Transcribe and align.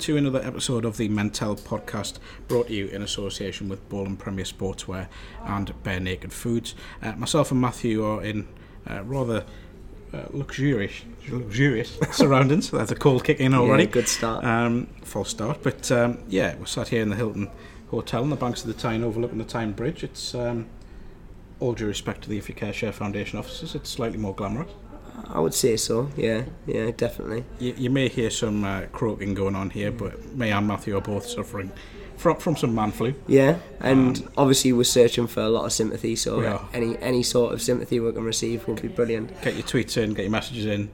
Hello 0.00 0.16
and 0.16 0.24
welcome 0.24 0.32
to 0.32 0.40
another 0.40 0.48
episode 0.48 0.84
of 0.86 0.96
the 0.96 1.08
Mentel 1.10 1.60
podcast, 1.60 2.18
brought 2.48 2.68
to 2.68 2.72
you 2.72 2.86
in 2.86 3.02
association 3.02 3.68
with 3.68 3.86
Bowling 3.90 4.16
Premier 4.16 4.46
Sportswear 4.46 5.08
and 5.44 5.82
Bare 5.82 6.00
Naked 6.00 6.32
Foods. 6.32 6.74
Uh, 7.02 7.12
myself 7.12 7.50
and 7.50 7.60
Matthew 7.60 8.02
are 8.02 8.22
in 8.22 8.48
uh, 8.88 9.02
rather 9.04 9.44
uh, 10.14 10.22
luxurious, 10.30 11.02
luxurious 11.28 11.98
surroundings. 12.12 12.70
That's 12.70 12.90
a 12.90 12.94
cold 12.94 13.24
kick 13.24 13.40
in 13.40 13.52
already. 13.52 13.84
Yeah, 13.84 13.90
good 13.90 14.08
start. 14.08 14.42
Um, 14.42 14.86
false 15.02 15.28
start, 15.28 15.62
but 15.62 15.92
um, 15.92 16.22
yeah, 16.28 16.56
we're 16.56 16.64
sat 16.64 16.88
here 16.88 17.02
in 17.02 17.10
the 17.10 17.16
Hilton 17.16 17.50
Hotel 17.90 18.22
on 18.22 18.30
the 18.30 18.36
banks 18.36 18.62
of 18.62 18.68
the 18.68 18.74
Tyne, 18.74 19.04
overlooking 19.04 19.38
the 19.38 19.44
Tyne 19.44 19.72
Bridge. 19.72 20.02
It's 20.02 20.34
um, 20.34 20.66
all 21.58 21.74
due 21.74 21.86
respect 21.86 22.22
to 22.22 22.30
the 22.30 22.38
If 22.38 22.48
You 22.48 22.54
Care 22.54 22.72
Share 22.72 22.92
Foundation 22.92 23.38
officers. 23.38 23.74
It's 23.74 23.90
slightly 23.90 24.18
more 24.18 24.34
glamorous. 24.34 24.70
I 25.28 25.40
would 25.40 25.54
say 25.54 25.76
so. 25.76 26.10
Yeah, 26.16 26.44
yeah, 26.66 26.90
definitely. 26.96 27.44
You, 27.58 27.74
you 27.76 27.90
may 27.90 28.08
hear 28.08 28.30
some 28.30 28.64
uh, 28.64 28.82
croaking 28.92 29.34
going 29.34 29.54
on 29.56 29.70
here, 29.70 29.90
but 29.92 30.34
me 30.34 30.50
and 30.50 30.66
Matthew 30.66 30.96
are 30.96 31.00
both 31.00 31.26
suffering 31.26 31.70
from 32.16 32.36
from 32.36 32.56
some 32.56 32.74
man 32.74 32.90
flu. 32.92 33.14
Yeah, 33.26 33.58
and 33.80 34.28
obviously 34.36 34.72
we're 34.72 34.84
searching 34.84 35.26
for 35.26 35.40
a 35.42 35.48
lot 35.48 35.64
of 35.64 35.72
sympathy. 35.72 36.16
So 36.16 36.68
any 36.72 36.96
any 36.98 37.22
sort 37.22 37.52
of 37.54 37.62
sympathy 37.62 38.00
we 38.00 38.12
can 38.12 38.24
receive 38.24 38.66
would 38.68 38.82
be 38.82 38.88
brilliant. 38.88 39.40
Get 39.42 39.54
your 39.54 39.64
tweets 39.64 39.96
in, 39.96 40.14
get 40.14 40.22
your 40.22 40.30
messages 40.30 40.66
in. 40.66 40.90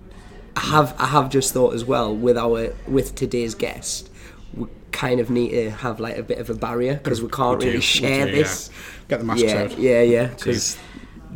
I 0.56 0.60
have 0.60 0.94
I 0.98 1.06
have 1.06 1.28
just 1.30 1.52
thought 1.52 1.74
as 1.74 1.84
well 1.84 2.14
with 2.14 2.38
our 2.38 2.72
with 2.88 3.14
today's 3.14 3.54
guest, 3.54 4.08
we 4.54 4.66
kind 4.92 5.20
of 5.20 5.28
need 5.28 5.50
to 5.50 5.70
have 5.70 6.00
like 6.00 6.16
a 6.16 6.22
bit 6.22 6.38
of 6.38 6.48
a 6.48 6.54
barrier 6.54 6.94
because 6.94 7.20
we 7.22 7.28
can't 7.28 7.58
We 7.58 7.64
do, 7.64 7.66
really 7.66 7.78
we 7.78 7.82
share 7.82 8.26
do, 8.26 8.32
this. 8.32 8.70
yeah. 8.70 9.04
Get 9.08 9.18
the 9.18 9.24
masks 9.24 9.42
Yeah, 9.42 9.62
out. 9.64 9.78
yeah, 9.78 10.00
yeah. 10.02 10.26
Because 10.28 10.78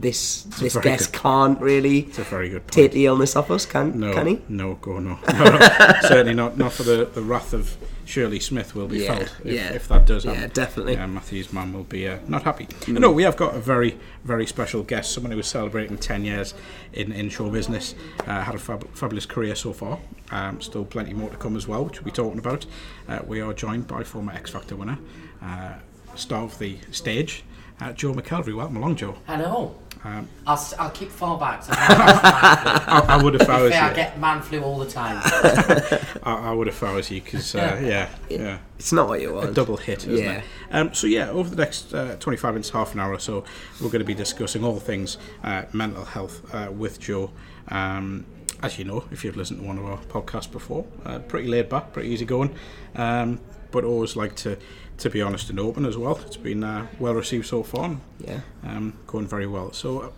this 0.00 0.42
this 0.58 0.76
guest 0.76 1.12
good- 1.12 1.20
can't 1.22 1.60
really 1.60 2.00
It's 2.00 2.18
a 2.18 2.22
very 2.24 2.48
good 2.48 2.62
point. 2.62 2.72
take 2.72 2.92
the 2.92 3.06
illness 3.06 3.36
off 3.36 3.50
us, 3.50 3.66
can 3.66 3.98
no, 4.00 4.12
can 4.12 4.26
he? 4.26 4.40
no, 4.48 4.74
go 4.74 4.98
no. 4.98 5.18
No, 5.28 5.44
no. 5.44 5.58
Certainly 6.02 6.34
not. 6.34 6.56
Not 6.58 6.72
for 6.72 6.82
the, 6.82 7.04
the 7.04 7.22
wrath 7.22 7.52
of 7.52 7.76
Shirley 8.04 8.40
Smith 8.40 8.74
will 8.74 8.88
be 8.88 9.00
Yeah, 9.00 9.14
felt 9.18 9.36
if, 9.44 9.52
yeah. 9.52 9.72
if 9.72 9.86
that 9.88 10.04
does 10.06 10.24
happen. 10.24 10.34
Yeah, 10.34 10.40
happen. 10.46 10.54
definitely. 10.54 10.92
Yeah, 10.94 11.06
Matthew's 11.06 11.52
mum 11.52 11.72
will 11.72 11.84
be 11.84 12.08
uh, 12.08 12.18
not 12.26 12.42
happy. 12.42 12.66
No, 12.88 13.12
we 13.12 13.22
have 13.22 13.36
got 13.36 13.54
a 13.54 13.60
very 13.60 13.98
very 14.24 14.46
special 14.46 14.82
guest. 14.82 15.12
Someone 15.12 15.32
who 15.32 15.38
is 15.38 15.46
celebrating 15.46 15.96
ten 15.98 16.24
years 16.24 16.54
in, 16.92 17.12
in 17.12 17.28
show 17.28 17.50
business. 17.50 17.94
Uh, 18.26 18.42
had 18.42 18.54
a 18.54 18.58
fab- 18.58 18.88
fabulous 18.94 19.26
career 19.26 19.54
so 19.54 19.72
far. 19.72 19.98
Um, 20.32 20.60
still 20.60 20.84
plenty 20.84 21.12
more 21.12 21.30
to 21.30 21.36
come 21.36 21.56
as 21.56 21.68
well, 21.68 21.84
which 21.84 21.98
we'll 22.00 22.06
be 22.06 22.10
talking 22.12 22.38
about. 22.38 22.66
Uh, 23.08 23.20
we 23.26 23.40
are 23.40 23.52
joined 23.52 23.86
by 23.86 24.02
former 24.04 24.32
X 24.32 24.50
Factor 24.50 24.76
winner, 24.76 24.98
uh, 25.42 25.74
star 26.16 26.44
of 26.44 26.58
the 26.58 26.78
stage, 26.90 27.44
uh, 27.80 27.92
Joe 27.92 28.12
McElderry. 28.14 28.54
Welcome 28.56 28.76
along, 28.76 28.96
Joe. 28.96 29.16
Hello. 29.26 29.74
Um, 30.02 30.26
I'll, 30.46 30.54
s- 30.54 30.72
I'll 30.78 30.90
keep 30.90 31.10
far 31.10 31.38
back. 31.38 31.62
So 31.62 31.72
I, 31.76 33.04
I, 33.08 33.14
I 33.18 33.22
would 33.22 33.34
if 33.34 33.48
I 33.50 33.60
was 33.60 33.72
I 33.72 33.90
you. 33.90 33.94
get 33.94 34.18
man 34.18 34.40
flu 34.40 34.62
all 34.62 34.78
the 34.78 34.88
time. 34.90 35.20
I, 36.22 36.48
I 36.50 36.52
would 36.52 36.68
if 36.68 36.82
I 36.82 36.94
was 36.94 37.10
you 37.10 37.20
because 37.20 37.54
uh, 37.54 37.78
yeah, 37.82 38.08
yeah. 38.30 38.58
It's 38.78 38.92
not 38.92 39.08
what 39.08 39.20
you 39.20 39.34
want. 39.34 39.50
a 39.50 39.52
double 39.52 39.76
hit, 39.76 40.06
isn't 40.08 40.24
Yeah. 40.24 40.38
it? 40.38 40.44
Um, 40.70 40.94
so 40.94 41.06
yeah, 41.06 41.28
over 41.30 41.50
the 41.50 41.56
next 41.62 41.92
uh, 41.92 42.16
25 42.18 42.54
minutes, 42.54 42.70
half 42.70 42.94
an 42.94 43.00
hour 43.00 43.12
or 43.12 43.18
so, 43.18 43.44
we're 43.80 43.90
going 43.90 43.98
to 44.00 44.06
be 44.06 44.14
discussing 44.14 44.64
all 44.64 44.80
things 44.80 45.18
uh, 45.44 45.64
mental 45.74 46.04
health 46.06 46.42
uh, 46.54 46.70
with 46.72 46.98
Joe. 46.98 47.30
Um, 47.68 48.24
as 48.62 48.78
you 48.78 48.84
know, 48.86 49.04
if 49.10 49.22
you've 49.24 49.36
listened 49.36 49.60
to 49.60 49.66
one 49.66 49.78
of 49.78 49.84
our 49.84 49.98
podcasts 49.98 50.50
before, 50.50 50.86
uh, 51.04 51.18
pretty 51.18 51.48
laid 51.48 51.68
back, 51.68 51.92
pretty 51.92 52.08
easy 52.08 52.24
going, 52.24 52.54
um, 52.94 53.38
but 53.70 53.84
always 53.84 54.16
like 54.16 54.34
to 54.36 54.56
to 55.00 55.10
be 55.10 55.20
honest 55.22 55.50
and 55.50 55.58
open 55.58 55.84
as 55.86 55.96
well. 55.96 56.18
It's 56.26 56.36
been 56.36 56.62
uh, 56.64 56.86
well 56.98 57.14
received 57.14 57.46
so 57.46 57.62
far, 57.62 57.84
and, 57.86 58.00
Yeah. 58.20 58.40
um, 58.64 58.94
going 59.06 59.26
very 59.26 59.46
well. 59.46 59.72
So. 59.72 60.00
Uh, 60.00 60.10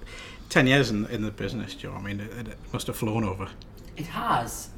10 0.48 0.66
years 0.66 0.90
in, 0.90 1.06
in 1.06 1.22
the 1.22 1.30
business, 1.30 1.74
Joe. 1.74 1.94
I 1.96 2.02
mean, 2.02 2.20
it, 2.20 2.46
it 2.46 2.58
must 2.74 2.86
have 2.88 2.96
flown 2.96 3.24
over. 3.24 3.48
It 3.96 4.04
has. 4.08 4.68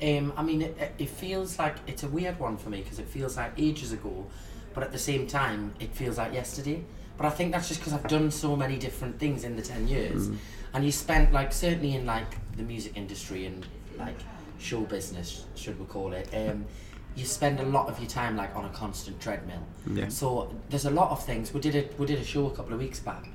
Um, 0.00 0.32
I 0.38 0.42
mean, 0.42 0.62
it, 0.62 0.94
it 0.98 1.10
feels 1.10 1.58
like 1.58 1.76
it's 1.86 2.02
a 2.02 2.08
weird 2.08 2.38
one 2.40 2.56
for 2.56 2.70
me 2.70 2.80
because 2.80 2.98
it 2.98 3.06
feels 3.08 3.36
like 3.36 3.52
ages 3.58 3.92
ago, 3.92 4.24
but 4.72 4.82
at 4.82 4.90
the 4.90 4.98
same 4.98 5.26
time, 5.26 5.74
it 5.80 5.94
feels 5.94 6.16
like 6.16 6.32
yesterday. 6.32 6.82
But 7.18 7.26
I 7.26 7.30
think 7.30 7.52
that's 7.52 7.68
just 7.68 7.80
because 7.80 7.92
I've 7.92 8.08
done 8.08 8.30
so 8.30 8.56
many 8.56 8.78
different 8.78 9.18
things 9.18 9.44
in 9.44 9.54
the 9.54 9.60
10 9.60 9.86
years. 9.86 10.30
And 10.72 10.82
you 10.82 10.90
spent, 10.92 11.30
like, 11.30 11.52
certainly 11.52 11.94
in, 11.94 12.06
like, 12.06 12.36
the 12.56 12.62
music 12.62 12.92
industry 12.96 13.44
and, 13.44 13.66
like, 13.98 14.16
show 14.58 14.80
business, 14.80 15.44
should 15.56 15.78
we 15.78 15.84
call 15.84 16.14
it, 16.14 16.26
um, 16.32 16.64
you 17.18 17.24
spend 17.24 17.58
a 17.58 17.64
lot 17.64 17.88
of 17.88 17.98
your 17.98 18.08
time, 18.08 18.36
like, 18.36 18.54
on 18.54 18.64
a 18.64 18.68
constant 18.68 19.20
treadmill. 19.20 19.62
Yeah. 19.92 20.08
So 20.08 20.54
there's 20.70 20.84
a 20.84 20.90
lot 20.90 21.10
of 21.10 21.24
things. 21.24 21.52
We 21.52 21.60
did 21.60 21.74
a, 21.74 21.88
we 21.98 22.06
did 22.06 22.18
a 22.20 22.24
show 22.24 22.46
a 22.46 22.50
couple 22.50 22.72
of 22.74 22.78
weeks 22.78 23.00
back, 23.00 23.28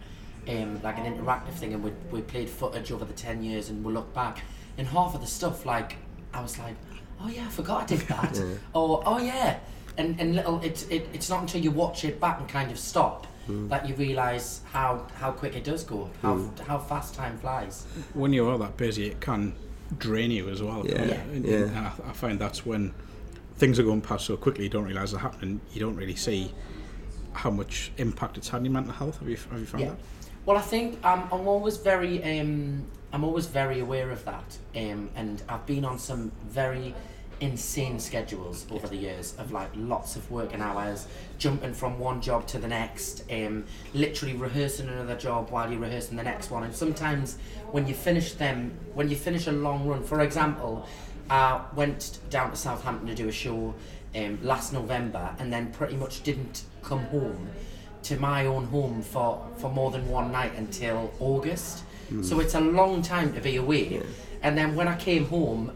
um, 0.48 0.82
like 0.82 0.98
an 0.98 1.06
interactive 1.14 1.54
thing, 1.54 1.74
and 1.74 1.84
we, 1.84 1.92
we 2.10 2.22
played 2.22 2.50
footage 2.50 2.92
over 2.92 3.04
the 3.04 3.14
10 3.14 3.44
years 3.44 3.70
and 3.70 3.84
we 3.84 3.92
look 3.92 4.14
back. 4.14 4.42
And 4.78 4.88
half 4.88 5.14
of 5.16 5.22
the 5.22 5.28
stuff, 5.28 5.66
like, 5.66 5.98
I 6.34 6.42
was 6.42 6.58
like, 6.58 6.76
oh 7.22 7.28
yeah, 7.28 7.46
I 7.46 7.50
forgot 7.50 7.84
I 7.84 7.86
did 7.86 8.00
that. 8.08 8.42
Or, 8.74 9.04
oh 9.06 9.20
yeah. 9.20 9.60
And, 9.98 10.20
and 10.20 10.36
little, 10.36 10.62
it, 10.64 10.90
it, 10.90 11.08
it's 11.14 11.30
not 11.30 11.42
until 11.42 11.62
you 11.62 11.70
watch 11.70 12.06
it 12.06 12.20
back 12.22 12.40
and 12.40 12.48
kind 12.48 12.72
of 12.72 12.80
stop 12.80 13.28
that 13.46 13.86
you 13.90 13.94
realise 13.96 14.62
how, 14.72 15.06
how 15.16 15.30
quick 15.32 15.54
it 15.58 15.66
does 15.66 15.84
go, 15.84 16.10
how, 16.22 16.50
how 16.66 16.78
fast 16.78 17.14
time 17.14 17.38
flies. 17.40 17.86
when 18.14 18.32
you 18.32 18.48
are 18.48 18.58
that 18.58 18.78
busy, 18.78 19.08
it 19.08 19.20
can 19.20 19.54
drain 20.00 20.32
you 20.32 20.48
as 20.50 20.64
well. 20.64 20.88
Yeah, 20.88 21.04
Yeah. 21.04 21.14
And, 21.16 21.46
yeah. 21.46 21.58
and 21.58 21.78
I, 21.78 21.92
I 22.08 22.14
find 22.14 22.40
that's 22.40 22.66
when 22.66 22.94
things 23.64 23.80
are 23.80 23.84
going 23.84 24.02
past 24.02 24.26
so 24.26 24.36
quickly, 24.36 24.66
you 24.66 24.70
don't 24.70 24.84
realise 24.84 25.12
they're 25.12 25.22
happening. 25.22 25.62
You 25.72 25.80
don't 25.80 25.96
really 25.96 26.18
see 26.18 26.52
how 27.32 27.50
much 27.50 27.94
impact 27.96 28.38
it's 28.38 28.50
had 28.50 28.58
on 28.58 28.66
your 28.66 28.74
mental 28.74 28.92
health. 28.92 29.20
Have 29.20 29.30
you, 29.30 29.38
have 29.38 29.58
you 29.58 29.66
found 29.66 29.84
Yeah. 29.86 29.90
that? 29.92 30.00
Well, 30.46 30.58
I 30.58 30.62
think 30.62 31.02
um, 31.06 31.30
I'm 31.32 31.48
always 31.48 31.78
very, 31.78 32.22
um, 32.42 32.84
I'm 33.14 33.24
always 33.24 33.46
very 33.46 33.80
aware 33.80 34.12
of 34.12 34.26
that, 34.26 34.58
um, 34.76 35.10
and 35.16 35.42
I've 35.48 35.66
been 35.66 35.86
on 35.86 35.98
some 35.98 36.34
very 36.46 36.94
insane 37.40 38.00
schedules 38.00 38.66
over 38.70 38.86
the 38.86 38.98
years 38.98 39.34
of 39.38 39.54
like 39.54 39.70
lots 39.78 40.18
of 40.18 40.30
working 40.30 40.60
hours, 40.60 41.08
jumping 41.38 41.74
from 41.74 41.98
one 42.00 42.20
job 42.20 42.46
to 42.48 42.58
the 42.60 42.68
next, 42.68 43.24
um, 43.32 43.64
literally 43.94 44.36
rehearsing 44.36 44.90
another 44.90 45.16
job 45.16 45.52
while 45.52 45.72
you're 45.72 45.80
rehearsing 45.80 46.18
the 46.18 46.24
next 46.24 46.52
one, 46.52 46.64
and 46.64 46.76
sometimes 46.76 47.38
when 47.72 47.88
you 47.88 47.94
finish 47.94 48.34
them, 48.34 48.78
when 48.94 49.10
you 49.10 49.16
finish 49.16 49.48
a 49.48 49.54
long 49.54 49.88
run, 49.88 50.04
for 50.04 50.20
example, 50.20 50.86
I 51.30 51.62
went 51.76 52.20
down 52.30 52.52
to 52.52 52.56
Southampton 52.56 53.08
to 53.08 53.16
do 53.16 53.28
a 53.28 53.32
show 53.32 53.74
um, 54.16 54.40
last 54.44 54.74
November, 54.74 55.36
and 55.40 55.52
then 55.52 55.72
pretty 55.72 55.96
much 55.96 56.24
didn't 56.24 56.64
come 56.84 57.00
home 57.06 57.50
to 58.04 58.20
my 58.20 58.46
own 58.46 58.66
home 58.66 59.02
for, 59.02 59.46
for 59.58 59.72
more 59.72 59.90
than 59.90 60.08
one 60.10 60.32
night 60.32 60.54
until 60.58 61.14
August. 61.20 61.84
So 62.22 62.40
it's 62.42 62.54
a 62.54 62.60
long 62.60 63.02
time 63.02 63.34
to 63.34 63.40
be 63.42 63.56
away. 63.56 64.04
And 64.44 64.56
then 64.58 64.76
when 64.76 64.88
I 64.88 64.96
came 64.98 65.26
home, 65.26 65.72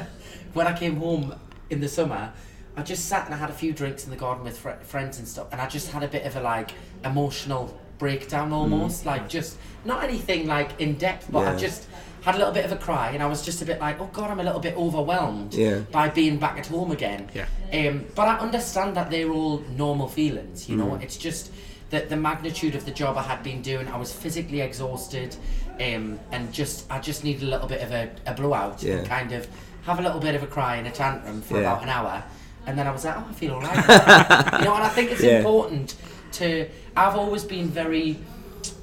when 0.52 0.66
I 0.68 0.78
came 0.78 0.96
home 0.96 1.34
in 1.70 1.80
the 1.80 1.88
summer, 1.88 2.32
I 2.76 2.82
just 2.82 3.06
sat 3.06 3.24
and 3.24 3.34
I 3.34 3.38
had 3.38 3.50
a 3.50 3.54
few 3.54 3.72
drinks 3.72 4.04
in 4.04 4.10
the 4.10 4.16
garden 4.16 4.44
with 4.44 4.58
fr- 4.58 4.82
friends 4.82 5.18
and 5.18 5.26
stuff, 5.26 5.48
and 5.50 5.60
I 5.60 5.66
just 5.68 5.90
had 5.90 6.02
a 6.04 6.08
bit 6.08 6.24
of 6.24 6.36
a 6.36 6.40
like 6.40 6.70
emotional 7.04 7.80
breakdown 7.98 8.52
almost, 8.52 9.06
like 9.06 9.28
just 9.28 9.56
not 9.84 10.04
anything 10.04 10.46
like 10.46 10.80
in 10.80 10.94
depth, 10.94 11.28
but 11.32 11.48
I 11.48 11.56
just 11.58 11.88
had 12.22 12.34
a 12.36 12.38
little 12.38 12.52
bit 12.52 12.64
of 12.64 12.72
a 12.72 12.76
cry, 12.76 13.10
and 13.10 13.22
I 13.22 13.26
was 13.26 13.42
just 13.42 13.62
a 13.62 13.64
bit 13.64 13.80
like, 13.80 14.00
oh 14.00 14.08
god, 14.12 14.30
I'm 14.30 14.40
a 14.40 14.44
little 14.44 14.60
bit 14.60 14.76
overwhelmed 14.76 15.54
Yeah. 15.54 15.80
by 15.90 16.08
being 16.08 16.38
back 16.38 16.58
at 16.58 16.66
home 16.68 16.90
again. 16.92 17.28
Yeah. 17.34 17.46
Um, 17.72 18.04
but 18.14 18.28
I 18.28 18.38
understand 18.38 18.96
that 18.96 19.10
they're 19.10 19.30
all 19.30 19.58
normal 19.76 20.08
feelings, 20.08 20.68
you 20.68 20.76
know. 20.76 20.86
Mm. 20.92 21.02
It's 21.02 21.16
just 21.16 21.50
that 21.90 22.08
the 22.08 22.16
magnitude 22.16 22.74
of 22.74 22.84
the 22.84 22.90
job 22.92 23.16
I 23.18 23.22
had 23.22 23.42
been 23.42 23.60
doing, 23.60 23.88
I 23.88 23.96
was 23.98 24.12
physically 24.12 24.60
exhausted, 24.60 25.34
um, 25.80 26.18
and 26.30 26.52
just 26.52 26.90
I 26.90 27.00
just 27.00 27.24
needed 27.24 27.42
a 27.42 27.46
little 27.50 27.66
bit 27.68 27.82
of 27.82 27.90
a, 27.92 28.10
a 28.26 28.34
blowout 28.34 28.82
Yeah. 28.82 28.94
and 28.98 29.06
kind 29.08 29.32
of 29.32 29.46
have 29.84 29.98
a 29.98 30.02
little 30.02 30.20
bit 30.20 30.34
of 30.36 30.42
a 30.42 30.46
cry 30.46 30.76
and 30.76 30.86
a 30.86 30.90
tantrum 30.92 31.42
for 31.42 31.54
Yeah. 31.54 31.60
about 31.72 31.82
an 31.82 31.88
hour, 31.88 32.22
and 32.66 32.78
then 32.78 32.86
I 32.86 32.92
was 32.92 33.04
like, 33.04 33.16
oh, 33.18 33.26
I 33.28 33.32
feel 33.32 33.54
alright. 33.54 33.76
you 34.60 34.64
know, 34.66 34.74
and 34.74 34.84
I 34.84 34.88
think 34.90 35.10
it's 35.10 35.22
Yeah. 35.22 35.38
important 35.38 35.96
to. 36.32 36.68
I've 36.96 37.16
always 37.16 37.42
been 37.44 37.68
very 37.68 38.16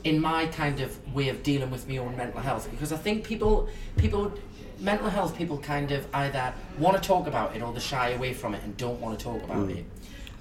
in 0.04 0.20
my 0.20 0.48
kind 0.48 0.80
of 0.80 1.14
way 1.14 1.30
of 1.30 1.44
dealing 1.44 1.72
with 1.72 1.88
my 1.88 1.98
own 1.98 2.16
mental 2.16 2.40
health 2.40 2.70
because 2.72 2.92
I 2.92 2.98
think 2.98 3.24
people 3.24 3.68
people 3.98 4.34
mental 4.80 5.10
health 5.10 5.36
people 5.38 5.58
kind 5.58 5.92
of 5.92 6.08
either 6.14 6.54
want 6.78 7.02
to 7.02 7.06
talk 7.06 7.28
about 7.28 7.56
it 7.56 7.62
or 7.62 7.74
they 7.74 7.80
shy 7.80 8.10
away 8.12 8.34
from 8.34 8.56
it 8.56 8.64
and 8.64 8.76
don't 8.78 9.00
want 9.02 9.18
to 9.18 9.24
talk 9.24 9.44
about 9.44 9.68
mm. 9.68 9.78
it. 9.78 9.86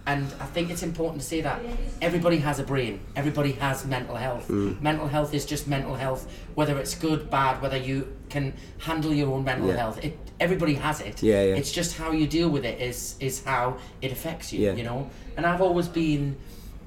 And 0.07 0.25
I 0.41 0.47
think 0.47 0.71
it's 0.71 0.83
important 0.83 1.21
to 1.21 1.29
say 1.29 1.43
that 1.43 1.61
everybody 2.01 2.39
has 2.39 2.59
a 2.59 2.63
brain. 2.63 3.01
Everybody 3.15 3.53
has 3.53 3.85
mental 3.85 4.15
health. 4.15 4.49
Mm. 4.49 4.81
Mental 4.81 5.07
health 5.07 5.35
is 5.35 5.45
just 5.45 5.69
mental 5.69 5.95
health, 5.95 6.33
whether 6.55 6.79
it's 6.79 6.95
good, 6.95 7.29
bad, 7.29 7.61
whether 7.61 7.77
you 7.77 8.17
can 8.31 8.55
handle 8.79 9.13
your 9.13 9.31
own 9.35 9.45
mental 9.45 9.69
Yeah. 9.69 9.77
health. 9.77 10.03
It, 10.03 10.17
everybody 10.41 10.75
has 10.75 11.03
it. 11.03 11.23
Yeah, 11.23 11.43
yeah. 11.43 11.57
It's 11.57 11.71
just 11.71 11.99
how 11.99 12.13
you 12.13 12.27
deal 12.27 12.49
with 12.49 12.65
it 12.65 12.81
is 12.81 13.17
is 13.21 13.45
how 13.45 13.77
it 14.01 14.11
affects 14.11 14.51
you. 14.51 14.61
Yeah. 14.61 14.73
You 14.73 14.85
know. 14.85 15.11
And 15.37 15.45
I've 15.45 15.61
always 15.61 15.89
been 15.89 16.37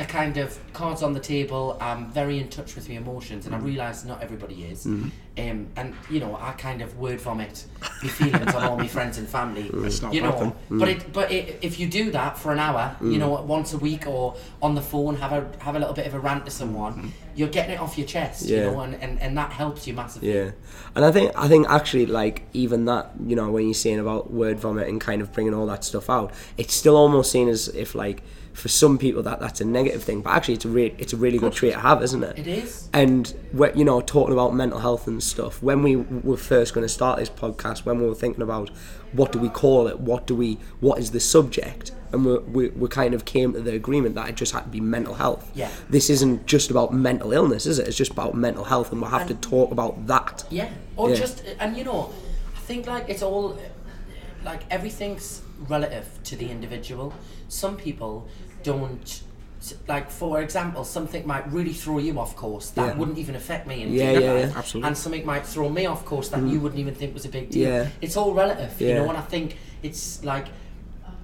a 0.02 0.06
kind 0.06 0.38
of 0.38 0.60
cards 0.74 1.04
on 1.04 1.14
the 1.14 1.20
table. 1.20 1.78
I'm 1.80 2.12
very 2.12 2.40
in 2.40 2.50
touch 2.50 2.76
with 2.76 2.90
my 2.90 2.96
emotions, 2.96 3.46
and 3.46 3.54
I 3.54 3.60
mm. 3.60 3.66
realise 3.66 4.04
not 4.04 4.22
everybody 4.22 4.64
is. 4.64 4.86
Mm-hmm. 4.86 5.10
Um, 5.38 5.68
and 5.76 5.96
you 6.10 6.20
know, 6.20 6.36
I 6.36 6.52
kind 6.54 6.82
of 6.82 6.98
word 6.98 7.22
vomit 7.22 7.66
my 8.04 8.10
feelings 8.10 8.54
on 8.54 8.64
all 8.64 8.78
my 8.78 8.88
friends 8.88 9.18
and 9.18 9.28
family. 9.28 9.70
It's 9.92 10.02
not 10.02 10.14
you 10.14 10.22
know, 10.22 10.56
but 10.70 10.88
mm. 10.88 10.88
it 10.88 11.14
but 11.14 11.32
it, 11.32 11.60
if 11.62 11.80
you 11.80 11.88
do 11.88 12.12
that 12.12 12.38
for 12.38 12.52
an 12.52 12.60
hour, 12.60 12.96
you 13.00 13.12
mm. 13.12 13.20
know, 13.20 13.30
once 13.42 13.74
a 13.74 13.78
week 13.78 14.08
or 14.08 14.36
on 14.62 14.76
the 14.76 14.82
phone, 14.82 15.16
have 15.18 15.32
a 15.32 15.64
have 15.64 15.76
a 15.76 15.80
little 15.80 15.94
bit 15.94 16.08
of 16.08 16.14
a 16.14 16.20
rant 16.20 16.46
to 16.46 16.52
someone. 16.52 16.94
Mm-hmm. 16.94 17.10
you're 17.36 17.48
getting 17.58 17.76
it 17.76 17.80
off 17.80 17.98
your 17.98 18.08
chest, 18.08 18.46
Yeah. 18.46 18.58
you 18.58 18.64
know, 18.72 18.82
and, 18.82 18.96
and, 18.96 19.22
and 19.22 19.38
that 19.38 19.52
helps 19.52 19.88
you 19.88 19.94
massively. 19.94 20.34
Yeah, 20.34 20.52
and 20.96 21.06
I 21.06 21.12
think 21.12 21.32
I 21.36 21.48
think 21.48 21.70
actually 21.70 22.08
like 22.08 22.44
even 22.54 22.86
that 22.86 23.12
you 23.26 23.36
know 23.36 23.52
when 23.52 23.66
you're 23.66 23.84
saying 23.86 24.00
about 24.00 24.32
word 24.32 24.60
vomit 24.60 24.88
and 24.90 25.00
kind 25.00 25.22
of 25.22 25.32
bringing 25.32 25.54
all 25.54 25.68
that 25.68 25.84
stuff 25.84 26.10
out, 26.10 26.34
it's 26.58 26.74
still 26.74 26.98
almost 26.98 27.32
seen 27.32 27.48
as 27.48 27.68
if 27.70 27.96
like 27.96 28.24
for 28.54 28.68
some 28.68 28.98
people 28.98 29.24
that 29.24 29.40
that's 29.40 29.62
a 29.62 29.66
negative 29.66 30.04
thing, 30.04 30.22
but 30.22 30.32
actually 30.32 30.56
it's 30.56 30.66
a 30.66 30.70
re- 30.70 30.96
it's 30.98 31.14
a 31.14 31.18
really 31.18 31.38
good 31.38 31.54
trait 31.54 31.74
to 31.74 31.80
have, 31.80 32.04
isn't 32.04 32.24
it? 32.24 32.38
It 32.40 32.48
is. 32.48 32.90
And 32.94 33.34
you 33.76 33.86
know 33.86 34.02
talking 34.02 34.34
about 34.34 34.54
mental 34.54 34.80
health 34.80 35.08
and 35.08 35.22
stuff, 35.24 35.62
when 35.64 35.84
we 35.84 35.96
were 35.96 36.38
first 36.38 36.74
going 36.74 36.86
to 36.86 36.90
start 36.90 37.20
this 37.20 37.30
podcast, 37.30 37.86
when 37.86 38.00
we 38.02 38.08
were 38.08 38.16
thinking 38.16 38.42
about 38.44 38.70
what 39.14 39.32
do 39.32 39.40
we 39.40 39.50
call 39.50 39.88
it, 39.88 40.00
what 40.00 40.28
do 40.28 40.36
we, 40.36 40.58
what 40.80 41.00
is 41.00 41.12
the 41.12 41.20
subject, 41.20 41.92
and 42.12 42.26
we 42.26 42.38
we, 42.40 42.70
we 42.70 42.88
kind 42.90 43.14
of 43.14 43.24
came 43.26 43.54
to 43.54 43.62
the 43.62 43.74
agreement 43.74 44.16
that 44.16 44.28
it 44.30 44.36
just 44.36 44.52
had 44.54 44.64
to 44.64 44.70
be 44.70 44.82
mental 44.82 45.14
health. 45.16 45.50
Yeah. 45.54 45.70
This 45.90 46.10
isn't 46.10 46.46
just 46.46 46.70
about 46.72 46.94
mental 46.94 47.32
illness, 47.34 47.66
is 47.66 47.80
it? 47.80 47.88
It's 47.88 47.98
just 47.98 48.12
about 48.12 48.36
mental 48.36 48.66
health, 48.66 48.92
and 48.92 49.02
we'll 49.02 49.12
have 49.12 49.28
to 49.28 49.36
talk 49.36 49.72
about 49.72 50.08
that. 50.08 50.44
Yeah, 50.50 50.70
or 50.98 51.10
Yeah. 51.10 51.16
just 51.16 51.44
and 51.60 51.78
you 51.78 51.84
know, 51.86 52.12
I 52.56 52.60
think 52.60 52.86
like 52.88 53.08
it's 53.10 53.24
all 53.24 53.58
like 54.44 54.62
everything's 54.70 55.42
relative 55.68 56.08
to 56.26 56.36
the 56.36 56.50
individual. 56.50 57.14
Some 57.48 57.78
people 57.78 58.28
don't 58.64 59.24
like 59.88 60.10
for 60.10 60.42
example 60.42 60.84
something 60.84 61.26
might 61.28 61.46
really 61.54 61.72
throw 61.74 62.00
you 62.00 62.18
off 62.20 62.36
course 62.36 62.72
that 62.72 62.88
Yeah. 62.88 62.96
wouldn't 62.96 63.20
even 63.20 63.36
affect 63.36 63.68
me 63.68 63.84
in 63.84 63.94
Yeah, 63.94 64.12
yeah, 64.14 64.20
yeah. 64.20 64.54
Absolutely. 64.56 64.88
and 64.88 64.98
something 64.98 65.24
might 65.24 65.46
throw 65.46 65.70
me 65.70 65.86
off 65.86 66.04
course 66.04 66.30
that 66.30 66.42
you 66.42 66.60
wouldn't 66.60 66.80
even 66.80 66.96
think 66.96 67.14
was 67.14 67.26
a 67.26 67.30
big 67.30 67.52
deal 67.52 67.70
Yeah. 67.70 67.88
it's 68.02 68.18
all 68.18 68.34
relative 68.34 68.74
yeah. 68.82 68.88
you 68.88 68.94
know 68.96 69.10
and 69.10 69.20
i 69.20 69.22
think 69.22 69.58
it's 69.84 70.24
like 70.24 70.48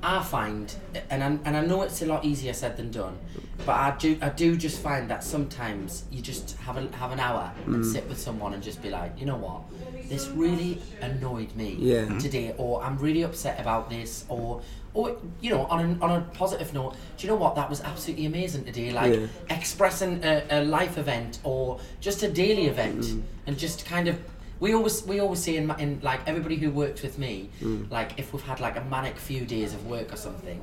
I 0.03 0.21
find, 0.21 0.71
and 1.09 1.23
I, 1.23 1.27
and 1.43 1.57
I 1.57 1.65
know 1.65 1.81
it's 1.81 2.03
a 2.03 2.05
lot 2.05 2.23
easier 2.23 2.53
said 2.53 2.77
than 2.77 2.91
done, 2.91 3.17
but 3.65 3.73
I 3.73 3.95
do 3.97 4.15
I 4.21 4.29
do 4.29 4.55
just 4.55 4.79
find 4.79 5.09
that 5.09 5.23
sometimes 5.23 6.03
you 6.11 6.21
just 6.21 6.55
have 6.59 6.77
a, 6.77 6.87
have 6.97 7.11
an 7.11 7.19
hour 7.19 7.51
and 7.65 7.77
Mm. 7.83 7.91
sit 7.93 8.07
with 8.07 8.19
someone 8.19 8.53
and 8.53 8.61
just 8.61 8.79
be 8.83 8.91
like, 8.91 9.19
you 9.19 9.25
know 9.25 9.37
what, 9.37 9.61
this 10.09 10.27
really 10.29 10.81
annoyed 11.01 11.53
me 11.55 11.75
Yeah. 11.79 12.05
Mhm. 12.05 12.21
today, 12.21 12.53
or 12.57 12.83
I'm 12.83 12.97
really 12.97 13.23
upset 13.23 13.59
about 13.59 13.89
this, 13.89 14.25
or 14.29 14.61
or 14.93 15.15
you 15.41 15.49
know 15.51 15.65
on 15.65 15.79
a, 16.01 16.03
on 16.05 16.11
a 16.17 16.21
positive 16.33 16.73
note, 16.73 16.93
do 17.17 17.27
you 17.27 17.31
know 17.31 17.37
what 17.39 17.55
that 17.55 17.69
was 17.69 17.81
absolutely 17.81 18.25
amazing 18.25 18.63
today, 18.65 18.91
like 18.91 19.13
Yeah. 19.13 19.27
expressing 19.57 20.23
a, 20.23 20.43
a 20.49 20.63
life 20.63 20.97
event 20.97 21.39
or 21.43 21.79
just 22.01 22.23
a 22.23 22.29
daily 22.29 22.65
event, 22.67 23.01
Mm. 23.01 23.21
and 23.47 23.57
just 23.57 23.85
kind 23.85 24.07
of. 24.07 24.15
We 24.59 24.73
always 24.73 25.05
we 25.05 25.19
always 25.19 25.39
say 25.39 25.55
in, 25.55 25.67
my, 25.67 25.77
in 25.77 25.99
like 26.01 26.21
everybody 26.25 26.55
who 26.55 26.71
works 26.71 27.03
with 27.03 27.19
me, 27.19 27.49
Mm. 27.61 27.91
like 27.91 28.17
if 28.17 28.33
we've 28.33 28.41
had 28.51 28.59
like 28.59 28.75
a 28.75 28.83
manic 28.85 29.15
few 29.17 29.45
days 29.45 29.71
of 29.75 29.85
work 29.85 30.11
or 30.11 30.17
something, 30.17 30.59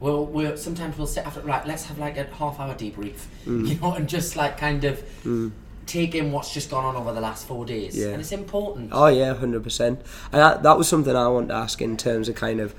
we'll 0.00 0.26
we'll 0.26 0.58
sometimes 0.58 0.98
we'll 0.98 1.06
sit 1.06 1.24
after 1.26 1.40
right, 1.40 1.66
let's 1.66 1.84
have 1.86 1.98
like 1.98 2.18
a 2.18 2.24
half 2.40 2.60
hour 2.60 2.74
debrief, 2.74 3.20
Mm. 3.46 3.66
you 3.68 3.74
know, 3.80 3.94
and 3.94 4.06
just 4.06 4.36
like 4.36 4.58
kind 4.58 4.84
of 4.84 5.02
take 5.88 6.14
in 6.14 6.30
what's 6.32 6.52
just 6.54 6.70
gone 6.70 6.84
on 6.84 6.94
over 6.96 7.12
the 7.12 7.20
last 7.20 7.46
four 7.48 7.64
days, 7.64 7.96
Yeah. 7.96 8.08
and 8.08 8.20
it's 8.20 8.32
important. 8.32 8.90
Oh 8.92 9.06
yeah, 9.08 9.34
hundred 9.34 9.62
percent. 9.64 10.00
And 10.32 10.40
that, 10.42 10.62
that 10.62 10.76
was 10.78 10.86
something 10.88 11.14
I 11.16 11.28
wanted 11.28 11.48
to 11.48 11.54
ask 11.54 11.80
in 11.82 11.96
terms 11.96 12.28
of 12.28 12.34
kind 12.36 12.60
of, 12.60 12.74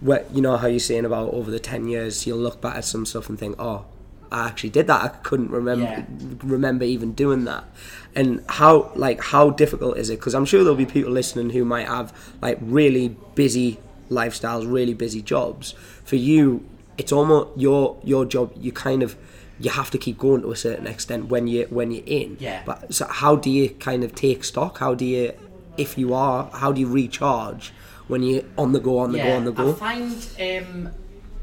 what 0.00 0.26
you 0.34 0.40
know 0.42 0.56
how 0.56 0.66
you're 0.66 0.80
saying 0.80 1.04
about 1.04 1.32
over 1.34 1.50
the 1.50 1.60
ten 1.60 1.86
years, 1.88 2.26
you'll 2.26 2.38
look 2.38 2.60
back 2.60 2.76
at 2.76 2.84
some 2.84 3.04
stuff 3.06 3.28
and 3.28 3.38
think, 3.38 3.54
oh, 3.58 3.84
I 4.32 4.46
actually 4.48 4.70
did 4.70 4.86
that. 4.86 5.02
I 5.02 5.08
couldn't 5.08 5.50
remember 5.50 5.84
Yeah. 5.84 6.04
remember 6.42 6.84
even 6.84 7.12
doing 7.12 7.44
that. 7.44 7.64
And 8.14 8.42
how 8.48 8.90
like 8.96 9.20
how 9.20 9.50
difficult 9.50 9.96
is 9.98 10.10
it? 10.10 10.18
Because 10.18 10.34
I'm 10.34 10.44
sure 10.44 10.64
there'll 10.64 10.76
be 10.76 10.86
people 10.86 11.12
listening 11.12 11.50
who 11.50 11.64
might 11.64 11.86
have 11.86 12.12
like 12.40 12.58
really 12.60 13.14
busy 13.34 13.78
lifestyles, 14.10 14.70
really 14.70 14.94
busy 14.94 15.22
jobs. 15.22 15.74
For 16.04 16.16
you, 16.16 16.64
it's 16.98 17.12
almost 17.12 17.48
your 17.56 17.96
your 18.02 18.24
job. 18.24 18.52
You 18.58 18.72
kind 18.72 19.02
of 19.02 19.16
you 19.62 19.70
have 19.70 19.90
to 19.92 19.98
keep 19.98 20.18
going 20.18 20.42
to 20.42 20.50
a 20.50 20.56
certain 20.56 20.88
extent 20.88 21.26
when 21.26 21.46
you 21.46 21.66
when 21.70 21.92
you're 21.92 22.04
in. 22.04 22.36
Yeah. 22.40 22.62
But 22.66 22.92
so 22.92 23.06
how 23.06 23.36
do 23.36 23.48
you 23.48 23.70
kind 23.70 24.02
of 24.02 24.14
take 24.14 24.42
stock? 24.42 24.78
How 24.78 24.94
do 24.94 25.04
you, 25.04 25.32
if 25.76 25.96
you 25.96 26.14
are, 26.14 26.50
how 26.52 26.72
do 26.72 26.80
you 26.80 26.88
recharge 26.88 27.72
when 28.08 28.24
you're 28.24 28.42
on 28.58 28.72
the 28.72 28.80
go, 28.80 28.98
on 28.98 29.12
the 29.12 29.18
go, 29.18 29.36
on 29.36 29.44
the 29.44 29.52
go? 29.52 29.70
I 29.70 29.74
find 29.74 30.28
um, 30.40 30.90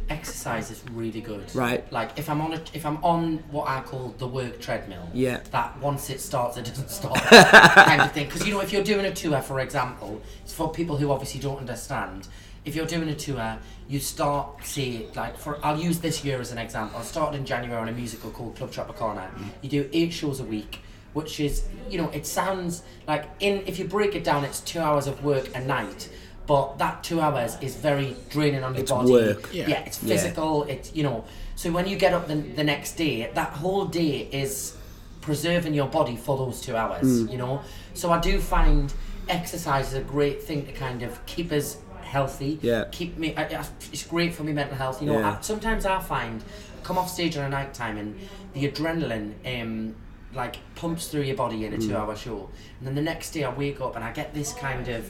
exercise 0.10 0.69
is 0.69 0.83
really 0.92 1.21
good. 1.21 1.56
Right. 1.56 1.89
Like 1.94 2.19
if 2.19 2.30
I'm 2.30 2.42
on 2.42 2.54
a, 2.54 2.62
if 2.74 2.86
I'm 2.86 3.01
on 3.04 3.38
what 3.51 3.69
I 3.69 3.80
call 3.81 4.13
the 4.18 4.27
work 4.27 4.60
treadmill. 4.60 5.10
Yeah. 5.13 5.39
That 5.51 5.80
once 5.80 6.10
it 6.10 6.19
starts, 6.19 6.57
it 6.57 6.66
doesn't 6.66 6.89
stop. 6.89 7.16
kind 7.24 8.01
of 8.01 8.12
thing. 8.12 8.25
Because 8.25 8.45
you 8.45 8.54
know, 8.54 8.60
if 8.60 8.74
you're 8.74 8.83
doing 8.83 9.06
a 9.06 9.13
tour, 9.13 9.42
for 9.42 9.62
example, 9.62 10.21
it's 10.44 10.54
for 10.54 10.69
people 10.69 10.98
who 10.98 11.10
obviously 11.10 11.39
don't 11.39 11.60
understand. 11.60 12.27
If 12.65 12.75
you're 12.75 12.85
doing 12.85 13.09
a 13.09 13.15
tour, 13.15 13.57
you 13.88 14.00
start 14.00 14.65
say 14.65 15.07
like 15.15 15.38
for 15.38 15.59
I'll 15.65 15.79
use 15.79 16.00
this 16.00 16.23
year 16.23 16.39
as 16.39 16.51
an 16.51 16.57
example. 16.57 17.00
I 17.00 17.03
started 17.03 17.38
in 17.38 17.45
January 17.45 17.79
on 17.81 17.89
a 17.89 17.91
musical 17.94 18.31
called 18.31 18.56
Club 18.56 18.71
Tropicana. 18.71 19.29
You 19.61 19.69
do 19.69 19.89
eight 19.94 20.11
shows 20.13 20.39
a 20.39 20.44
week. 20.45 20.81
Which 21.13 21.39
is, 21.39 21.63
you 21.89 21.97
know, 21.97 22.07
it 22.09 22.27
sounds 22.27 22.83
like 23.07 23.25
in 23.39 23.63
if 23.65 23.79
you 23.79 23.85
break 23.85 24.13
it 24.13 24.23
down, 24.23 24.44
it's 24.44 24.59
two 24.59 24.79
hours 24.79 25.07
of 25.07 25.23
work 25.23 25.50
a 25.56 25.59
night, 25.59 26.07
but 26.45 26.77
that 26.77 27.03
two 27.03 27.19
hours 27.19 27.57
is 27.61 27.75
very 27.75 28.15
draining 28.29 28.63
on 28.63 28.73
your 28.75 28.83
It's 28.83 28.91
body. 28.91 29.11
work. 29.11 29.50
Yeah. 29.51 29.67
yeah, 29.69 29.79
it's 29.88 30.03
Yeah. 30.03 30.09
physical. 30.15 30.63
It's 30.65 30.94
you 30.94 31.01
know. 31.01 31.25
So 31.56 31.71
when 31.71 31.88
you 31.88 31.97
get 31.97 32.13
up 32.13 32.27
the, 32.27 32.35
the 32.35 32.63
next 32.63 32.91
day, 32.95 33.27
that 33.33 33.50
whole 33.53 33.85
day 33.85 34.29
is 34.31 34.77
preserving 35.21 35.73
your 35.73 35.88
body 35.88 36.15
for 36.15 36.38
those 36.38 36.61
two 36.61 36.75
hours. 36.75 37.07
Mm. 37.07 37.31
You 37.31 37.38
know. 37.39 37.61
So 37.95 38.11
I 38.11 38.19
do 38.19 38.39
find 38.39 38.94
exercise 39.29 39.88
is 39.88 39.94
a 39.95 40.01
great 40.01 40.44
thing 40.44 40.63
to 40.67 40.71
kind 40.71 41.01
of 41.01 41.25
keep 41.25 41.51
us 41.51 41.77
healthy. 42.09 42.59
Yeah. 42.61 42.85
Keep 42.91 43.17
me. 43.17 43.35
I- 43.35 43.44
I- 43.44 43.65
It's 43.94 44.03
great 44.06 44.33
for 44.33 44.44
me 44.44 44.51
mental 44.53 44.75
health. 44.77 45.01
You 45.01 45.07
know. 45.11 45.19
Yeah. 45.19 45.38
I, 45.38 45.41
sometimes 45.41 45.85
I 45.85 46.00
find 46.00 46.44
come 46.83 46.97
off 46.97 47.09
stage 47.09 47.38
on 47.38 47.45
a 47.45 47.50
night 47.50 47.73
time 47.73 47.97
and 47.97 48.15
the 48.53 48.69
adrenaline. 48.69 49.33
Um, 49.45 49.95
like 50.31 50.57
pumps 50.75 51.07
through 51.07 51.23
your 51.23 51.35
body 51.35 51.65
in 51.65 51.73
a 51.73 51.77
Mm. 51.77 51.88
two-hour 51.88 52.15
show, 52.15 52.50
and 52.77 52.88
then 52.88 52.94
the 52.94 53.01
next 53.01 53.31
day 53.31 53.44
I 53.44 53.51
wake 53.51 53.81
up 53.81 53.95
and 53.95 54.06
I 54.06 54.11
get 54.11 54.31
this 54.31 54.53
kind 54.53 54.88
of 54.88 55.09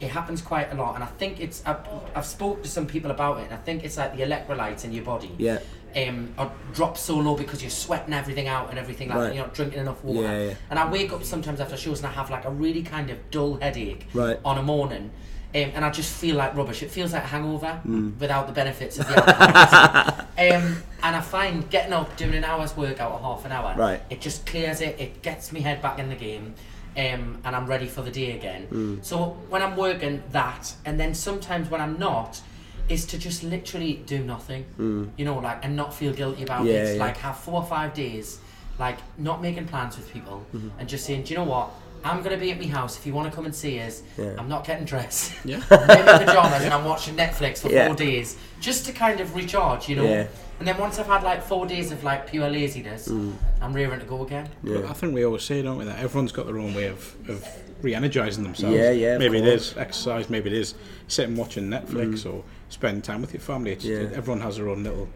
it 0.00 0.10
happens 0.10 0.42
quite 0.42 0.72
a 0.72 0.74
lot 0.74 0.94
and 0.96 1.04
I 1.04 1.06
think 1.06 1.38
it's 1.40 1.62
I've, 1.64 1.78
I've 2.16 2.26
spoke 2.26 2.64
to 2.64 2.68
some 2.68 2.84
people 2.86 3.12
about 3.12 3.38
it 3.38 3.44
and 3.44 3.54
I 3.54 3.58
think 3.58 3.84
it's 3.84 3.96
like 3.96 4.16
the 4.16 4.24
electrolytes 4.24 4.84
in 4.84 4.92
your 4.92 5.04
body 5.04 5.30
Yeah. 5.38 5.60
um, 5.96 6.34
are 6.36 6.50
drop 6.74 6.98
so 6.98 7.16
low 7.16 7.34
because 7.36 7.62
you're 7.62 7.70
sweating 7.70 8.12
everything 8.12 8.48
out 8.48 8.68
and 8.70 8.78
everything 8.78 9.08
like 9.08 9.18
Right. 9.18 9.34
you're 9.36 9.44
not 9.44 9.54
drinking 9.54 9.78
enough 9.80 10.02
water 10.04 10.22
Yeah, 10.28 10.42
yeah. 10.48 10.54
and 10.68 10.78
I 10.80 10.90
wake 10.90 11.12
up 11.14 11.22
sometimes 11.24 11.60
after 11.60 11.76
shows 11.78 11.98
and 12.00 12.08
I 12.08 12.10
have 12.10 12.28
like 12.28 12.44
a 12.44 12.50
really 12.50 12.82
kind 12.82 13.08
of 13.08 13.16
dull 13.30 13.54
headache 13.62 14.06
Right. 14.12 14.38
on 14.44 14.58
a 14.58 14.62
morning 14.64 15.12
um, 15.56 15.70
and 15.74 15.84
I 15.84 15.90
just 15.90 16.12
feel 16.22 16.36
like 16.36 16.54
rubbish 16.56 16.82
it 16.82 16.90
feels 16.90 17.12
like 17.12 17.24
a 17.24 17.26
hangover 17.26 17.80
Mm. 17.86 18.18
without 18.20 18.46
the 18.46 18.52
benefits 18.52 18.98
of 18.98 19.06
the 19.08 19.16
alcohol 19.28 20.26
um, 20.38 20.82
and 21.02 21.16
I 21.16 21.20
find 21.20 21.68
getting 21.70 21.92
up 21.92 22.16
doing 22.16 22.34
an 22.34 22.44
hour's 22.44 22.76
workout 22.76 23.12
or 23.12 23.18
half 23.20 23.44
an 23.44 23.52
hour 23.52 23.74
Right. 23.76 24.00
it 24.10 24.20
just 24.20 24.44
clears 24.46 24.80
it 24.80 24.94
it 25.00 25.22
gets 25.22 25.52
me 25.52 25.60
head 25.60 25.80
back 25.82 25.98
in 25.98 26.08
the 26.08 26.16
game 26.16 26.54
um, 26.96 27.38
and 27.44 27.54
I'm 27.56 27.66
ready 27.66 27.86
for 27.86 28.02
the 28.02 28.10
day 28.10 28.30
again 28.38 29.00
so 29.02 29.36
when 29.50 29.62
I'm 29.62 29.76
working 29.76 30.22
that 30.32 30.74
and 30.84 30.98
then 31.00 31.14
sometimes 31.14 31.70
when 31.70 31.80
I'm 31.80 31.98
not 31.98 32.40
is 32.88 33.04
to 33.06 33.18
just 33.18 33.42
literally 33.42 33.94
do 34.06 34.18
nothing 34.34 34.64
you 35.16 35.24
know 35.24 35.38
like 35.38 35.64
and 35.64 35.74
not 35.76 35.92
feel 35.94 36.12
guilty 36.12 36.42
about 36.42 36.64
Yeah, 36.64 36.74
it 36.84 36.96
yeah. 36.96 37.04
like 37.04 37.16
have 37.18 37.36
four 37.38 37.60
or 37.62 37.66
five 37.66 37.94
days 37.94 38.38
like 38.78 38.98
not 39.18 39.40
making 39.42 39.66
plans 39.66 39.96
with 39.96 40.12
people 40.12 40.44
Mm-hmm. 40.54 40.78
and 40.78 40.88
just 40.88 41.04
saying 41.06 41.22
do 41.24 41.32
you 41.34 41.38
know 41.40 41.44
what 41.56 41.70
I'm 42.06 42.22
gonna 42.22 42.36
be 42.36 42.52
at 42.52 42.58
my 42.58 42.66
house 42.66 42.96
if 42.96 43.06
you 43.06 43.12
want 43.12 43.28
to 43.30 43.34
come 43.34 43.46
and 43.46 43.54
see 43.54 43.80
us. 43.80 44.02
Yeah. 44.16 44.34
I'm 44.38 44.48
not 44.48 44.66
getting 44.66 44.84
dressed. 44.84 45.32
Yeah. 45.44 45.60
I'm 45.70 45.98
in 45.98 46.06
my 46.06 46.24
pajamas 46.24 46.62
and 46.62 46.72
I'm 46.72 46.84
watching 46.84 47.16
Netflix 47.16 47.58
for 47.58 47.68
Yeah. 47.68 47.88
four 47.88 47.96
days 47.96 48.36
just 48.60 48.86
to 48.86 48.92
kind 48.92 49.20
of 49.20 49.34
recharge, 49.34 49.88
you 49.88 49.96
know. 49.96 50.04
Yeah. 50.04 50.26
And 50.58 50.66
then 50.66 50.78
once 50.78 50.98
I've 50.98 51.06
had 51.06 51.22
like 51.22 51.42
four 51.42 51.66
days 51.66 51.92
of 51.92 52.02
like 52.02 52.26
pure 52.30 52.48
laziness, 52.48 53.08
mm. 53.08 53.34
I'm 53.60 53.72
rearing 53.74 54.00
to 54.00 54.06
go 54.06 54.24
again. 54.24 54.48
But 54.62 54.86
I 54.86 54.92
think 54.94 55.14
we 55.14 55.24
always 55.24 55.42
say, 55.42 55.60
don't 55.62 55.78
we, 55.78 55.84
that 55.84 55.98
everyone's 55.98 56.32
got 56.32 56.46
their 56.46 56.58
own 56.58 56.72
way 56.74 56.86
of, 56.86 57.14
of 57.28 57.46
re-energizing 57.82 58.42
themselves. 58.42 58.74
Yeah, 58.74 58.90
yeah, 58.90 59.18
Maybe 59.18 59.38
it 59.38 59.46
is 59.46 59.76
exercise. 59.76 60.30
Maybe 60.30 60.48
it 60.50 60.56
is 60.56 60.74
sitting 61.08 61.36
watching 61.36 61.64
Netflix 61.68 62.22
mm. 62.22 62.32
or 62.32 62.44
spending 62.70 63.02
time 63.02 63.20
with 63.20 63.34
your 63.34 63.40
family. 63.40 63.72
It's, 63.72 63.84
Yeah. 63.84 64.08
Everyone 64.14 64.40
has 64.40 64.56
their 64.56 64.68
own 64.68 64.82
little 64.82 65.08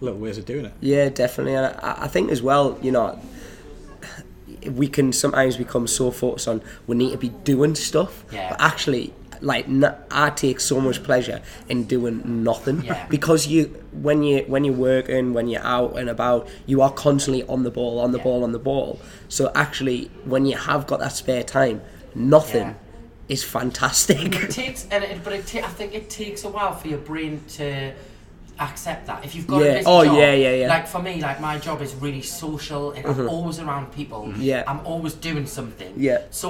little 0.00 0.18
ways 0.18 0.36
of 0.36 0.44
doing 0.44 0.64
it. 0.64 0.72
Yeah, 0.80 1.08
definitely. 1.08 1.54
And 1.54 1.66
I, 1.66 2.04
I 2.04 2.08
think 2.08 2.30
as 2.30 2.42
well, 2.42 2.76
you 2.82 2.90
know, 2.90 3.18
we 4.70 4.88
can 4.88 5.12
sometimes 5.12 5.56
become 5.56 5.86
so 5.86 6.10
focused 6.10 6.48
on 6.48 6.62
we 6.86 6.96
need 6.96 7.12
to 7.12 7.18
be 7.18 7.30
doing 7.44 7.74
stuff, 7.74 8.24
Yeah. 8.32 8.50
but 8.50 8.60
actually, 8.60 9.12
like 9.40 9.66
n- 9.68 9.94
I 10.10 10.30
take 10.30 10.60
so 10.60 10.80
much 10.80 11.02
pleasure 11.02 11.40
in 11.68 11.84
doing 11.84 12.44
nothing 12.44 12.82
Yeah. 12.84 13.06
because 13.08 13.46
you 13.48 13.64
when 13.92 14.22
you 14.22 14.44
when 14.46 14.62
you're 14.64 14.74
working, 14.74 15.32
when 15.32 15.48
you're 15.48 15.64
out 15.64 15.98
and 15.98 16.08
about, 16.08 16.48
you 16.66 16.80
are 16.82 16.92
constantly 16.92 17.42
on 17.44 17.62
the 17.64 17.70
ball, 17.70 17.98
on 17.98 18.12
the 18.12 18.18
Yeah. 18.18 18.24
ball, 18.24 18.44
on 18.44 18.52
the 18.52 18.58
ball. 18.60 19.00
So 19.28 19.50
actually, 19.54 20.10
when 20.24 20.46
you 20.46 20.56
have 20.56 20.86
got 20.86 21.00
that 21.00 21.12
spare 21.12 21.42
time, 21.42 21.80
nothing 22.14 22.68
Yeah. 22.68 22.74
is 23.28 23.42
fantastic. 23.42 24.34
It 24.44 24.50
takes, 24.50 24.86
and 24.90 25.02
it, 25.02 25.24
but 25.24 25.32
it 25.32 25.46
ta- 25.46 25.66
I 25.66 25.70
think 25.70 25.92
it 25.94 26.08
takes 26.08 26.44
a 26.44 26.48
while 26.48 26.74
for 26.74 26.86
your 26.88 26.98
brain 26.98 27.40
to 27.56 27.92
accept 28.70 29.06
that. 29.06 29.24
If 29.24 29.34
you've 29.34 29.46
got 29.46 29.60
Yeah. 29.62 29.68
a 29.68 29.74
busy 29.78 29.86
Oh, 29.86 30.04
job, 30.04 30.16
yeah, 30.16 30.32
yeah, 30.34 30.54
yeah. 30.60 30.68
Like 30.68 30.86
for 30.86 31.00
me, 31.02 31.20
like 31.20 31.40
my 31.40 31.58
job 31.58 31.82
is 31.82 31.94
really 31.94 32.22
social, 32.22 32.92
and 32.92 33.06
I'm 33.06 33.14
mm-hmm. 33.14 33.28
always 33.28 33.58
around 33.58 33.92
people. 33.92 34.22
Mm-hmm. 34.26 34.40
Yeah. 34.40 34.64
I'm 34.66 34.80
always 34.86 35.14
doing 35.14 35.46
something. 35.46 35.92
Yeah. 35.96 36.18
So 36.30 36.48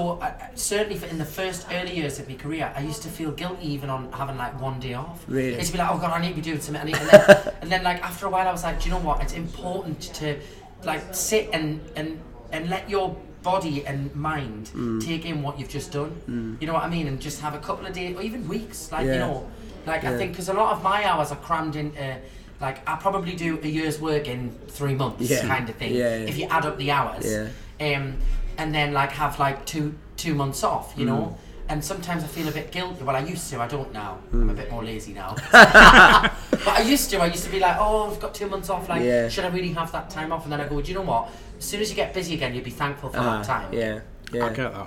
certainly, 0.54 0.96
for 0.98 1.06
in 1.06 1.18
the 1.18 1.24
first 1.40 1.66
early 1.72 1.96
years 1.96 2.18
of 2.18 2.28
my 2.28 2.34
career, 2.36 2.72
I 2.76 2.80
used 2.80 3.02
to 3.02 3.08
feel 3.08 3.30
guilty 3.32 3.66
even 3.72 3.88
on 3.90 4.10
having 4.12 4.36
like 4.36 4.60
one 4.60 4.78
day 4.80 4.94
off. 4.94 5.24
Really? 5.28 5.54
It's 5.54 5.70
be 5.70 5.78
like, 5.78 5.90
oh 5.90 5.98
god, 5.98 6.12
I 6.12 6.20
need 6.20 6.30
to 6.30 6.34
be 6.36 6.40
doing 6.42 6.60
something. 6.60 6.82
I 6.82 6.86
need, 6.86 6.96
and, 6.96 7.08
then, 7.10 7.52
and 7.62 7.72
then 7.72 7.82
like 7.82 8.02
after 8.02 8.26
a 8.26 8.30
while, 8.30 8.46
I 8.48 8.52
was 8.52 8.64
like, 8.64 8.80
do 8.80 8.88
you 8.88 8.94
know 8.94 9.00
what? 9.00 9.22
It's 9.22 9.32
important 9.34 10.00
to 10.20 10.38
like 10.84 11.02
sit 11.14 11.48
and 11.52 11.80
and 11.96 12.20
and 12.50 12.68
let 12.68 12.88
your 12.90 13.16
body 13.42 13.84
and 13.86 14.14
mind 14.14 14.70
Mm. 14.74 15.04
take 15.04 15.24
in 15.26 15.42
what 15.42 15.58
you've 15.58 15.68
just 15.68 15.90
done. 15.92 16.12
Mm. 16.30 16.60
You 16.60 16.66
know 16.68 16.74
what 16.74 16.84
I 16.84 16.88
mean? 16.88 17.06
And 17.08 17.20
just 17.20 17.40
have 17.40 17.54
a 17.54 17.58
couple 17.58 17.84
of 17.86 17.92
days 17.92 18.16
or 18.16 18.22
even 18.22 18.46
weeks, 18.46 18.92
like 18.92 19.06
you 19.06 19.18
know, 19.18 19.48
like 19.86 20.02
Yeah. 20.02 20.12
I 20.12 20.16
think 20.18 20.32
because 20.32 20.48
a 20.48 20.54
lot 20.54 20.72
of 20.74 20.82
my 20.82 21.04
hours 21.04 21.30
are 21.32 21.36
crammed 21.36 21.76
into. 21.76 22.16
Like 22.60 22.88
I 22.88 22.94
probably 22.94 23.34
do 23.34 23.58
a 23.60 23.66
year's 23.66 24.00
work 24.00 24.28
in 24.28 24.52
three 24.68 24.94
months, 24.94 25.28
Yeah. 25.28 25.44
kind 25.48 25.68
of 25.68 25.74
thing. 25.74 25.94
Yeah, 25.94 26.16
yeah. 26.18 26.28
If 26.30 26.38
you 26.38 26.46
add 26.48 26.64
up 26.64 26.78
the 26.78 26.92
hours, 26.92 27.24
Yeah. 27.26 27.48
um, 27.96 28.14
and 28.56 28.72
then 28.72 28.92
like 28.92 29.10
have 29.12 29.40
like 29.40 29.66
two 29.66 29.94
two 30.16 30.34
months 30.34 30.62
off, 30.62 30.94
you 30.96 31.04
Mm. 31.04 31.08
know. 31.08 31.38
And 31.68 31.82
sometimes 31.84 32.22
I 32.22 32.26
feel 32.28 32.46
a 32.48 32.52
bit 32.52 32.70
guilty. 32.70 33.02
Well, 33.02 33.16
I 33.16 33.20
used 33.20 33.50
to. 33.50 33.60
I 33.60 33.66
don't 33.66 33.92
now. 33.92 34.18
Mm. 34.32 34.42
I'm 34.42 34.50
a 34.50 34.54
bit 34.54 34.70
more 34.70 34.84
lazy 34.84 35.12
now. 35.12 35.34
but 35.52 36.68
I 36.68 36.82
used 36.82 37.10
to. 37.10 37.18
I 37.20 37.26
used 37.26 37.44
to 37.44 37.50
be 37.50 37.58
like, 37.58 37.76
oh, 37.80 38.10
I've 38.12 38.20
got 38.20 38.32
two 38.34 38.46
months 38.48 38.68
off. 38.70 38.88
Like, 38.88 39.02
Yeah. 39.02 39.28
should 39.28 39.44
I 39.44 39.48
really 39.48 39.72
have 39.72 39.90
that 39.92 40.10
time 40.10 40.30
off? 40.32 40.44
And 40.44 40.52
then 40.52 40.60
I 40.60 40.68
go, 40.68 40.80
do 40.80 40.88
you 40.88 40.94
know 40.98 41.02
what? 41.12 41.30
As 41.58 41.64
soon 41.64 41.80
as 41.80 41.90
you 41.90 41.96
get 41.96 42.12
busy 42.14 42.34
again, 42.34 42.54
you'll 42.54 42.64
be 42.64 42.70
thankful 42.70 43.08
for 43.10 43.18
Ah, 43.18 43.38
that 43.38 43.44
time. 43.44 43.72
yeah, 43.72 44.00
yeah. 44.32 44.44
I 44.44 44.48
yeah. 44.48 44.52
get 44.54 44.74
that. 44.74 44.86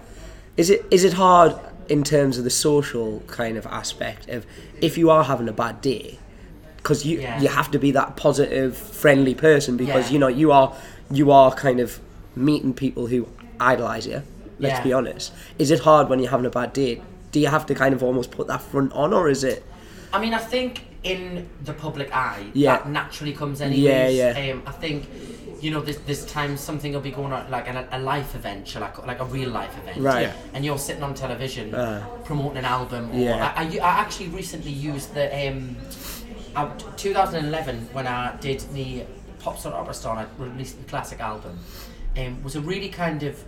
Is 0.57 0.69
it 0.69 0.85
is 0.91 1.03
it 1.03 1.13
hard 1.13 1.55
in 1.89 2.03
terms 2.03 2.37
of 2.37 2.43
the 2.43 2.49
social 2.49 3.21
kind 3.27 3.57
of 3.57 3.65
aspect 3.67 4.29
of 4.29 4.45
if 4.81 4.97
you 4.97 5.09
are 5.09 5.23
having 5.23 5.47
a 5.47 5.53
bad 5.53 5.81
day, 5.81 6.19
because 6.77 7.05
you 7.05 7.19
Yeah. 7.19 7.41
you 7.41 7.47
have 7.47 7.69
to 7.71 7.79
be 7.79 7.91
that 7.91 8.15
positive, 8.15 8.75
friendly 8.77 9.33
person 9.35 9.77
because 9.77 10.07
Yeah. 10.07 10.13
you 10.13 10.19
know 10.19 10.27
you 10.27 10.51
are 10.51 10.73
you 11.11 11.31
are 11.31 11.51
kind 11.51 11.79
of 11.79 11.99
meeting 12.35 12.73
people 12.73 13.07
who 13.07 13.27
idolize 13.59 14.07
you. 14.07 14.21
Let's 14.59 14.79
Yeah. 14.79 14.83
be 14.83 14.93
honest. 14.93 15.31
Is 15.59 15.69
it 15.71 15.79
hard 15.81 16.09
when 16.09 16.19
you're 16.19 16.31
having 16.31 16.45
a 16.45 16.49
bad 16.49 16.73
day? 16.73 17.01
Do 17.31 17.39
you 17.39 17.47
have 17.47 17.65
to 17.67 17.75
kind 17.75 17.93
of 17.93 18.01
almost 18.01 18.31
put 18.31 18.47
that 18.47 18.61
front 18.61 18.91
on, 18.93 19.13
or 19.13 19.29
is 19.29 19.43
it? 19.43 19.63
I 20.13 20.19
mean, 20.19 20.33
I 20.33 20.37
think 20.37 20.85
in 21.03 21.47
the 21.63 21.73
public 21.73 22.09
eye, 22.15 22.45
Yeah. 22.53 22.77
that 22.77 22.89
naturally 22.89 23.33
comes 23.33 23.61
anyways. 23.61 23.83
Yeah, 23.83 24.07
yeah. 24.37 24.53
Um, 24.53 24.63
I 24.65 24.71
think, 24.71 25.05
you 25.65 25.71
know, 25.71 25.81
this, 25.81 25.97
there's 26.05 26.23
times 26.27 26.61
something 26.61 26.93
will 26.93 27.01
be 27.01 27.09
going 27.09 27.33
on, 27.33 27.49
like 27.49 27.67
a, 27.67 27.87
a 27.91 27.99
life 27.99 28.35
event, 28.35 28.67
shall 28.67 28.83
I 28.83 28.89
call- 28.89 29.07
like 29.07 29.19
a 29.19 29.25
real 29.25 29.49
life 29.49 29.75
event. 29.79 29.97
Right. 29.99 30.21
Yeah. 30.27 30.33
And 30.53 30.63
you're 30.63 30.77
sitting 30.77 31.01
on 31.01 31.15
television 31.15 31.73
Uh. 31.73 32.05
promoting 32.23 32.57
an 32.59 32.65
album. 32.65 33.09
Or 33.11 33.15
Yeah. 33.15 33.51
I, 33.55 33.63
I, 33.63 33.67
I 33.79 33.99
actually 34.03 34.27
recently 34.29 34.71
used 34.71 35.15
the 35.15 35.25
um, 35.47 35.75
uh, 36.55 36.69
2011 36.97 37.89
when 37.93 38.05
I 38.05 38.35
did 38.37 38.59
the 38.73 39.05
Pop 39.39 39.57
Star 39.57 39.73
Opera 39.73 39.95
Star 39.95 40.17
and 40.19 40.27
I 40.27 40.43
released 40.43 40.77
the 40.77 40.87
classic 40.87 41.19
album. 41.19 41.57
Um, 42.15 42.43
was 42.43 42.55
a 42.55 42.61
really 42.61 42.89
kind 42.89 43.23
of 43.23 43.43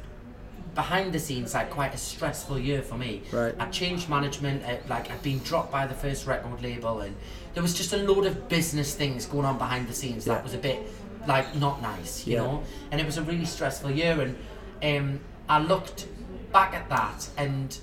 behind 0.74 1.14
the 1.14 1.20
scenes 1.20 1.54
like 1.54 1.70
quite 1.70 1.94
a 1.94 1.98
stressful 1.98 2.58
year 2.60 2.82
for 2.82 2.98
me. 2.98 3.22
Right. 3.32 3.54
I 3.60 3.68
changed 3.70 4.10
management. 4.10 4.64
Uh, 4.64 4.78
like 4.90 5.12
I'd 5.12 5.22
been 5.22 5.40
dropped 5.40 5.72
by 5.72 5.86
the 5.86 5.94
first 5.96 6.26
record 6.26 6.62
label, 6.64 7.02
and 7.02 7.16
there 7.54 7.62
was 7.64 7.76
just 7.76 7.94
a 7.94 7.98
load 7.98 8.26
of 8.26 8.50
business 8.50 8.96
things 8.96 9.28
going 9.28 9.46
on 9.46 9.58
behind 9.60 9.88
the 9.88 9.94
scenes 9.94 10.26
Yeah. 10.26 10.34
that 10.36 10.44
was 10.44 10.54
a 10.56 10.58
bit 10.70 10.80
like 11.28 11.56
not 11.56 11.82
nice, 11.82 12.26
you 12.26 12.34
Yeah. 12.36 12.44
know. 12.44 12.64
And 12.92 13.00
it 13.02 13.06
was 13.06 13.18
a 13.18 13.22
really 13.22 13.46
stressful 13.46 13.92
year, 13.92 14.20
and 14.22 14.36
um, 14.84 15.20
I 15.50 15.60
looked 15.60 16.08
back 16.52 16.74
at 16.74 16.90
that 16.90 17.30
and. 17.38 17.78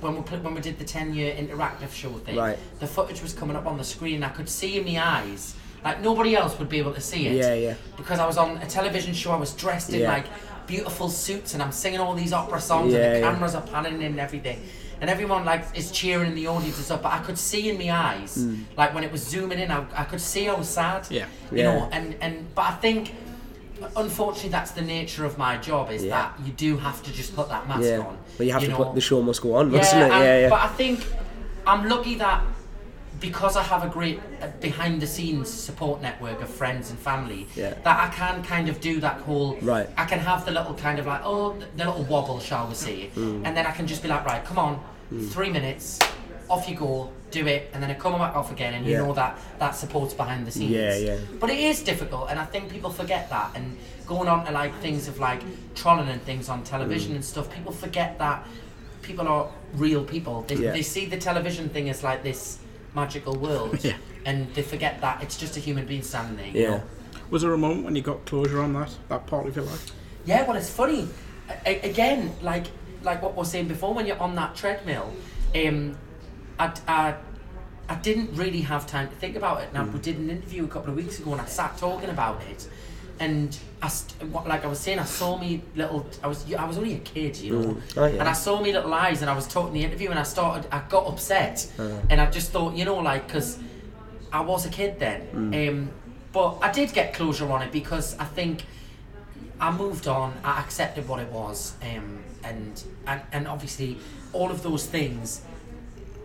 When 0.00 0.16
we, 0.16 0.22
put, 0.22 0.42
when 0.42 0.54
we 0.54 0.62
did 0.62 0.78
the 0.78 0.84
10 0.86 1.12
year 1.12 1.34
interactive 1.34 1.92
show 1.92 2.08
thing, 2.08 2.34
Right. 2.36 2.58
the 2.78 2.86
footage 2.86 3.20
was 3.20 3.34
coming 3.34 3.54
up 3.54 3.66
on 3.66 3.76
the 3.76 3.84
screen. 3.84 4.22
I 4.24 4.30
could 4.30 4.48
see 4.48 4.78
in 4.78 4.86
my 4.90 4.98
eyes, 5.18 5.54
like 5.84 6.00
nobody 6.00 6.34
else 6.34 6.58
would 6.58 6.70
be 6.70 6.78
able 6.78 6.94
to 6.94 7.02
see 7.02 7.26
it. 7.26 7.34
Yeah, 7.36 7.52
yeah. 7.52 7.74
Because 7.98 8.18
I 8.18 8.26
was 8.26 8.38
on 8.38 8.56
a 8.62 8.66
television 8.66 9.12
show, 9.12 9.30
I 9.32 9.36
was 9.36 9.52
dressed 9.52 9.90
in 9.90 10.00
Yeah. 10.00 10.08
like 10.12 10.24
beautiful 10.66 11.10
suits 11.10 11.52
and 11.52 11.62
I'm 11.62 11.70
singing 11.72 12.00
all 12.00 12.14
these 12.14 12.32
opera 12.32 12.62
songs 12.62 12.94
Yeah, 12.94 13.00
and 13.00 13.14
the 13.16 13.18
yeah. 13.20 13.30
cameras 13.30 13.54
are 13.54 13.60
panning 13.60 13.96
in 14.00 14.12
and 14.12 14.20
everything. 14.20 14.58
And 15.00 15.08
everyone 15.08 15.44
like 15.46 15.64
is 15.74 15.90
cheering 15.90 16.26
in 16.28 16.34
the 16.34 16.46
audience 16.48 16.76
and 16.76 16.84
stuff, 16.84 17.02
but 17.02 17.12
I 17.12 17.18
could 17.20 17.38
see 17.38 17.70
in 17.70 17.78
my 17.78 17.90
eyes, 17.90 18.36
Mm. 18.36 18.64
like 18.76 18.92
when 18.94 19.02
it 19.04 19.10
was 19.10 19.22
zooming 19.26 19.58
in, 19.58 19.70
I, 19.70 19.84
I 19.96 20.04
could 20.04 20.20
see 20.20 20.46
I 20.48 20.54
was 20.54 20.68
sad. 20.68 21.06
Yeah. 21.10 21.26
You 21.50 21.58
Yeah. 21.58 21.64
know, 21.64 21.88
and, 21.92 22.14
and 22.20 22.54
but 22.54 22.66
I 22.66 22.72
think 22.84 23.14
unfortunately 23.96 24.50
that's 24.50 24.72
the 24.72 24.82
nature 24.82 25.24
of 25.24 25.38
my 25.38 25.56
job 25.56 25.90
is 25.90 26.04
Yeah. 26.04 26.10
that 26.16 26.46
you 26.46 26.52
do 26.52 26.76
have 26.78 27.02
to 27.04 27.10
just 27.12 27.34
put 27.34 27.48
that 27.48 27.66
mask 27.68 27.82
Yeah, 27.84 27.98
on. 28.00 28.18
but 28.36 28.46
you 28.46 28.52
have 28.52 28.62
to 28.62 28.68
know. 28.68 28.76
put 28.76 28.94
the 28.94 29.00
show 29.00 29.22
must 29.22 29.40
go 29.42 29.54
on, 29.56 29.70
Yeah, 29.72 29.78
it? 29.80 29.92
and- 29.94 30.12
Yeah, 30.24 30.38
yeah. 30.40 30.48
But 30.50 30.60
I 30.60 30.68
think 30.68 31.06
I'm 31.66 31.88
lucky 31.88 32.14
that 32.16 32.42
because 33.20 33.56
I 33.56 33.62
have 33.62 33.84
a 33.84 33.88
great 33.88 34.18
uh, 34.40 34.48
behind 34.60 35.00
the 35.02 35.06
scenes 35.06 35.48
support 35.50 36.00
network 36.00 36.40
of 36.40 36.48
friends 36.48 36.90
and 36.90 36.98
family, 36.98 37.46
Yeah. 37.54 37.74
that 37.84 37.98
I 38.06 38.14
can 38.14 38.42
kind 38.42 38.68
of 38.68 38.80
do 38.80 39.00
that 39.00 39.20
whole. 39.20 39.56
Right. 39.60 39.88
I 39.96 40.04
can 40.06 40.18
have 40.18 40.44
the 40.46 40.52
little 40.52 40.74
kind 40.74 40.98
of 40.98 41.06
like 41.06 41.20
oh 41.24 41.56
the 41.76 41.84
little 41.86 42.04
wobble, 42.04 42.40
shall 42.40 42.66
we 42.68 42.74
say, 42.74 43.10
Mm. 43.14 43.42
and 43.46 43.56
then 43.56 43.66
I 43.66 43.72
can 43.72 43.86
just 43.86 44.02
be 44.02 44.08
like 44.08 44.24
right, 44.24 44.44
come 44.44 44.58
on, 44.58 44.80
three 45.30 45.50
minutes, 45.50 45.98
off 46.48 46.68
you 46.68 46.76
go, 46.76 47.10
do 47.30 47.46
it, 47.46 47.70
and 47.72 47.82
then 47.82 47.90
I 47.90 47.94
come 47.94 48.12
back 48.14 48.34
off 48.34 48.50
again, 48.50 48.74
and 48.74 48.84
you 48.86 48.92
Yeah. 48.92 49.02
know 49.02 49.12
that 49.12 49.38
that 49.58 49.76
support's 49.76 50.14
behind 50.14 50.46
the 50.46 50.50
scenes. 50.50 50.70
Yeah, 50.72 50.96
yeah. 50.96 51.16
But 51.38 51.50
it 51.50 51.58
is 51.60 51.82
difficult, 51.82 52.30
and 52.30 52.38
I 52.40 52.44
think 52.44 52.70
people 52.70 52.90
forget 52.90 53.28
that. 53.30 53.50
And 53.54 53.76
going 54.06 54.28
on 54.28 54.44
to 54.46 54.50
like 54.52 54.74
things 54.80 55.06
of 55.08 55.18
like 55.20 55.42
trolling 55.76 56.08
and 56.08 56.20
things 56.22 56.48
on 56.48 56.62
Mm. 56.62 56.64
television 56.64 57.14
and 57.14 57.24
stuff, 57.24 57.48
people 57.54 57.70
forget 57.72 58.18
that 58.18 58.46
people 59.02 59.28
are 59.28 59.46
real 59.74 60.02
people. 60.04 60.42
They, 60.48 60.56
Yeah. 60.56 60.72
they 60.72 60.82
see 60.82 61.06
the 61.06 61.16
television 61.18 61.68
thing 61.68 61.88
as 61.90 62.02
like 62.02 62.22
this 62.24 62.58
magical 62.94 63.36
world, 63.36 63.78
Yeah. 63.84 63.96
and 64.24 64.52
they 64.54 64.62
forget 64.62 65.00
that 65.00 65.22
it's 65.22 65.36
just 65.36 65.56
a 65.56 65.60
human 65.60 65.86
being 65.86 66.02
standing 66.02 66.36
there. 66.36 66.46
You 66.48 66.60
Yeah. 66.62 66.70
know? 66.78 66.82
Was 67.30 67.42
there 67.42 67.52
a 67.52 67.58
moment 67.58 67.84
when 67.84 67.94
you 67.94 68.02
got 68.02 68.24
closure 68.26 68.60
on 68.60 68.72
that 68.74 68.90
that 69.08 69.26
part 69.26 69.46
of 69.46 69.54
your 69.54 69.64
life? 69.64 69.92
Yeah, 70.24 70.46
well, 70.46 70.56
it's 70.56 70.70
funny. 70.70 71.08
A- 71.48 71.86
a- 71.86 71.90
again, 71.90 72.32
like 72.42 72.66
like 73.02 73.22
what 73.22 73.32
we 73.34 73.38
were 73.38 73.44
saying 73.44 73.68
before, 73.68 73.94
when 73.94 74.06
you're 74.06 74.18
on 74.20 74.34
that 74.34 74.54
treadmill, 74.54 75.10
um, 75.54 75.96
I, 76.58 76.70
I, 76.86 77.14
I 77.88 77.94
didn't 77.94 78.34
really 78.36 78.60
have 78.60 78.86
time 78.86 79.08
to 79.08 79.14
think 79.14 79.36
about 79.36 79.62
it. 79.62 79.72
Now 79.72 79.84
Mm. 79.84 79.92
we 79.94 80.00
did 80.00 80.18
an 80.18 80.28
interview 80.28 80.64
a 80.64 80.68
couple 80.68 80.90
of 80.90 80.96
weeks 80.96 81.18
ago, 81.18 81.32
and 81.32 81.40
I 81.40 81.46
sat 81.46 81.78
talking 81.78 82.10
about 82.10 82.42
it, 82.42 82.68
and 83.20 83.56
I, 83.82 83.88
st- 83.88 84.30
what- 84.32 84.48
like 84.48 84.64
I 84.64 84.68
was 84.68 84.80
saying, 84.80 84.98
I 84.98 85.04
saw 85.04 85.38
me 85.38 85.62
little. 85.76 86.04
I 86.22 86.26
was 86.26 86.52
I 86.54 86.64
was 86.66 86.78
only 86.78 86.94
a 86.94 86.98
kid, 86.98 87.36
you 87.36 87.52
know, 87.58 87.76
Oh, 87.96 88.06
yeah. 88.06 88.18
and 88.20 88.28
I 88.28 88.32
saw 88.32 88.60
me 88.60 88.72
little 88.72 88.92
eyes, 88.92 89.20
and 89.22 89.30
I 89.30 89.34
was 89.34 89.46
talking 89.46 89.74
the 89.74 89.84
interview, 89.84 90.10
and 90.10 90.18
I 90.18 90.24
started. 90.24 90.66
I 90.72 90.82
got 90.88 91.06
upset, 91.06 91.70
Uh. 91.78 91.88
and 92.10 92.20
I 92.20 92.26
just 92.30 92.50
thought, 92.50 92.74
you 92.74 92.84
know, 92.84 92.96
like 92.96 93.26
because 93.26 93.58
I 94.32 94.40
was 94.40 94.66
a 94.66 94.70
kid 94.70 94.98
then. 94.98 95.20
Mm. 95.34 95.68
Um, 95.68 95.90
but 96.32 96.58
I 96.62 96.70
did 96.72 96.92
get 96.92 97.12
closure 97.14 97.50
on 97.52 97.60
it 97.62 97.70
because 97.72 98.16
I 98.18 98.24
think 98.24 98.64
I 99.60 99.70
moved 99.70 100.06
on. 100.08 100.32
I 100.44 100.60
accepted 100.60 101.06
what 101.08 101.20
it 101.20 101.30
was, 101.30 101.74
um, 101.82 102.20
and 102.42 102.82
and 103.06 103.20
and 103.32 103.46
obviously 103.46 103.98
all 104.32 104.50
of 104.50 104.62
those 104.62 104.86
things. 104.86 105.42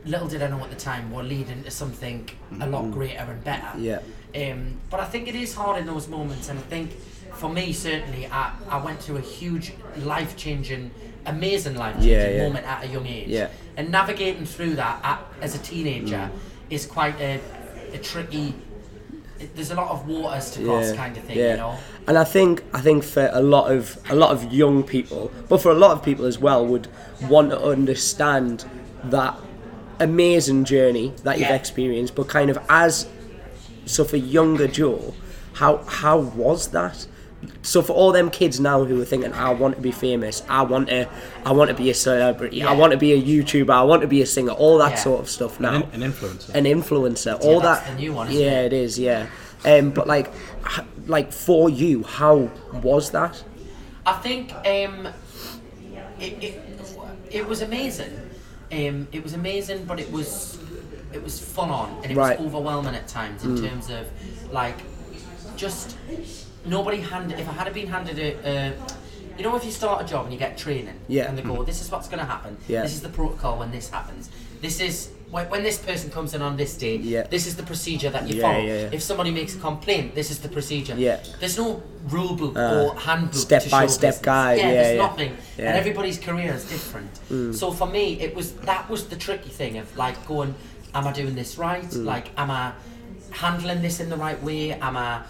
Little 0.05 0.27
did 0.27 0.43
I 0.43 0.47
know 0.49 0.59
at 0.63 0.69
the 0.69 0.75
time 0.75 1.11
were 1.11 1.23
leading 1.23 1.63
to 1.63 1.71
something 1.71 2.29
a 2.61 2.67
lot 2.69 2.91
greater 2.91 3.23
and 3.23 3.43
better. 3.43 3.71
Yeah. 3.79 4.01
Um, 4.35 4.77
but 4.89 4.99
I 4.99 5.05
think 5.05 5.27
it 5.27 5.35
is 5.35 5.53
hard 5.55 5.79
in 5.79 5.85
those 5.85 6.07
moments, 6.07 6.49
and 6.49 6.59
I 6.59 6.61
think 6.63 6.91
for 7.35 7.49
me 7.49 7.71
certainly, 7.73 8.27
I, 8.27 8.53
I 8.69 8.83
went 8.83 9.01
through 9.01 9.17
a 9.17 9.21
huge 9.21 9.73
life 9.97 10.35
changing, 10.35 10.91
amazing 11.25 11.75
life 11.75 11.95
changing 11.95 12.11
Yeah, 12.11 12.29
yeah. 12.29 12.43
moment 12.47 12.65
at 12.65 12.83
a 12.85 12.87
young 12.87 13.05
age. 13.05 13.27
Yeah. 13.29 13.49
And 13.77 13.91
navigating 13.91 14.45
through 14.45 14.75
that 14.75 14.99
at, 15.03 15.19
as 15.41 15.55
a 15.55 15.59
teenager 15.59 16.29
Mm. 16.31 16.31
is 16.69 16.85
quite 16.85 17.19
a, 17.19 17.39
a 17.93 17.97
tricky. 17.97 18.55
It, 19.39 19.53
there's 19.55 19.71
a 19.71 19.75
lot 19.75 19.89
of 19.91 20.07
waters 20.07 20.51
to 20.51 20.63
cross, 20.63 20.93
kind 20.93 21.15
of 21.17 21.23
thing, 21.23 21.37
you 21.37 21.57
know. 21.57 21.77
And 22.07 22.17
I 22.17 22.23
think 22.23 22.63
I 22.73 22.79
think 22.81 23.03
for 23.03 23.29
a 23.33 23.41
lot 23.41 23.71
of 23.71 23.97
a 24.09 24.15
lot 24.15 24.31
of 24.31 24.53
young 24.53 24.83
people, 24.83 25.29
but 25.49 25.61
for 25.61 25.71
a 25.71 25.75
lot 25.75 25.91
of 25.91 26.03
people 26.03 26.25
as 26.25 26.39
well, 26.39 26.65
would 26.65 26.87
want 27.29 27.51
to 27.51 27.59
understand 27.61 28.63
that 29.05 29.37
amazing 29.99 30.63
journey 30.65 31.13
that 31.23 31.39
you've 31.39 31.49
experienced, 31.49 32.15
but 32.15 32.27
kind 32.27 32.49
of 32.49 32.57
as 32.69 33.07
so 33.85 34.03
for 34.03 34.17
younger 34.17 34.67
Joe, 34.67 35.13
how 35.53 35.77
how 35.85 36.17
was 36.19 36.69
that? 36.69 37.07
So 37.61 37.81
for 37.83 37.93
all 37.93 38.11
them 38.11 38.31
kids 38.31 38.59
now 38.59 38.85
who 38.85 38.99
are 39.01 39.05
thinking, 39.05 39.31
I 39.33 39.51
want 39.53 39.75
to 39.75 39.81
be 39.81 39.91
famous, 39.91 40.41
I 40.49 40.63
want 40.63 40.87
to, 40.89 41.07
I 41.45 41.51
want 41.51 41.69
to 41.69 41.75
be 41.75 41.91
a 41.91 41.93
celebrity, 41.93 42.63
I 42.63 42.73
want 42.73 42.91
to 42.93 42.97
be 42.97 43.13
a 43.13 43.21
YouTuber, 43.21 43.69
I 43.69 43.83
want 43.83 44.01
to 44.01 44.07
be 44.07 44.21
a 44.23 44.25
singer, 44.25 44.51
all 44.51 44.79
that 44.79 44.91
Yeah. 44.93 44.95
sort 44.97 45.19
of 45.19 45.29
stuff 45.29 45.59
now 45.59 45.75
An, 45.91 46.01
an 46.01 46.11
influencer. 46.11 46.55
an 46.55 46.63
influencer. 46.65 47.39
all 47.41 47.59
that's 47.59 47.81
that. 47.81 47.91
the 47.95 47.99
new 48.01 48.13
one, 48.13 48.29
isn't 48.29 48.41
yeah, 48.41 48.61
it? 48.61 48.65
it 48.67 48.73
is. 48.73 48.97
Yeah, 48.97 49.27
um, 49.63 49.91
but 49.91 50.07
like, 50.07 50.31
like 51.05 51.31
for 51.31 51.69
you, 51.69 52.01
how 52.03 52.49
was 52.81 53.11
that? 53.11 53.43
I 54.07 54.13
think 54.13 54.51
um, 54.53 55.07
it, 56.19 56.43
it 56.43 56.61
it 57.29 57.47
was 57.47 57.61
amazing. 57.61 58.13
Um, 58.71 59.07
it 59.11 59.21
was 59.23 59.33
amazing, 59.33 59.85
but 59.85 59.99
it 59.99 60.11
was 60.11 60.57
it 61.15 61.23
was 61.23 61.39
full 61.39 61.71
on 61.81 61.89
and 62.03 62.11
it 62.11 62.17
Right. 62.17 62.37
Mm. 62.37 62.43
was 62.43 62.47
overwhelming 62.53 62.95
at 62.95 63.07
times 63.07 63.43
in 63.43 63.55
terms 63.65 63.89
of 63.89 64.05
like 64.51 64.77
just 65.55 65.97
nobody 66.65 66.99
handed. 66.99 67.39
If 67.39 67.47
I 67.49 67.53
had 67.53 67.73
been 67.73 67.87
handed 67.87 68.17
a, 68.19 68.73
you 69.37 69.43
know, 69.43 69.55
if 69.55 69.63
you 69.65 69.71
start 69.71 70.01
a 70.03 70.05
job 70.05 70.25
and 70.25 70.33
you 70.33 70.39
get 70.39 70.57
training, 70.57 70.97
Yeah. 71.07 71.27
and 71.27 71.37
they 71.37 71.41
go, 71.41 71.63
"This 71.63 71.81
is 71.81 71.89
what's 71.91 72.07
going 72.07 72.19
to 72.19 72.25
happen. 72.35 72.57
Yeah. 72.67 72.81
This 72.83 72.93
is 72.93 73.01
the 73.01 73.09
protocol 73.09 73.57
when 73.59 73.71
this 73.71 73.89
happens. 73.89 74.29
This 74.61 74.79
is 74.79 75.09
when, 75.31 75.49
when 75.49 75.63
this 75.63 75.77
person 75.77 76.09
comes 76.11 76.33
in 76.35 76.41
on 76.41 76.55
this 76.55 76.73
day. 76.77 76.95
Yeah. 76.97 77.23
This 77.35 77.45
is 77.49 77.55
the 77.55 77.63
procedure 77.63 78.09
that 78.15 78.23
you 78.29 78.35
Yeah, 78.35 78.41
follow. 78.43 78.63
yeah, 78.63 78.81
yeah. 78.83 78.89
If 78.97 79.01
somebody 79.01 79.31
makes 79.31 79.53
a 79.55 79.59
complaint, 79.59 80.15
this 80.15 80.29
is 80.31 80.37
the 80.39 80.47
procedure. 80.49 80.95
Yeah. 80.97 81.17
There's 81.41 81.57
no 81.57 81.81
rule 82.15 82.35
book 82.41 82.55
Uh, 82.57 82.61
or 82.81 82.95
handbook. 83.07 83.33
step 83.47 83.63
by 83.69 83.87
step 83.87 84.01
business. 84.13 84.17
guide, 84.21 84.57
Yeah, 84.59 84.67
yeah, 84.67 84.73
there's 84.83 84.97
nothing. 85.07 85.31
Yeah. 85.57 85.65
Mm. 85.65 85.67
And 85.67 85.77
everybody's 85.83 86.19
career 86.27 86.53
is 86.53 86.63
different. 86.75 87.11
So 87.61 87.71
for 87.71 87.87
me, 87.87 88.03
it 88.25 88.31
was 88.35 88.47
that 88.71 88.83
was 88.89 89.01
the 89.13 89.15
tricky 89.27 89.49
thing 89.59 89.73
of 89.77 89.87
like 89.97 90.17
going, 90.33 90.53
am 90.95 91.05
I 91.07 91.11
doing 91.11 91.35
this 91.35 91.57
right? 91.57 91.83
Mm. 91.83 92.05
Like, 92.05 92.31
am 92.37 92.49
I 92.49 92.71
handling 93.29 93.81
this 93.81 93.99
in 93.99 94.09
the 94.09 94.17
right 94.17 94.41
way? 94.41 94.71
Am 94.71 94.97
I 94.97 95.21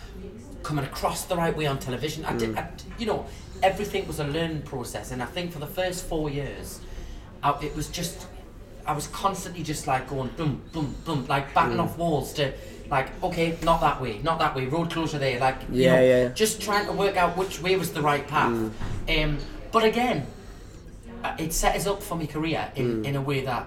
coming 0.66 0.84
across 0.84 1.26
the 1.26 1.36
right 1.36 1.56
way 1.56 1.68
on 1.68 1.78
television. 1.78 2.26
I 2.26 2.36
did, 2.36 2.58
I, 2.58 2.68
you 2.98 3.06
know, 3.06 3.26
everything 3.62 4.08
was 4.08 4.20
a 4.20 4.24
learning 4.26 4.64
process, 4.64 5.12
and 5.12 5.22
I 5.22 5.28
think 5.28 5.54
for 5.54 5.60
the 5.60 5.68
first 5.68 6.06
four 6.06 6.30
years, 6.30 6.82
I, 7.44 7.52
it 7.64 7.76
was 7.76 7.88
just, 7.88 8.28
I 8.86 8.94
was 8.94 9.08
constantly 9.08 9.64
just 9.64 9.86
like 9.86 10.10
going 10.10 10.30
boom, 10.36 10.62
boom, 10.74 10.96
boom, 11.06 11.28
like 11.28 11.54
batting 11.54 11.80
off 11.80 11.98
walls 11.98 12.34
to. 12.34 12.52
Like 12.88 13.10
okay, 13.24 13.58
not 13.64 13.82
that 13.82 14.00
way, 14.00 14.20
not 14.22 14.38
that 14.38 14.56
way. 14.56 14.68
Road 14.68 14.92
closure 14.92 15.18
there, 15.18 15.40
like 15.40 15.60
you 15.72 15.86
Yeah, 15.86 15.96
know, 15.96 16.02
yeah, 16.04 16.28
just 16.30 16.62
trying 16.62 16.86
to 16.86 16.92
work 16.92 17.18
out 17.18 17.36
which 17.36 17.60
way 17.60 17.76
was 17.78 17.92
the 17.92 18.02
right 18.04 18.28
path. 18.28 18.54
Um, 19.10 19.40
but 19.72 19.84
again, 19.84 20.28
uh, 21.24 21.36
it 21.40 21.52
set 21.52 21.76
us 21.76 21.88
up 21.88 22.04
for 22.04 22.14
my 22.14 22.28
career 22.28 22.72
in, 22.76 23.04
in 23.04 23.16
a 23.16 23.22
way 23.22 23.42
that 23.42 23.66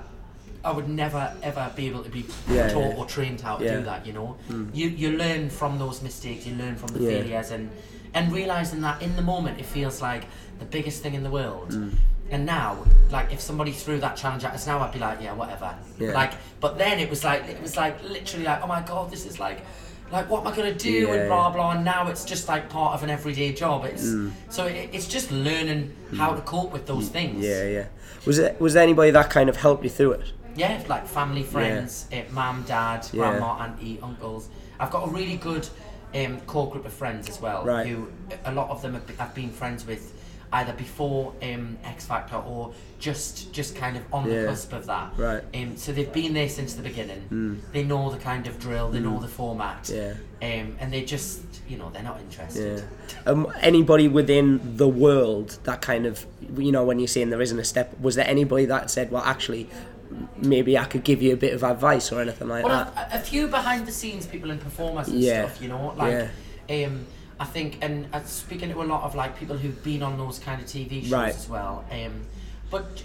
I 0.65 0.73
would 0.73 0.89
never 0.89 1.33
ever 1.43 1.71
be 1.77 1.87
able 1.87 2.03
to 2.03 2.11
be 2.11 2.25
Yeah, 2.51 2.69
taught 2.69 2.91
yeah. 2.93 2.97
or 2.97 3.07
trained 3.07 3.41
how 3.41 3.57
to 3.57 3.65
Yeah. 3.65 3.77
do 3.77 3.83
that. 3.85 4.07
You 4.07 4.13
know, 4.13 4.37
you 4.73 4.89
you 4.89 5.17
learn 5.17 5.51
from 5.51 5.79
those 5.79 6.03
mistakes, 6.03 6.47
you 6.47 6.55
learn 6.57 6.77
from 6.77 6.89
the 6.95 6.99
failures, 7.01 7.51
and 7.51 7.71
and 8.15 8.33
realizing 8.33 8.81
that 8.83 9.01
in 9.03 9.15
the 9.17 9.23
moment 9.23 9.59
it 9.61 9.67
feels 9.67 10.01
like 10.03 10.25
the 10.59 10.65
biggest 10.65 11.03
thing 11.03 11.15
in 11.15 11.23
the 11.23 11.31
world. 11.31 11.71
Mm. 11.71 11.93
And 12.31 12.45
now, 12.45 12.77
like 13.11 13.33
if 13.33 13.41
somebody 13.41 13.73
threw 13.73 13.99
that 14.01 14.17
challenge 14.17 14.45
at 14.45 14.53
us 14.53 14.67
now, 14.67 14.81
I'd 14.81 14.93
be 14.93 14.99
like, 14.99 15.19
yeah, 15.23 15.33
whatever. 15.33 15.75
Like, 15.99 16.33
but 16.61 16.77
then 16.77 16.99
it 16.99 17.09
was 17.09 17.25
like 17.25 17.49
it 17.49 17.61
was 17.63 17.77
like 17.77 18.03
literally 18.03 18.45
like, 18.45 18.61
oh 18.63 18.67
my 18.67 18.83
god, 18.83 19.11
this 19.11 19.25
is 19.27 19.39
like. 19.41 19.61
Like 20.11 20.31
what 20.31 20.41
am 20.41 20.47
I 20.51 20.57
gonna 20.57 20.73
do 20.73 21.11
and 21.13 21.29
blah 21.29 21.51
blah 21.51 21.73
and 21.73 21.85
now 21.85 22.09
it's 22.09 22.25
just 22.25 22.49
like 22.49 22.71
part 22.71 22.95
of 22.95 23.03
an 23.03 23.11
everyday 23.11 23.53
job. 23.53 23.85
It's 23.85 24.05
Mm. 24.07 24.31
so 24.49 24.65
it, 24.65 24.89
it's 24.95 25.07
just 25.07 25.31
learning 25.31 25.95
how 26.17 26.33
to 26.33 26.41
cope 26.41 26.73
with 26.73 26.87
those 26.87 27.09
things. 27.11 27.45
Yeah, 27.45 27.65
yeah. 27.65 27.85
Was 28.25 28.39
it 28.39 28.59
was 28.59 28.73
there 28.73 28.83
anybody 28.85 29.11
that 29.11 29.29
kind 29.29 29.51
of 29.51 29.57
helped 29.59 29.85
you 29.85 29.91
through 29.91 30.13
it? 30.13 30.33
Yeah, 30.59 30.83
like 30.89 31.07
family, 31.07 31.45
friends, 31.45 32.07
uh, 32.13 32.23
mum, 32.33 32.65
dad, 32.67 33.07
Yeah. 33.13 33.31
grandma, 33.31 33.59
auntie, 33.63 33.99
uncles. 34.03 34.49
I've 34.81 34.91
got 34.91 35.07
a 35.09 35.11
really 35.11 35.37
good 35.37 35.69
um, 36.15 36.41
core 36.43 36.69
group 36.71 36.85
of 36.85 36.93
friends 36.93 37.29
as 37.29 37.41
well. 37.41 37.65
Right. 37.65 37.87
Who 37.87 38.09
a 38.45 38.53
lot 38.53 38.69
of 38.71 38.83
them 38.83 38.95
have, 38.95 39.05
I've 39.21 39.35
been 39.35 39.51
friends 39.51 39.87
with 39.87 40.15
either 40.53 40.73
before 40.73 41.35
um, 41.43 41.77
X 41.85 42.07
Factor 42.07 42.37
or 42.37 42.73
just 42.99 43.53
just 43.53 43.77
kind 43.77 43.97
of 43.99 44.03
on 44.13 44.27
Yeah. 44.29 44.41
the 44.43 44.47
cusp 44.49 44.73
of 44.73 44.87
that. 44.87 45.13
Right. 45.17 45.45
Um, 45.55 45.77
so 45.77 45.93
they've 45.93 46.13
been 46.13 46.33
there 46.35 46.49
since 46.49 46.75
the 46.75 46.83
beginning. 46.83 47.61
They 47.73 47.85
know 47.85 48.11
the 48.11 48.19
kind 48.19 48.47
of 48.49 48.59
drill. 48.59 48.91
They 48.91 48.99
know 49.01 49.21
the 49.21 49.29
format. 49.29 49.85
Mm. 49.85 49.95
Yeah. 49.97 50.15
Um, 50.49 50.77
and 50.81 50.93
they 50.93 51.03
just, 51.05 51.41
you 51.69 51.77
know, 51.77 51.91
they're 51.91 52.03
not 52.03 52.19
interested. 52.21 52.83
Yeah. 52.83 53.31
Um, 53.31 53.53
anybody 53.61 54.09
within 54.09 54.77
the 54.77 54.89
world 54.89 55.59
that 55.65 55.83
kind 55.83 56.07
of, 56.07 56.27
you 56.57 56.73
know, 56.73 56.83
when 56.85 56.99
you're 56.99 57.07
saying 57.09 57.29
there 57.31 57.43
isn't 57.43 57.59
a 57.61 57.65
step, 57.65 57.97
was 58.01 58.15
there 58.17 58.27
anybody 58.27 58.65
that 58.65 58.91
said, 58.91 59.11
well, 59.13 59.23
actually, 59.25 59.69
maybe 60.37 60.79
I 60.79 60.85
could 60.85 61.05
give 61.05 61.21
you 61.23 61.33
a 61.33 61.37
bit 61.37 61.53
of 61.55 61.63
advice 61.65 62.11
or 62.13 62.21
anything 62.21 62.49
like 62.49 62.65
Well, 62.65 62.85
that? 62.95 63.13
a, 63.13 63.17
a 63.17 63.21
few 63.21 63.47
behind 63.49 63.87
the 63.87 63.93
scenes 63.93 64.27
people 64.27 64.51
and 64.51 64.61
performers 64.61 65.09
and 65.09 65.21
Yeah. 65.21 65.47
stuff, 65.47 65.63
you 65.63 65.69
know, 65.69 65.95
like 65.97 66.29
um, 66.71 67.07
I 67.41 67.45
think, 67.45 67.79
and 67.83 68.07
uh, 68.13 68.23
speaking 68.25 68.71
to 68.71 68.83
a 68.83 68.85
lot 68.85 69.03
of 69.05 69.15
like 69.15 69.39
people 69.39 69.57
who've 69.57 69.83
been 69.85 70.03
on 70.03 70.19
those 70.19 70.39
kind 70.39 70.61
of 70.61 70.67
TV 70.67 71.03
shows 71.03 71.13
Right. 71.13 71.35
as 71.35 71.49
well. 71.49 71.85
Um, 71.91 72.23
but 72.71 73.03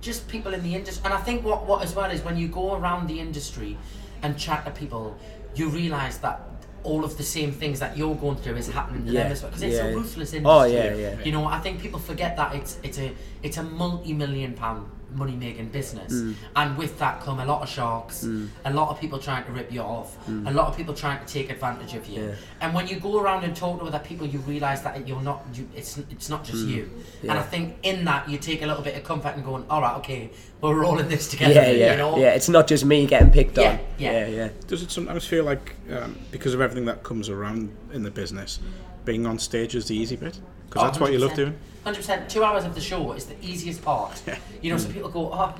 just 0.00 0.26
people 0.28 0.54
in 0.54 0.62
the 0.62 0.74
industry, 0.74 1.02
and 1.04 1.14
I 1.14 1.18
think 1.18 1.44
what 1.44 1.66
what 1.66 1.82
as 1.82 1.94
well 1.94 2.10
is 2.10 2.22
when 2.22 2.36
you 2.36 2.48
go 2.48 2.74
around 2.74 3.08
the 3.08 3.18
industry 3.20 3.76
and 4.22 4.38
chat 4.38 4.64
to 4.64 4.70
people, 4.70 5.16
you 5.54 5.68
realise 5.68 6.18
that. 6.18 6.40
All 6.86 7.02
of 7.02 7.16
the 7.16 7.22
same 7.22 7.50
things 7.50 7.80
that 7.80 7.96
you're 7.96 8.14
going 8.14 8.36
through 8.36 8.56
is 8.56 8.68
happening 8.68 9.06
to 9.06 9.12
Yeah. 9.12 9.22
them 9.22 9.32
as 9.32 9.40
well 9.40 9.48
because 9.50 9.62
it's 9.62 9.76
Yeah. 9.76 9.86
a 9.86 9.96
ruthless 9.96 10.34
industry. 10.34 10.44
Oh, 10.44 10.64
yeah, 10.64 10.94
yeah. 10.94 11.24
You 11.24 11.32
know, 11.32 11.46
I 11.46 11.58
think 11.60 11.80
people 11.80 11.98
forget 11.98 12.36
that 12.36 12.54
it's 12.54 12.76
it's 12.82 12.98
a 12.98 13.10
it's 13.42 13.56
a 13.56 13.62
multi-million 13.62 14.52
pound 14.52 14.90
money 15.14 15.32
making 15.36 15.68
business, 15.68 16.12
Mm. 16.12 16.34
and 16.56 16.76
with 16.78 16.98
that 16.98 17.20
come 17.20 17.38
a 17.40 17.46
lot 17.46 17.62
of 17.62 17.68
sharks, 17.68 18.26
a 18.64 18.72
lot 18.72 18.88
of 18.90 19.00
people 19.00 19.18
trying 19.18 19.44
to 19.44 19.52
rip 19.52 19.72
you 19.72 19.80
off, 19.80 20.16
a 20.28 20.52
lot 20.52 20.66
of 20.68 20.76
people 20.76 20.94
trying 20.94 21.24
to 21.24 21.32
take 21.32 21.50
advantage 21.50 21.94
of 21.94 22.06
you. 22.06 22.20
Mm. 22.20 22.28
Yeah. 22.28 22.34
And 22.60 22.74
when 22.74 22.86
you 22.88 22.96
go 23.00 23.20
around 23.20 23.44
and 23.44 23.54
talk 23.56 23.80
to 23.80 23.86
other 23.86 23.98
people, 24.00 24.26
you 24.26 24.38
realise 24.40 24.80
that 24.80 25.06
you're 25.08 25.22
not 25.22 25.44
you. 25.54 25.68
It's 25.76 25.98
it's 26.10 26.28
not 26.28 26.44
just 26.44 26.64
you. 26.66 26.90
And 27.22 27.32
I 27.32 27.42
Mm. 27.42 27.48
Think 27.54 27.76
in 27.82 28.04
that 28.06 28.28
you 28.28 28.38
take 28.38 28.62
a 28.62 28.66
little 28.66 28.82
bit 28.82 28.96
of 28.96 29.04
comfort 29.04 29.34
and 29.36 29.44
going, 29.44 29.64
all 29.70 29.80
right, 29.80 29.96
okay, 29.98 30.30
we're 30.60 30.84
all 30.84 30.98
in 30.98 31.08
this 31.08 31.28
together. 31.28 31.54
Yeah, 31.54 31.70
yeah, 31.70 31.90
You 31.92 31.98
know? 31.98 32.18
yeah. 32.18 32.30
It's 32.38 32.48
not 32.48 32.66
just 32.66 32.84
me 32.84 33.06
getting 33.06 33.30
picked 33.30 33.56
Yeah, 33.58 33.72
on. 33.72 33.78
yeah. 33.98 34.12
yeah, 34.12 34.26
yeah. 34.28 34.48
Does 34.66 34.82
it 34.82 34.90
sometimes 34.90 35.24
feel 35.26 35.44
like, 35.44 35.74
um, 35.92 36.16
because 36.32 36.54
of 36.54 36.60
everything 36.60 36.86
that 36.86 37.02
comes 37.02 37.28
around 37.28 37.70
in 37.92 38.02
the 38.02 38.10
business, 38.10 38.58
being 39.04 39.26
on 39.26 39.38
stage 39.38 39.74
is 39.74 39.86
the 39.88 39.96
easy 39.96 40.16
bit? 40.16 40.38
Because 40.68 40.82
Oh, 40.82 40.86
that's 40.86 41.00
what 41.00 41.12
you 41.12 41.18
love 41.18 41.34
doing. 41.34 41.54
Hundred 41.84 41.98
percent. 41.98 42.28
Two 42.30 42.42
hours 42.44 42.64
of 42.64 42.74
the 42.74 42.80
show 42.80 43.12
is 43.12 43.26
the 43.26 43.36
easiest 43.42 43.82
part. 43.82 44.22
Yeah. 44.26 44.38
You 44.62 44.70
know, 44.72 44.78
so 44.78 44.90
people 44.90 45.10
go, 45.10 45.30
oh, 45.32 45.54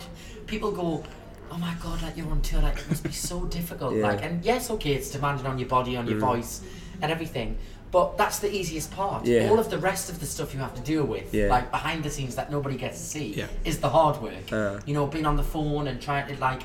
people 0.46 0.70
go, 0.72 1.04
oh 1.50 1.58
my 1.58 1.74
god, 1.82 2.02
like 2.02 2.16
you're 2.16 2.30
on 2.30 2.40
tour, 2.42 2.62
like 2.62 2.78
it 2.78 2.88
must 2.88 3.02
be 3.04 3.12
so 3.12 3.44
difficult. 3.58 3.94
Yeah. 3.94 4.00
Mm. 4.00 4.02
Like, 4.04 4.22
and 4.24 4.44
yes, 4.44 4.70
okay, 4.70 4.94
it's 4.94 5.10
demanding 5.10 5.46
on 5.46 5.58
your 5.58 5.68
body, 5.68 5.96
on 5.96 6.06
your 6.08 6.18
voice, 6.18 6.62
and 7.02 7.12
everything. 7.12 7.58
But 7.90 8.18
that's 8.18 8.40
the 8.40 8.52
easiest 8.52 8.90
part. 8.90 9.24
Yeah. 9.24 9.48
All 9.50 9.58
of 9.60 9.70
the 9.70 9.78
rest 9.78 10.10
of 10.10 10.18
the 10.18 10.26
stuff 10.26 10.52
you 10.52 10.58
have 10.60 10.74
to 10.74 10.80
deal 10.80 11.04
with, 11.04 11.32
Yeah. 11.32 11.46
like 11.48 11.70
behind 11.70 12.02
the 12.02 12.10
scenes 12.10 12.34
that 12.34 12.50
nobody 12.50 12.76
gets 12.76 12.98
to 12.98 13.04
see, 13.06 13.34
Yeah. 13.34 13.46
is 13.64 13.78
the 13.78 13.88
hard 13.90 14.20
work. 14.20 14.50
Uh. 14.52 14.80
you 14.86 14.94
know, 14.94 15.06
being 15.06 15.26
on 15.26 15.36
the 15.36 15.44
phone 15.44 15.86
and 15.86 16.00
trying 16.00 16.26
to 16.34 16.40
like, 16.40 16.62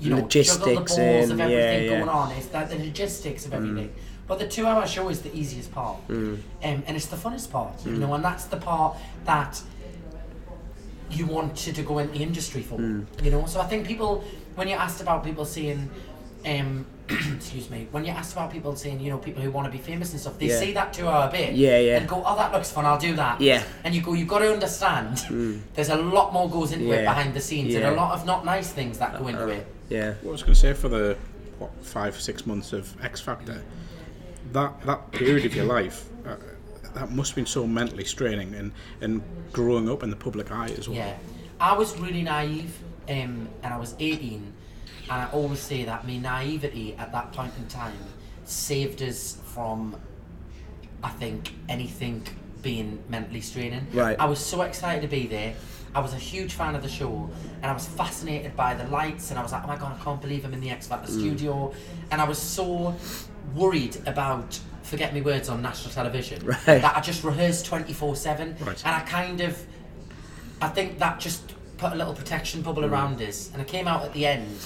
you 0.00 0.10
know, 0.10 0.16
juggle 0.26 0.66
the 0.66 0.74
Logistics 0.74 0.96
balls 0.96 1.30
and- 1.30 1.32
of 1.32 1.40
everything 1.40 1.84
yeah. 1.84 1.98
going 1.98 2.08
on. 2.08 2.32
It's 2.32 2.46
that 2.46 2.70
the 2.70 2.76
logistics 2.78 3.46
of 3.46 3.52
everything. 3.54 3.92
But 4.32 4.38
the 4.38 4.48
two-hour 4.48 4.86
show 4.86 5.10
is 5.10 5.20
the 5.20 5.36
easiest 5.36 5.70
part, 5.72 6.08
mm. 6.08 6.38
um, 6.64 6.82
and 6.86 6.96
it's 6.96 7.04
the 7.04 7.16
funnest 7.16 7.50
part. 7.50 7.84
You 7.84 7.92
know, 7.92 8.08
mm. 8.08 8.14
and 8.14 8.24
that's 8.24 8.46
the 8.46 8.56
part 8.56 8.96
that 9.26 9.60
you 11.10 11.26
wanted 11.26 11.74
to 11.74 11.82
go 11.82 11.98
into 11.98 12.14
the 12.14 12.22
industry 12.22 12.62
for. 12.62 12.78
Mm. 12.78 13.04
You 13.22 13.30
know, 13.30 13.44
so 13.44 13.60
I 13.60 13.66
think 13.66 13.86
people, 13.86 14.24
when 14.54 14.68
you're 14.68 14.78
asked 14.78 15.02
about 15.02 15.22
people 15.22 15.44
saying, 15.44 15.90
um, 16.46 16.86
excuse 17.10 17.68
me, 17.68 17.88
when 17.90 18.06
you're 18.06 18.14
asked 18.14 18.32
about 18.32 18.50
people 18.50 18.74
saying, 18.74 19.00
you 19.00 19.10
know, 19.10 19.18
people 19.18 19.42
who 19.42 19.50
want 19.50 19.66
to 19.66 19.70
be 19.70 19.76
famous 19.76 20.12
and 20.12 20.20
stuff, 20.22 20.38
they 20.38 20.46
Yeah. 20.46 20.60
see 20.60 20.72
that 20.72 20.94
two-hour 20.94 21.30
bit, 21.30 21.52
Yeah, 21.52 21.76
yeah. 21.76 21.98
and 21.98 22.08
go, 22.08 22.22
oh, 22.24 22.34
that 22.34 22.54
looks 22.54 22.70
fun, 22.70 22.86
I'll 22.86 22.96
do 22.96 23.14
that. 23.16 23.38
Yeah. 23.38 23.62
And 23.84 23.94
you 23.94 24.00
go, 24.00 24.14
you've 24.14 24.28
got 24.28 24.38
to 24.38 24.50
understand, 24.50 25.18
there's 25.74 25.90
a 25.90 25.96
lot 25.96 26.32
more 26.32 26.48
goes 26.48 26.72
into 26.72 26.90
it 26.90 27.04
behind 27.04 27.34
the 27.34 27.40
scenes, 27.42 27.74
and 27.74 27.84
a 27.84 27.92
lot 27.92 28.14
of 28.14 28.24
not 28.24 28.46
nice 28.46 28.70
things 28.70 28.96
that 28.96 29.18
go 29.18 29.28
into 29.28 29.44
uh, 29.44 29.48
it. 29.48 29.66
Yeah. 29.90 30.14
What 30.22 30.30
I 30.30 30.32
was 30.32 30.42
going 30.42 30.54
to 30.54 30.58
say 30.58 30.72
for 30.72 30.88
the 30.88 31.18
what 31.58 31.70
five 31.84 32.18
six 32.18 32.46
months 32.46 32.72
of 32.72 32.96
X 33.04 33.20
Factor, 33.20 33.62
that 34.52 34.80
that 34.86 35.10
period 35.12 35.44
of 35.46 35.54
your 35.54 35.64
life, 35.64 36.08
uh, 36.26 36.36
that 36.94 37.10
must 37.10 37.30
have 37.30 37.36
been 37.36 37.46
so 37.46 37.66
mentally 37.66 38.04
straining 38.04 38.54
and 38.54 38.72
and 39.00 39.22
growing 39.52 39.88
up 39.88 40.02
in 40.02 40.10
the 40.10 40.16
public 40.16 40.50
eye 40.50 40.70
as 40.78 40.88
well. 40.88 40.96
Yeah, 40.98 41.16
I 41.60 41.76
was 41.76 41.98
really 41.98 42.22
naive, 42.22 42.76
um, 43.08 43.48
and 43.62 43.74
I 43.74 43.78
was 43.78 43.94
18, 43.98 44.52
and 45.10 45.12
I 45.12 45.28
always 45.32 45.60
say 45.60 45.84
that 45.84 46.06
my 46.06 46.16
naivety 46.18 46.94
at 46.96 47.12
that 47.12 47.32
point 47.32 47.52
in 47.58 47.66
time 47.68 47.96
saved 48.44 49.02
us 49.02 49.38
from, 49.54 49.96
I 51.02 51.10
think, 51.10 51.52
anything 51.68 52.26
being 52.62 52.98
mentally 53.08 53.40
straining. 53.40 53.86
Right. 53.92 54.18
I 54.18 54.26
was 54.26 54.38
so 54.38 54.62
excited 54.62 55.02
to 55.02 55.08
be 55.08 55.26
there. 55.26 55.54
I 55.94 56.00
was 56.00 56.14
a 56.14 56.18
huge 56.18 56.54
fan 56.54 56.74
of 56.74 56.82
the 56.82 56.88
show, 56.88 57.28
and 57.56 57.66
I 57.66 57.72
was 57.74 57.86
fascinated 57.86 58.56
by 58.56 58.74
the 58.74 58.84
lights, 58.84 59.30
and 59.30 59.38
I 59.38 59.42
was 59.42 59.52
like, 59.52 59.64
oh 59.64 59.66
my 59.68 59.76
god, 59.76 59.98
I 60.00 60.02
can't 60.04 60.20
believe 60.20 60.44
I'm 60.44 60.54
in 60.54 60.60
the 60.60 60.70
X 60.70 60.86
Factor 60.86 61.10
Mm. 61.12 61.18
studio, 61.20 61.74
and 62.10 62.20
I 62.20 62.24
was 62.24 62.38
so 62.38 62.94
worried 63.54 63.96
about. 64.06 64.58
Forget 64.82 65.14
me 65.14 65.22
words 65.22 65.48
on 65.48 65.62
national 65.62 65.94
television. 65.94 66.44
Right. 66.46 66.64
That 66.82 66.96
I 66.96 67.00
just 67.00 67.24
rehearsed 67.24 67.64
24 67.66 68.16
7. 68.16 68.56
Right. 68.60 68.84
And 68.84 68.94
I 68.94 69.00
kind 69.00 69.40
of 69.40 69.64
I 70.62 70.68
think 70.68 70.98
that 71.00 71.18
just 71.18 71.54
put 71.76 71.92
a 71.92 71.96
little 71.96 72.14
protection 72.14 72.62
bubble 72.62 72.82
hmm. 72.84 72.92
around 72.92 73.20
us, 73.20 73.50
and 73.52 73.60
I 73.60 73.64
came 73.64 73.88
out 73.88 74.04
at 74.04 74.12
the 74.12 74.26
end. 74.26 74.56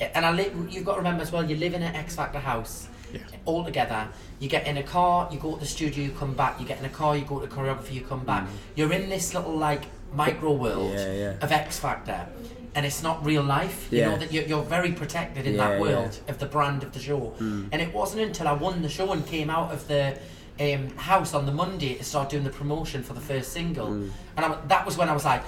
And 0.00 0.24
I 0.24 0.32
li- 0.32 0.52
you've 0.70 0.86
got 0.86 0.92
to 0.92 0.98
remember 0.98 1.22
as 1.22 1.30
well, 1.30 1.44
you 1.44 1.56
live 1.56 1.74
in 1.74 1.82
an 1.82 1.94
X 1.94 2.16
Factor 2.16 2.38
house, 2.38 2.88
Yeah. 3.12 3.20
all 3.44 3.64
together. 3.64 4.08
You 4.38 4.48
get 4.48 4.66
in 4.66 4.78
a 4.78 4.82
car, 4.82 5.28
you 5.30 5.38
go 5.38 5.54
to 5.54 5.60
the 5.60 5.66
studio, 5.66 6.04
you 6.04 6.12
come 6.12 6.32
back. 6.32 6.58
You 6.58 6.66
get 6.66 6.78
in 6.78 6.86
a 6.86 6.88
car, 6.88 7.16
you 7.16 7.24
go 7.24 7.40
to 7.40 7.46
the 7.46 7.54
choreography, 7.54 7.92
you 7.94 8.00
come 8.02 8.24
back. 8.24 8.44
Hmm. 8.44 8.56
You're 8.76 8.92
in 8.92 9.10
this 9.10 9.34
little 9.34 9.56
like 9.56 9.82
micro 10.14 10.52
world 10.52 10.94
Yeah, 10.94 11.12
yeah. 11.12 11.34
of 11.42 11.52
X 11.52 11.78
Factor, 11.80 12.26
and 12.74 12.86
it's 12.86 13.02
not 13.02 13.24
real 13.24 13.42
life. 13.42 13.88
You 13.90 14.02
know 14.02 14.16
that 14.18 14.32
you're, 14.32 14.44
you're 14.44 14.62
very 14.62 14.92
protected 14.92 15.46
in 15.46 15.54
Yeah, 15.54 15.68
that 15.68 15.74
yeah. 15.74 15.80
world 15.80 16.20
of 16.28 16.38
the 16.38 16.46
brand 16.46 16.82
of 16.82 16.92
the 16.92 17.00
show. 17.00 17.34
And 17.38 17.74
it 17.74 17.92
wasn't 17.92 18.22
until 18.22 18.48
I 18.48 18.52
won 18.52 18.82
the 18.82 18.88
show 18.88 19.12
and 19.12 19.26
came 19.26 19.50
out 19.50 19.72
of 19.72 19.86
the 19.88 20.18
um, 20.60 20.90
house 20.96 21.34
on 21.34 21.46
the 21.46 21.52
Monday 21.52 21.94
to 21.94 22.04
start 22.04 22.28
doing 22.30 22.44
the 22.44 22.50
promotion 22.50 23.02
for 23.02 23.14
the 23.14 23.20
first 23.20 23.52
single, 23.52 23.86
and 23.88 24.12
I, 24.36 24.58
that 24.68 24.84
was 24.86 24.96
when 24.96 25.08
I 25.08 25.12
was 25.12 25.24
like. 25.24 25.42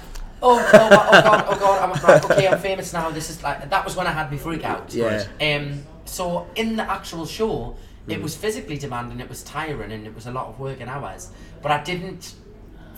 Oh, 0.44 0.58
oh, 0.58 0.88
oh 1.12 1.22
god, 1.22 1.44
oh 1.50 1.58
god, 1.60 1.78
I'm 1.84 2.02
right, 2.02 2.24
okay, 2.24 2.48
I'm 2.48 2.58
famous 2.58 2.92
now. 2.92 3.10
This 3.10 3.30
is 3.30 3.40
like 3.44 3.70
that 3.70 3.84
was 3.84 3.94
when 3.94 4.08
I 4.08 4.10
had 4.10 4.28
me 4.32 4.38
freak 4.38 4.64
out. 4.64 4.92
Yeah. 4.92 5.24
Um. 5.40 5.84
So 6.04 6.48
in 6.56 6.74
the 6.74 6.82
actual 6.82 7.26
show, 7.26 7.76
it 8.08 8.20
was 8.20 8.34
physically 8.34 8.76
demanding, 8.76 9.20
it 9.20 9.28
was 9.28 9.44
tiring, 9.44 9.92
and 9.92 10.04
it 10.04 10.12
was 10.12 10.26
a 10.26 10.32
lot 10.32 10.48
of 10.48 10.58
work 10.58 10.80
and 10.80 10.90
hours. 10.90 11.30
But 11.62 11.70
I 11.70 11.80
didn't 11.84 12.34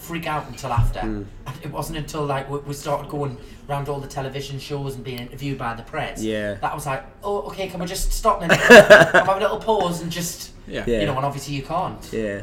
freak 0.05 0.27
out 0.27 0.47
until 0.49 0.73
after. 0.73 1.01
Hmm. 1.01 1.23
It 1.62 1.71
wasn't 1.71 1.99
until 1.99 2.25
like 2.27 2.49
we, 2.51 2.59
we 2.61 2.75
started 2.75 3.09
going 3.11 3.37
around 3.69 3.88
all 3.88 4.01
the 4.01 4.07
television 4.09 4.59
shows 4.59 4.95
and 4.95 5.03
being 5.05 5.19
interviewed 5.19 5.59
by 5.59 5.75
the 5.75 5.83
press. 5.83 6.23
Yeah. 6.23 6.55
That 6.55 6.73
I 6.73 6.75
was 6.75 6.87
like, 6.87 7.05
oh, 7.23 7.43
okay, 7.49 7.69
can 7.69 7.81
we 7.81 7.87
just 7.87 8.12
stop 8.12 8.38
a 8.38 8.40
minute? 8.49 8.59
have 8.61 9.29
a 9.29 9.38
little 9.40 9.59
pause 9.59 10.03
and 10.03 10.12
just, 10.12 10.53
Yeah. 10.67 10.85
Yeah. 10.87 11.01
you 11.01 11.07
know, 11.07 11.17
and 11.17 11.25
obviously 11.25 11.55
you 11.55 11.62
can't. 11.62 12.07
Yeah. 12.12 12.43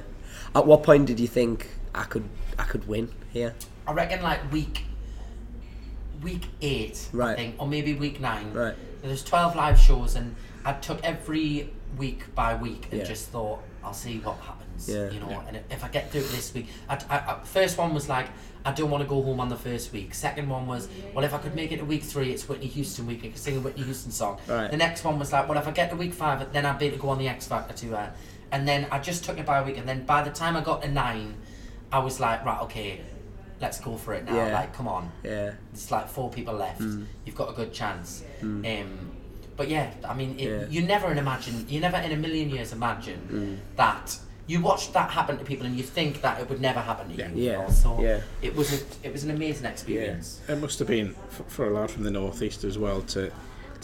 At 0.56 0.65
what 0.65 0.84
point 0.84 1.06
did 1.06 1.19
you 1.19 1.28
think 1.28 1.69
I 1.93 2.04
could 2.04 2.28
I 2.58 2.63
could 2.63 2.88
win 2.88 3.10
here? 3.32 3.54
I 3.88 3.93
reckon 3.93 4.21
like 4.24 4.52
week 4.52 4.84
week 6.21 6.47
eight, 6.62 7.08
I 7.13 7.17
Right. 7.17 7.38
think, 7.38 7.56
or 7.60 7.67
maybe 7.67 7.93
week 7.93 8.19
nine. 8.19 8.54
Right. 8.54 8.76
There's 9.02 9.24
twelve 9.24 9.56
live 9.56 9.80
shows, 9.80 10.15
and 10.15 10.36
I 10.65 10.74
took 10.74 11.04
every 11.04 11.71
week 11.97 12.34
by 12.36 12.56
week 12.56 12.88
and 12.91 13.02
Yeah. 13.02 13.06
just 13.08 13.30
thought, 13.30 13.60
I'll 13.84 13.93
see 13.93 14.19
what 14.19 14.38
happens. 14.38 14.88
Yeah. 14.88 15.10
You 15.10 15.19
know, 15.19 15.30
Yeah. 15.30 15.41
and 15.47 15.60
if 15.69 15.84
I 15.84 15.88
get 15.89 16.12
through 16.12 16.21
it 16.21 16.30
this 16.32 16.54
week, 16.54 16.67
I, 16.89 16.95
I, 17.10 17.17
I, 17.17 17.39
first 17.43 17.78
one 17.78 17.93
was 17.93 18.08
like, 18.08 18.28
I 18.63 18.71
don't 18.71 18.91
want 18.91 19.02
to 19.04 19.10
go 19.10 19.21
home 19.24 19.39
on 19.39 19.50
the 19.50 19.56
first 19.56 19.91
week. 19.91 20.13
Second 20.13 20.47
one 20.47 20.67
was, 20.67 20.88
well, 21.15 21.26
if 21.26 21.34
I 21.34 21.39
could 21.39 21.56
make 21.56 21.71
it 21.71 21.78
to 21.78 21.86
week 21.86 22.04
three, 22.04 22.32
it's 22.32 22.47
Whitney 22.47 22.67
Houston 22.67 23.08
week. 23.08 23.21
I 23.24 23.30
could 23.30 23.38
sing 23.38 23.58
a 23.58 23.60
Whitney 23.60 23.84
Houston 23.84 24.12
song. 24.12 24.39
Right. 24.47 24.69
The 24.69 24.78
next 24.78 25.04
one 25.04 25.17
was 25.17 25.34
like, 25.34 25.50
well, 25.50 25.58
if 25.58 25.67
I 25.67 25.71
get 25.71 25.89
to 25.89 25.95
week 25.95 26.13
five, 26.13 26.54
then 26.54 26.65
I'd 26.65 26.78
be 26.78 26.86
able 26.86 26.97
to 26.97 27.02
go 27.02 27.10
on 27.10 27.17
the 27.17 27.28
X 27.28 27.47
Factor 27.47 27.74
tour. 27.74 28.12
And 28.52 28.67
then 28.67 28.88
I 28.91 29.00
just 29.00 29.24
took 29.26 29.39
it 29.39 29.45
by 29.45 29.58
a 29.60 29.63
week, 29.63 29.78
and 29.78 29.88
then 29.89 30.06
by 30.06 30.21
the 30.21 30.30
time 30.30 30.56
I 30.56 30.62
got 30.62 30.84
to 30.84 30.91
nine, 30.91 31.36
I 31.91 32.00
was 32.00 32.19
like, 32.19 32.45
right, 32.45 32.62
okay, 32.63 33.02
let's 33.62 33.80
go 33.80 33.95
for 33.97 34.13
it 34.13 34.26
now. 34.26 34.36
Yeah. 34.36 34.54
Like, 34.54 34.74
come 34.74 34.88
on. 34.88 35.12
Yeah. 35.24 35.54
It's 35.74 35.89
like 35.89 36.08
four 36.08 36.30
people 36.30 36.54
left. 36.54 36.82
Mm. 36.82 37.06
You've 37.26 37.36
got 37.36 37.50
a 37.50 37.54
good 37.54 37.74
chance. 37.74 38.24
Um, 38.43 39.12
but 39.62 39.69
yeah, 39.69 39.88
I 40.12 40.13
mean, 40.19 40.32
it, 40.39 40.47
Yeah. 40.50 40.65
you 40.76 40.82
never 40.95 41.08
imagine, 41.26 41.56
you 41.74 41.80
never 41.88 41.97
in 41.97 42.12
a 42.12 42.21
million 42.26 42.47
years 42.56 42.69
imagine 42.74 43.19
Mm. 43.32 43.58
that 43.84 44.08
you 44.47 44.60
watch 44.69 44.84
that 44.97 45.10
happen 45.12 45.38
to 45.38 45.45
people 45.52 45.65
and 45.67 45.76
you 45.80 45.84
think 45.84 46.21
that 46.26 46.36
it 46.41 46.45
would 46.50 46.60
never 46.69 46.80
happen 46.89 47.06
to 47.12 47.15
Yeah. 47.15 47.30
you. 47.30 47.36
you 47.43 47.52
Yeah. 47.52 47.69
So 47.69 47.89
Yeah. 48.02 48.21
it 48.41 48.54
was 48.56 48.67
a, 48.78 48.80
it 49.08 49.12
was 49.15 49.24
an 49.24 49.30
amazing 49.38 49.67
experience. 49.74 50.28
It 50.54 50.60
must 50.65 50.80
have 50.80 50.88
been 50.97 51.10
for, 51.30 51.43
for 51.56 51.63
a 51.69 51.74
lad 51.78 51.89
from 51.91 52.04
the 52.08 52.12
northeast 52.21 52.63
as 52.63 52.78
well 52.86 53.00
to 53.15 53.21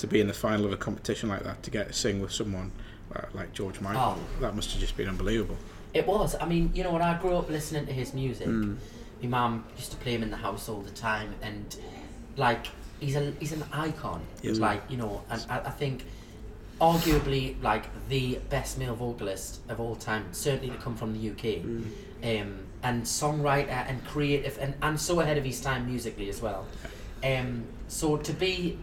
to 0.01 0.07
be 0.07 0.19
in 0.23 0.27
the 0.33 0.39
final 0.47 0.63
of 0.65 0.71
a 0.71 0.77
competition 0.87 1.29
like 1.33 1.43
that 1.43 1.57
to 1.63 1.69
get 1.77 1.85
to 1.87 1.93
sing 1.93 2.15
with 2.23 2.31
someone 2.31 2.71
uh, 3.15 3.21
like 3.39 3.49
George 3.59 3.79
Michael. 3.81 4.17
Oh. 4.17 4.41
That 4.43 4.53
must 4.55 4.69
have 4.71 4.79
just 4.85 4.95
been 4.97 5.09
unbelievable. 5.13 5.57
It 5.93 6.05
was. 6.13 6.35
I 6.43 6.45
mean, 6.53 6.63
you 6.75 6.83
know, 6.83 6.91
when 6.97 7.01
I 7.11 7.13
grew 7.21 7.35
up 7.41 7.49
listening 7.57 7.85
to 7.87 7.93
his 8.01 8.09
music, 8.13 8.47
Mm. 8.47 8.77
my 9.23 9.27
mum 9.35 9.53
used 9.79 9.91
to 9.95 9.97
play 10.03 10.13
him 10.17 10.23
in 10.23 10.31
the 10.35 10.41
house 10.47 10.63
all 10.71 10.81
the 10.89 10.95
time, 11.09 11.29
and 11.47 11.65
like 12.47 12.65
he's 12.99 13.15
a 13.15 13.31
he's 13.39 13.51
an 13.53 13.63
icon. 13.71 14.21
Yes. 14.41 14.57
Like 14.59 14.83
you 14.89 14.97
know, 14.97 15.23
and 15.29 15.45
I, 15.49 15.59
I 15.59 15.69
think 15.71 16.05
arguably 16.79 17.61
like 17.63 17.85
the 18.09 18.39
best 18.49 18.77
male 18.77 18.95
vocalist 18.95 19.61
of 19.69 19.79
all 19.79 19.95
time, 19.95 20.25
certainly 20.31 20.69
to 20.69 20.77
come 20.77 20.95
from 20.95 21.13
the 21.13 21.29
UK, 21.31 21.63
um, 22.23 22.59
and 22.83 23.03
songwriter 23.03 23.69
and 23.89 24.03
creative, 24.05 24.57
and, 24.59 24.73
and 24.81 24.99
so 24.99 25.19
ahead 25.19 25.37
of 25.37 25.43
his 25.45 25.59
time 25.61 25.87
musically 25.87 26.29
as 26.29 26.41
well. 26.41 26.65
Um, 27.23 27.63
so 27.87 28.17
to 28.17 28.33
be, 28.33 28.77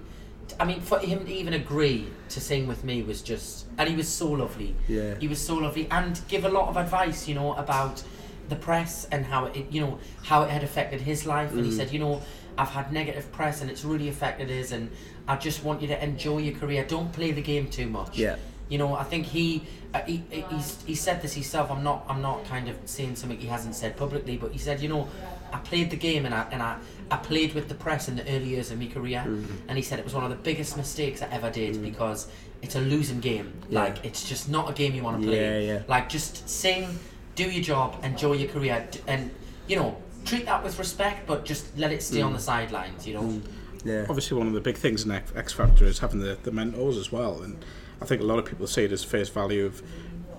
I 0.59 0.64
mean, 0.64 0.81
for 0.81 0.98
him 0.98 1.24
to 1.27 1.33
even 1.33 1.55
agree 1.55 2.09
to 2.31 2.40
sing 2.40 2.66
with 2.66 2.83
me 2.83 3.03
was 3.03 3.22
just, 3.22 3.66
and 3.79 3.88
he 3.88 3.94
was 3.94 4.09
so 4.09 4.31
lovely. 4.33 4.74
Yeah. 4.88 5.14
He 5.20 5.29
was 5.29 5.40
so 5.40 5.55
lovely, 5.57 5.87
and 5.90 6.20
give 6.27 6.44
a 6.44 6.48
lot 6.48 6.68
of 6.68 6.77
advice, 6.77 7.29
you 7.29 7.35
know, 7.37 7.55
about 7.55 8.03
the 8.48 8.57
press 8.57 9.07
and 9.12 9.24
how 9.24 9.46
it, 9.46 9.66
you 9.70 9.81
know, 9.81 9.98
how 10.24 10.42
it 10.42 10.50
had 10.50 10.64
affected 10.64 11.00
his 11.00 11.27
life. 11.27 11.53
And 11.53 11.64
he 11.64 11.70
Mm. 11.70 11.77
said, 11.77 11.92
you 11.92 11.98
know, 12.00 12.20
I've 12.56 12.68
had 12.70 12.92
negative 12.92 13.30
press, 13.32 13.60
and 13.62 13.70
it's 13.70 13.84
really 13.84 14.08
affected 14.08 14.48
his, 14.48 14.72
and 14.72 14.90
I 15.26 15.36
just 15.36 15.64
want 15.64 15.82
you 15.82 15.88
to 15.88 16.02
enjoy 16.02 16.38
your 16.38 16.54
career. 16.58 16.84
Don't 16.86 17.12
play 17.12 17.32
the 17.32 17.42
game 17.42 17.68
too 17.68 17.86
much. 17.88 18.16
Yeah. 18.18 18.36
You 18.68 18.78
know, 18.78 18.94
I 18.94 19.04
think 19.04 19.26
he, 19.26 19.62
uh, 19.92 20.00
he 20.02 20.22
he's, 20.50 20.82
he 20.86 20.94
said 20.94 21.20
this 21.20 21.34
himself. 21.34 21.70
I'm 21.70 21.84
not 21.84 22.04
I'm 22.08 22.22
not 22.22 22.44
kind 22.46 22.68
of 22.68 22.76
saying 22.86 23.16
something 23.16 23.38
he 23.38 23.46
hasn't 23.46 23.74
said 23.74 23.96
publicly, 23.96 24.36
but 24.38 24.52
he 24.52 24.58
said, 24.58 24.80
you 24.80 24.88
know, 24.88 25.06
I 25.52 25.58
played 25.58 25.90
the 25.90 25.96
game 25.96 26.24
and 26.24 26.34
I 26.34 26.46
and 26.50 26.62
I, 26.62 26.78
I 27.10 27.16
played 27.18 27.54
with 27.54 27.68
the 27.68 27.74
press 27.74 28.08
in 28.08 28.16
the 28.16 28.22
early 28.28 28.48
years 28.48 28.70
of 28.70 28.78
my 28.78 28.86
career, 28.86 29.22
Mm-hmm. 29.26 29.68
and 29.68 29.76
he 29.76 29.82
said 29.82 29.98
it 29.98 30.04
was 30.04 30.14
one 30.14 30.24
of 30.24 30.30
the 30.30 30.36
biggest 30.36 30.76
mistakes 30.78 31.20
I 31.22 31.26
ever 31.26 31.50
did 31.50 31.82
because 31.82 32.26
it's 32.62 32.74
a 32.76 32.80
losing 32.80 33.20
game. 33.20 33.52
Yeah. 33.68 33.80
Like 33.82 34.04
it's 34.04 34.26
just 34.26 34.48
not 34.48 34.70
a 34.70 34.72
game 34.72 34.94
you 34.94 35.02
want 35.02 35.20
to 35.20 35.28
play. 35.28 35.66
Yeah, 35.66 35.72
yeah. 35.74 35.82
Like 35.86 36.08
just 36.08 36.48
sing, 36.48 36.98
do 37.34 37.44
your 37.50 37.62
job, 37.62 38.02
enjoy 38.02 38.32
your 38.34 38.48
career, 38.48 38.88
and 39.06 39.30
you 39.68 39.76
know 39.76 39.96
treat 40.24 40.46
that 40.46 40.62
with 40.64 40.78
respect, 40.78 41.26
but 41.26 41.44
just 41.44 41.76
let 41.78 41.92
it 41.92 42.02
stay 42.02 42.18
Mm. 42.20 42.26
on 42.26 42.32
the 42.32 42.38
sidelines. 42.40 43.06
You 43.06 43.14
know. 43.14 43.42
Yeah. 43.84 44.06
Obviously, 44.08 44.37
one 44.38 44.46
of 44.46 44.54
the 44.54 44.60
big 44.60 44.76
things 44.76 45.04
in 45.04 45.10
X 45.10 45.32
X 45.37 45.52
Factor 45.52 45.84
is 45.84 45.98
having 45.98 46.20
the, 46.20 46.38
the 46.42 46.50
mentors 46.50 46.96
as 46.96 47.12
well, 47.12 47.42
and 47.42 47.62
I 48.00 48.06
think 48.06 48.20
a 48.22 48.24
lot 48.24 48.38
of 48.38 48.44
people 48.46 48.66
see 48.66 48.84
it 48.84 48.92
as 48.92 49.04
face 49.04 49.28
value 49.28 49.66
of 49.66 49.82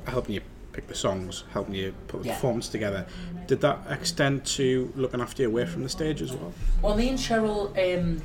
helping 0.07 0.35
you 0.35 0.41
pick 0.73 0.87
the 0.87 0.95
songs, 0.95 1.43
helping 1.51 1.75
you 1.75 1.93
put 2.07 2.21
the 2.23 2.29
Yeah. 2.29 2.33
performance 2.35 2.67
together. 2.67 3.05
Did 3.47 3.61
that 3.61 3.79
extend 3.89 4.45
to 4.57 4.91
looking 4.95 5.21
after 5.21 5.43
you 5.43 5.47
away 5.49 5.65
from 5.65 5.83
the 5.83 5.89
stage 5.89 6.21
as 6.21 6.33
well? 6.33 6.53
Well, 6.81 6.95
me 6.95 7.07
and 7.09 7.17
Cheryl 7.19 7.71
um, 7.97 8.21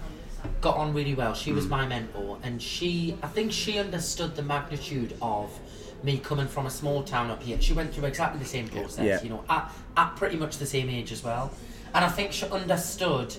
got 0.62 0.76
on 0.76 0.92
really 0.94 1.14
well. 1.14 1.34
She 1.34 1.52
Mm. 1.52 1.56
was 1.56 1.66
my 1.68 1.86
mentor, 1.86 2.38
and 2.42 2.60
she, 2.60 3.16
I 3.22 3.28
think 3.28 3.52
she 3.52 3.78
understood 3.78 4.34
the 4.36 4.42
magnitude 4.42 5.14
of 5.22 5.50
me 6.02 6.18
coming 6.18 6.46
from 6.46 6.66
a 6.66 6.70
small 6.70 7.02
town 7.02 7.30
up 7.30 7.42
here. 7.42 7.60
She 7.60 7.72
went 7.72 7.92
through 7.94 8.06
exactly 8.06 8.38
the 8.38 8.46
same 8.48 8.68
process, 8.68 9.04
Yeah. 9.04 9.22
you 9.22 9.28
know, 9.30 9.44
at, 9.48 9.70
at 9.96 10.16
pretty 10.16 10.36
much 10.36 10.58
the 10.58 10.66
same 10.66 10.88
age 10.88 11.12
as 11.12 11.22
well. 11.22 11.52
And 11.94 12.04
I 12.04 12.08
think 12.08 12.32
she 12.32 12.46
understood 12.46 13.34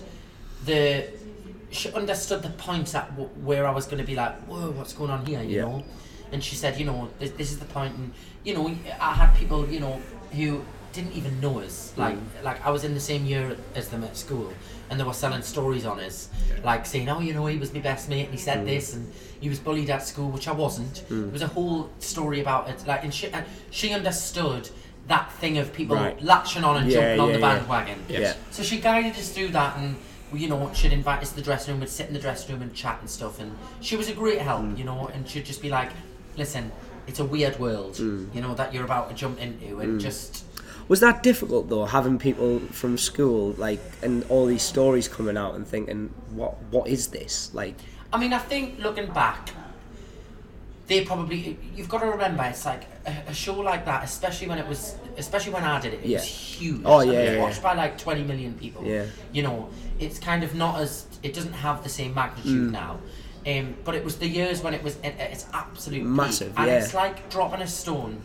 the, 0.64 1.08
she 1.70 1.90
understood 1.92 2.42
the 2.42 2.50
points 2.50 2.94
at 2.94 3.08
w- 3.10 3.28
where 3.44 3.66
I 3.66 3.70
was 3.70 3.86
going 3.86 3.98
to 3.98 4.04
be 4.04 4.14
like, 4.14 4.38
whoa, 4.42 4.70
what's 4.72 4.92
going 4.92 5.10
on 5.10 5.24
here, 5.26 5.42
you 5.42 5.56
Yeah. 5.56 5.62
know? 5.62 5.84
And 6.32 6.42
she 6.42 6.56
said, 6.56 6.78
you 6.78 6.86
know, 6.86 7.10
this, 7.18 7.30
this 7.32 7.50
is 7.52 7.58
the 7.58 7.66
point, 7.66 7.94
and 7.96 8.12
you 8.44 8.54
know, 8.54 8.74
I 9.00 9.12
had 9.14 9.34
people, 9.36 9.68
you 9.68 9.80
know, 9.80 10.00
who 10.32 10.62
didn't 10.92 11.12
even 11.12 11.40
know 11.40 11.60
us. 11.60 11.92
Like, 11.96 12.16
mm. 12.16 12.42
like 12.44 12.64
I 12.64 12.70
was 12.70 12.84
in 12.84 12.94
the 12.94 13.00
same 13.00 13.24
year 13.26 13.56
as 13.74 13.88
them 13.88 14.02
at 14.04 14.16
school, 14.16 14.52
and 14.92 15.00
they 15.00 15.04
were 15.04 15.12
selling 15.14 15.40
stories 15.40 15.86
on 15.86 15.98
us, 16.00 16.28
like 16.62 16.84
saying, 16.84 17.08
oh, 17.08 17.18
you 17.20 17.32
know, 17.32 17.46
he 17.46 17.56
was 17.56 17.72
my 17.72 17.80
best 17.80 18.10
mate, 18.10 18.24
and 18.26 18.30
he 18.32 18.36
said 18.38 18.66
this, 18.66 18.92
and 18.94 19.10
he 19.40 19.48
was 19.48 19.58
bullied 19.58 19.88
at 19.88 20.06
school, 20.06 20.30
which 20.30 20.46
I 20.46 20.52
wasn't. 20.52 21.02
There 21.08 21.18
was 21.28 21.40
a 21.40 21.46
whole 21.46 21.90
story 21.98 22.40
about 22.42 22.68
it, 22.68 22.86
like, 22.86 23.02
and 23.02 23.12
she, 23.12 23.28
and 23.28 23.44
she 23.70 23.92
understood 23.94 24.68
that 25.08 25.32
thing 25.32 25.56
of 25.56 25.72
people 25.72 25.96
Right. 25.96 26.22
latching 26.22 26.62
on 26.62 26.76
and 26.76 26.90
Yeah, 26.92 27.16
jumping 27.16 27.20
on 27.20 27.26
yeah, 27.28 27.32
the 27.36 27.40
yeah. 27.40 27.54
bandwagon. 27.58 27.98
Yeah. 28.08 28.34
So 28.50 28.62
she 28.62 28.78
guided 28.80 29.12
us 29.16 29.30
through 29.30 29.48
that, 29.48 29.78
and 29.78 29.96
you 30.34 30.48
know, 30.48 30.70
she'd 30.74 30.92
invite 30.92 31.20
us 31.22 31.30
to 31.30 31.36
the 31.36 31.42
dressing 31.42 31.72
room, 31.72 31.80
we'd 31.80 31.88
sit 31.90 32.06
in 32.08 32.12
the 32.14 32.20
dressing 32.20 32.52
room 32.52 32.62
and 32.62 32.74
chat 32.74 32.98
and 33.00 33.08
stuff, 33.08 33.40
and 33.40 33.50
she 33.80 33.96
was 33.96 34.08
a 34.10 34.14
great 34.14 34.40
help, 34.40 34.60
Mm. 34.62 34.78
you 34.78 34.84
know, 34.84 35.10
and 35.14 35.26
she'd 35.28 35.44
just 35.46 35.62
be 35.62 35.70
like, 35.70 35.90
listen, 36.36 36.70
it's 37.06 37.18
a 37.18 37.24
weird 37.24 37.58
world, 37.58 37.94
Mm. 37.94 38.34
you 38.34 38.40
know, 38.42 38.54
that 38.54 38.72
you're 38.74 38.84
about 38.84 39.08
to 39.08 39.14
jump 39.14 39.40
into, 39.40 39.80
and 39.80 39.98
just, 40.00 40.44
Was 40.88 41.00
that 41.00 41.22
difficult 41.22 41.68
though, 41.68 41.84
having 41.86 42.18
people 42.18 42.58
from 42.70 42.98
school 42.98 43.52
like 43.58 43.80
and 44.02 44.24
all 44.28 44.46
these 44.46 44.62
stories 44.62 45.08
coming 45.08 45.36
out 45.36 45.54
and 45.54 45.66
thinking, 45.66 46.12
what 46.30 46.60
what 46.70 46.88
is 46.88 47.08
this? 47.08 47.52
Like, 47.54 47.74
I 48.12 48.18
mean, 48.18 48.32
I 48.32 48.38
think 48.38 48.78
looking 48.78 49.06
back, 49.12 49.50
they 50.88 51.04
probably, 51.04 51.56
you've 51.74 51.88
got 51.88 52.00
to 52.00 52.06
remember, 52.06 52.42
it's 52.44 52.66
like 52.66 52.82
a, 53.06 53.14
a 53.28 53.34
show 53.34 53.54
like 53.60 53.86
that, 53.86 54.04
especially 54.04 54.48
when 54.48 54.58
it 54.58 54.66
was, 54.66 54.96
especially 55.16 55.52
when 55.52 55.64
I 55.64 55.80
did 55.80 55.94
it, 55.94 56.00
it 56.04 56.06
Yeah. 56.06 56.18
was 56.18 56.26
huge. 56.26 56.82
Oh, 56.84 56.98
I 57.00 57.04
mean, 57.04 57.14
yeah, 57.14 57.20
it 57.20 57.24
was 57.28 57.34
yeah, 57.36 57.42
watched 57.42 57.62
by 57.62 57.74
like 57.74 57.96
20 57.98 58.24
million 58.24 58.54
people. 58.54 58.84
Yeah. 58.84 59.06
You 59.32 59.42
know, 59.44 59.70
it's 60.00 60.18
kind 60.18 60.42
of 60.42 60.54
not 60.54 60.80
as, 60.80 61.06
it 61.22 61.32
doesn't 61.34 61.52
have 61.54 61.82
the 61.84 61.88
same 61.88 62.12
magnitude 62.14 62.68
Mm. 62.68 62.72
now. 62.72 62.98
Um, 63.46 63.74
but 63.84 63.94
it 63.94 64.04
was 64.04 64.16
the 64.16 64.26
years 64.28 64.62
when 64.62 64.74
it 64.74 64.82
was 64.82 64.96
its 65.02 65.46
absolute 65.52 66.00
peak. 66.00 66.06
Massive, 66.06 66.52
and 66.56 66.66
yeah. 66.66 66.78
it's 66.78 66.94
like 66.94 67.28
dropping 67.30 67.60
a 67.62 67.66
stone 67.66 68.20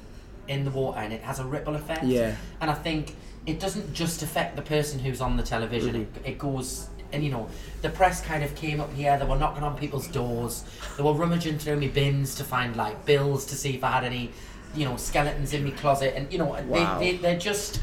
in 0.48 0.66
the 0.66 0.72
water 0.72 1.00
and 1.00 1.14
it 1.14 1.22
has 1.22 1.40
a 1.40 1.46
ripple 1.46 1.76
effect. 1.76 2.04
Yeah. 2.04 2.36
And 2.62 2.70
I 2.70 2.74
think 2.74 3.16
it 3.46 3.60
doesn't 3.60 3.94
just 3.94 4.24
affect 4.24 4.56
the 4.56 4.62
person 4.62 5.00
who's 5.00 5.22
on 5.22 5.38
the 5.38 5.44
television. 5.44 5.94
Mm-hmm. 5.96 6.26
It, 6.26 6.32
it 6.32 6.38
goes, 6.38 6.90
and 7.14 7.24
you 7.24 7.32
know, 7.32 7.48
the 7.82 7.90
press 7.90 8.22
kind 8.22 8.44
of 8.44 8.54
came 8.56 8.80
up 8.80 8.94
here. 8.94 9.18
They 9.18 9.26
were 9.26 9.38
knocking 9.38 9.64
on 9.64 9.78
people's 9.78 10.08
doors. 10.08 10.64
They 10.98 11.04
were 11.04 11.14
rummaging 11.14 11.58
through 11.60 11.80
my 11.80 11.88
bins 11.88 12.36
to 12.36 12.44
find 12.44 12.76
like 12.76 13.06
bills 13.06 13.46
to 13.48 13.56
see 13.56 13.76
if 13.76 13.84
I 13.84 13.92
had 13.92 14.04
any, 14.04 14.32
you 14.76 14.86
know, 14.86 14.98
skeletons 14.98 15.54
in 15.54 15.64
my 15.64 15.72
closet. 15.72 16.14
And 16.16 16.32
you 16.32 16.40
know, 16.40 16.46
Wow. 16.68 17.00
they, 17.00 17.12
they 17.12 17.18
they're 17.18 17.40
just. 17.40 17.82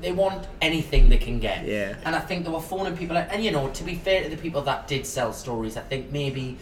They 0.00 0.10
want 0.10 0.48
anything 0.60 1.10
they 1.10 1.18
can 1.18 1.38
get. 1.38 1.64
Yeah. 1.64 1.94
And 2.04 2.16
I 2.16 2.18
think 2.18 2.44
they 2.44 2.50
were 2.50 2.60
phoning 2.60 2.96
people 2.96 3.16
out. 3.16 3.28
And, 3.30 3.44
you 3.44 3.52
know, 3.52 3.68
to 3.70 3.84
be 3.84 3.94
fair 3.94 4.24
to 4.24 4.28
the 4.28 4.36
people 4.36 4.60
that 4.62 4.88
did 4.88 5.06
sell 5.06 5.32
stories, 5.32 5.76
I 5.76 5.82
think 5.82 6.10
maybe, 6.10 6.58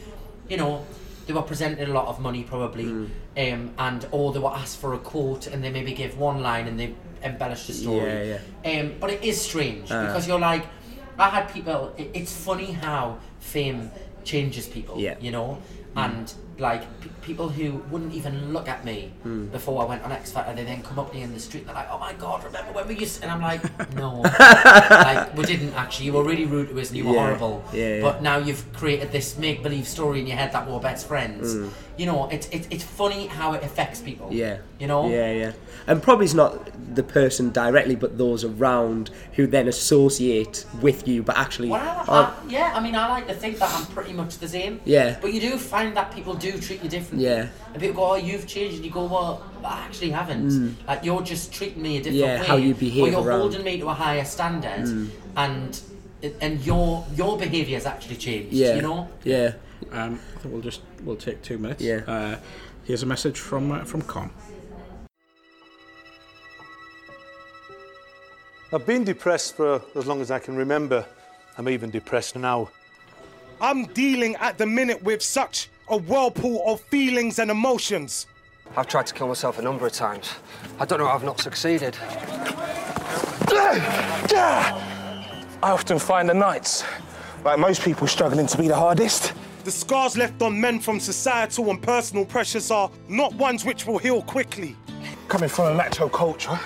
you 0.46 0.58
know, 0.58 0.84
they 1.26 1.32
were 1.32 1.40
presented 1.40 1.88
a 1.88 1.92
lot 1.92 2.08
of 2.08 2.20
money 2.20 2.44
probably. 2.44 2.84
Mm. 2.84 3.08
Um, 3.36 3.72
and 3.78 4.06
or 4.10 4.32
they 4.32 4.40
were 4.40 4.50
asked 4.50 4.78
for 4.78 4.94
a 4.94 4.98
quote 4.98 5.46
and 5.46 5.62
they 5.62 5.70
maybe 5.70 5.92
give 5.92 6.18
one 6.18 6.42
line 6.42 6.66
and 6.66 6.78
they 6.78 6.94
embellished 7.22 7.68
the 7.68 7.72
story. 7.74 8.10
Yeah, 8.28 8.38
yeah. 8.64 8.80
Um, 8.80 8.94
but 9.00 9.10
it 9.10 9.22
is 9.22 9.40
strange 9.40 9.90
Uh. 9.90 10.06
because 10.06 10.26
you're 10.26 10.40
like, 10.40 10.66
I 11.18 11.28
had 11.30 11.52
people. 11.52 11.94
It, 11.96 12.10
it's 12.14 12.34
funny 12.36 12.72
how 12.72 13.18
fame 13.38 13.90
changes 14.24 14.66
people. 14.66 14.98
Yeah. 14.98 15.16
You 15.20 15.30
know, 15.30 15.58
and 15.96 16.32
like 16.60 16.82
p- 17.00 17.10
people 17.22 17.48
who 17.48 17.82
wouldn't 17.90 18.12
even 18.14 18.52
look 18.52 18.68
at 18.68 18.84
me 18.84 19.10
Hmm. 19.22 19.46
before 19.46 19.82
I 19.82 19.86
went 19.86 20.02
on 20.04 20.12
X 20.12 20.30
Factor, 20.32 20.50
and 20.50 20.58
they 20.58 20.64
then 20.64 20.82
come 20.82 20.98
up 20.98 21.10
to 21.10 21.16
me 21.16 21.22
in 21.22 21.32
the 21.32 21.40
street. 21.40 21.60
and 21.60 21.68
They're 21.68 21.74
like, 21.76 21.88
"Oh 21.90 21.98
my 21.98 22.12
god, 22.14 22.44
remember 22.44 22.72
when 22.72 22.86
we 22.88 22.96
used?" 22.96 23.16
To? 23.18 23.22
And 23.24 23.32
I'm 23.32 23.40
like, 23.42 23.62
"No, 23.96 24.20
like 24.20 25.36
we 25.36 25.44
didn't 25.44 25.74
actually. 25.74 26.06
You 26.06 26.12
were 26.14 26.24
really 26.24 26.44
rude 26.46 26.68
to 26.70 26.80
us 26.80 26.88
and 26.88 26.98
you 26.98 27.06
were 27.06 27.14
Yeah. 27.14 27.20
horrible. 27.26 27.64
Yeah, 27.72 27.94
yeah. 27.96 28.02
But 28.02 28.22
now 28.22 28.36
you've 28.38 28.64
created 28.72 29.12
this 29.12 29.36
make 29.38 29.62
believe 29.62 29.86
story 29.88 30.20
in 30.20 30.26
your 30.26 30.36
head 30.36 30.52
that 30.52 30.68
we're 30.70 30.78
best 30.80 31.06
friends. 31.06 31.54
Hmm. 31.54 31.68
You 31.96 32.06
know, 32.06 32.28
it's 32.30 32.48
it's 32.50 32.66
it's 32.70 32.84
funny 32.84 33.26
how 33.26 33.52
it 33.52 33.62
affects 33.62 34.00
people. 34.00 34.28
Yeah. 34.30 34.58
You 34.78 34.86
know. 34.86 35.08
Yeah, 35.10 35.32
yeah. 35.32 35.52
And 35.86 36.02
probably 36.02 36.24
it's 36.24 36.34
not 36.34 36.52
the 36.94 37.02
person 37.02 37.50
directly, 37.50 37.94
but 37.96 38.16
those 38.16 38.42
around 38.44 39.10
who 39.36 39.46
then 39.46 39.68
associate 39.68 40.64
with 40.80 41.06
you, 41.06 41.22
but 41.22 41.36
actually. 41.36 41.68
Well, 41.68 42.04
I, 42.08 42.20
I, 42.22 42.32
yeah, 42.48 42.72
I 42.74 42.80
mean, 42.80 42.94
I 42.96 43.08
like 43.08 43.26
to 43.28 43.34
think 43.34 43.58
that 43.58 43.70
I'm 43.74 43.86
pretty 43.86 44.12
much 44.12 44.38
the 44.38 44.48
same. 44.48 44.80
Yeah. 44.84 45.18
But 45.20 45.32
you 45.34 45.40
do 45.40 45.56
find 45.58 45.94
that 45.96 46.14
people 46.14 46.34
do 46.34 46.49
treat 46.58 46.82
you 46.82 46.88
differently. 46.88 47.26
Yeah. 47.28 47.48
And 47.72 47.80
people 47.82 47.96
go, 47.96 48.12
"Oh, 48.12 48.14
you've 48.16 48.46
changed," 48.46 48.76
and 48.76 48.84
you 48.84 48.90
go, 48.90 49.04
"Well, 49.04 49.42
I 49.64 49.80
actually 49.84 50.10
haven't. 50.10 50.76
Like 50.88 51.04
you're 51.04 51.22
just 51.22 51.52
treating 51.52 51.82
me 51.82 51.98
a 51.98 52.02
different 52.02 52.16
Mm. 52.22 52.26
Yeah, 52.26 52.40
way. 52.40 52.46
how 52.46 52.56
you 52.56 52.74
behave 52.74 53.02
Or 53.04 53.08
you're 53.10 53.20
around. 53.22 53.38
Mm. 53.38 53.40
holding 53.42 53.64
me 53.64 53.78
to 53.80 53.88
a 53.88 53.94
higher 53.94 54.24
standard, 54.24 55.10
and 55.36 55.80
and 56.40 56.60
your 56.66 57.04
your 57.14 57.38
behaviour 57.38 57.76
has 57.76 57.86
actually 57.86 58.16
changed. 58.16 58.52
yeah. 58.52 58.74
You 58.76 58.82
know. 58.82 59.08
Yeah. 59.24 59.52
Um, 59.92 60.20
I 60.36 60.38
think 60.40 60.52
we'll 60.54 60.62
just 60.62 60.80
we'll 61.04 61.16
take 61.16 61.42
two 61.42 61.58
minutes. 61.58 61.82
Yeah. 61.82 62.00
Uh, 62.06 62.36
here's 62.84 63.02
a 63.02 63.06
message 63.06 63.38
from 63.38 63.70
uh, 63.72 63.84
from 63.84 64.02
CALM. 64.02 64.30
I've 68.72 68.86
been 68.86 69.02
depressed 69.04 69.56
for 69.56 69.82
as 69.96 70.06
long 70.06 70.20
as 70.20 70.30
I 70.30 70.38
can 70.38 70.54
remember. 70.56 71.04
I'm 71.58 71.68
even 71.68 71.90
depressed 71.90 72.36
now. 72.36 72.70
I'm 73.60 73.86
dealing 73.86 74.36
at 74.36 74.58
the 74.58 74.66
minute 74.66 75.02
with 75.02 75.22
such 75.22 75.68
a 75.90 75.96
whirlpool 75.96 76.62
of 76.66 76.81
feelings 76.81 77.38
and 77.40 77.50
emotions. 77.50 78.26
I've 78.76 78.87
tried 78.87 79.07
to 79.07 79.14
kill 79.14 79.26
myself 79.26 79.59
a 79.59 79.62
number 79.62 79.85
of 79.87 79.92
times. 79.92 80.31
I 80.79 80.85
don't 80.85 81.00
know 81.00 81.07
how 81.07 81.16
I've 81.16 81.24
not 81.24 81.40
succeeded. 81.40 81.96
I 85.62 85.72
often 85.72 85.98
find 85.98 86.29
the 86.29 86.35
nights, 86.35 86.85
like 87.44 87.59
most 87.59 87.83
people, 87.83 88.07
struggling 88.07 88.46
to 88.46 88.57
be 88.57 88.68
the 88.68 88.76
hardest. 88.76 89.33
The 89.64 89.72
scars 89.72 90.16
left 90.16 90.40
on 90.40 90.59
men 90.59 90.79
from 90.79 91.00
societal 91.00 91.68
and 91.70 91.83
personal 91.83 92.24
pressures 92.24 92.70
are 92.70 92.90
not 93.09 93.35
ones 93.35 93.64
which 93.64 93.85
will 93.87 93.98
heal 93.98 94.22
quickly. 94.22 94.76
Coming 95.29 95.48
from 95.48 95.72
a 95.72 95.74
macho 95.74 96.09
culture, 96.09 96.59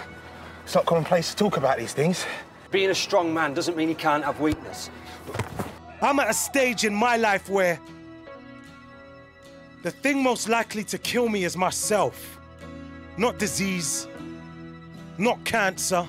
it's 0.63 0.75
not 0.75 0.85
commonplace 0.85 1.31
to 1.31 1.37
talk 1.37 1.57
about 1.57 1.79
these 1.79 1.95
things. 1.95 2.27
Being 2.71 2.91
a 2.91 2.95
strong 2.95 3.33
man 3.33 3.55
doesn't 3.55 3.77
mean 3.77 3.89
he 3.89 3.95
can't 3.95 4.25
have 4.25 4.39
weakness. 4.41 4.91
I'm 6.03 6.19
at 6.21 6.29
a 6.29 6.35
stage 6.35 6.85
in 6.85 6.95
my 6.95 7.17
life 7.17 7.49
where 7.49 7.81
the 9.85 9.91
thing 9.91 10.23
most 10.23 10.49
likely 10.49 10.83
to 10.83 10.97
kill 10.97 11.29
me 11.29 11.45
is 11.45 11.59
myself. 11.59 12.41
Not 13.19 13.39
disease, 13.39 14.09
not 15.19 15.45
cancer. 15.45 16.09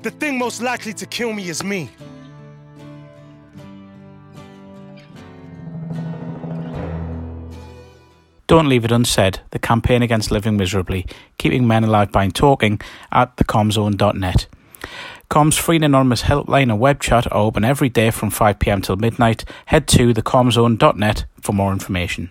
The 0.00 0.10
thing 0.10 0.38
most 0.38 0.62
likely 0.62 0.94
to 0.94 1.04
kill 1.04 1.34
me 1.34 1.50
is 1.50 1.62
me. 1.62 1.90
Don't 8.46 8.70
leave 8.70 8.86
it 8.86 8.90
unsaid. 8.90 9.40
The 9.50 9.58
campaign 9.58 10.02
against 10.02 10.30
living 10.30 10.56
miserably, 10.56 11.06
keeping 11.36 11.66
men 11.66 11.84
alive 11.84 12.10
by 12.10 12.28
talking 12.28 12.80
at 13.12 13.36
thecalmzone.net. 13.36 14.46
CALM's 15.30 15.56
free 15.56 15.76
and 15.76 15.84
anonymous 15.84 16.24
helpline 16.24 16.64
and 16.64 16.80
web 16.80 17.00
chat 17.00 17.30
are 17.30 17.36
open 17.38 17.64
every 17.64 17.88
day 17.88 18.10
from 18.10 18.32
5pm 18.32 18.82
till 18.82 18.96
midnight. 18.96 19.44
Head 19.66 19.86
to 19.86 20.12
thecalmzone.net 20.12 21.24
for 21.40 21.52
more 21.52 21.72
information. 21.72 22.30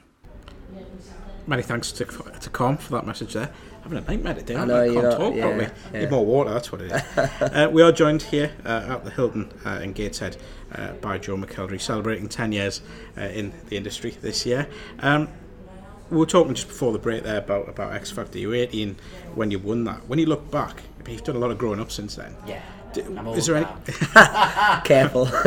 Many 1.47 1.61
thanks 1.61 1.93
to, 1.93 2.03
to 2.03 2.49
Com 2.49 2.75
for 2.75 2.91
that 2.91 3.07
message 3.07 3.35
there. 3.35 3.51
Having 3.83 3.99
a 3.99 4.01
nightmare 4.01 4.33
today, 4.33 4.57
I, 4.57 4.65
know, 4.65 4.75
I 4.75 4.85
you're 4.85 4.93
can't 4.95 5.05
not- 5.05 5.17
talk 5.17 5.33
yeah, 5.33 5.41
properly. 5.43 5.69
yeah. 5.93 5.99
Need 6.01 6.11
more 6.11 6.25
water, 6.25 6.49
that's 6.49 6.73
what 6.73 6.81
it 6.81 6.91
is. 6.91 7.01
uh, 7.17 7.69
we 7.71 7.81
are 7.81 7.93
joined 7.93 8.21
here 8.23 8.51
uh, 8.65 8.87
at 8.89 9.05
the 9.05 9.11
Hilton 9.11 9.49
uh, 9.65 9.79
in 9.81 9.93
Gateshead 9.93 10.35
uh, 10.75 10.91
by 10.95 11.17
Joe 11.17 11.37
McElderry, 11.37 11.79
celebrating 11.79 12.27
10 12.27 12.51
years 12.51 12.81
uh, 13.17 13.21
in 13.21 13.53
the 13.69 13.77
industry 13.77 14.11
this 14.21 14.45
year. 14.45 14.67
Um, 14.99 15.29
we 16.11 16.17
were 16.17 16.25
talking 16.25 16.53
just 16.53 16.67
before 16.67 16.91
the 16.91 16.99
break 16.99 17.23
there 17.23 17.37
about, 17.37 17.69
about 17.69 17.93
X 17.93 18.11
Factor. 18.11 18.39
You 18.39 18.49
were 18.49 18.55
18 18.55 18.97
when 19.35 19.51
you 19.51 19.59
won 19.59 19.85
that. 19.85 20.05
When 20.09 20.19
you 20.19 20.25
look 20.25 20.51
back, 20.51 20.81
you've 21.07 21.23
done 21.23 21.37
a 21.37 21.39
lot 21.39 21.49
of 21.51 21.57
growing 21.57 21.79
up 21.79 21.91
since 21.91 22.15
then. 22.15 22.35
Yeah. 22.45 22.61
D- 22.93 23.01
I'm 23.01 23.27
is 23.27 23.45
there 23.45 23.61
now. 23.61 24.81
Careful. 24.85 25.29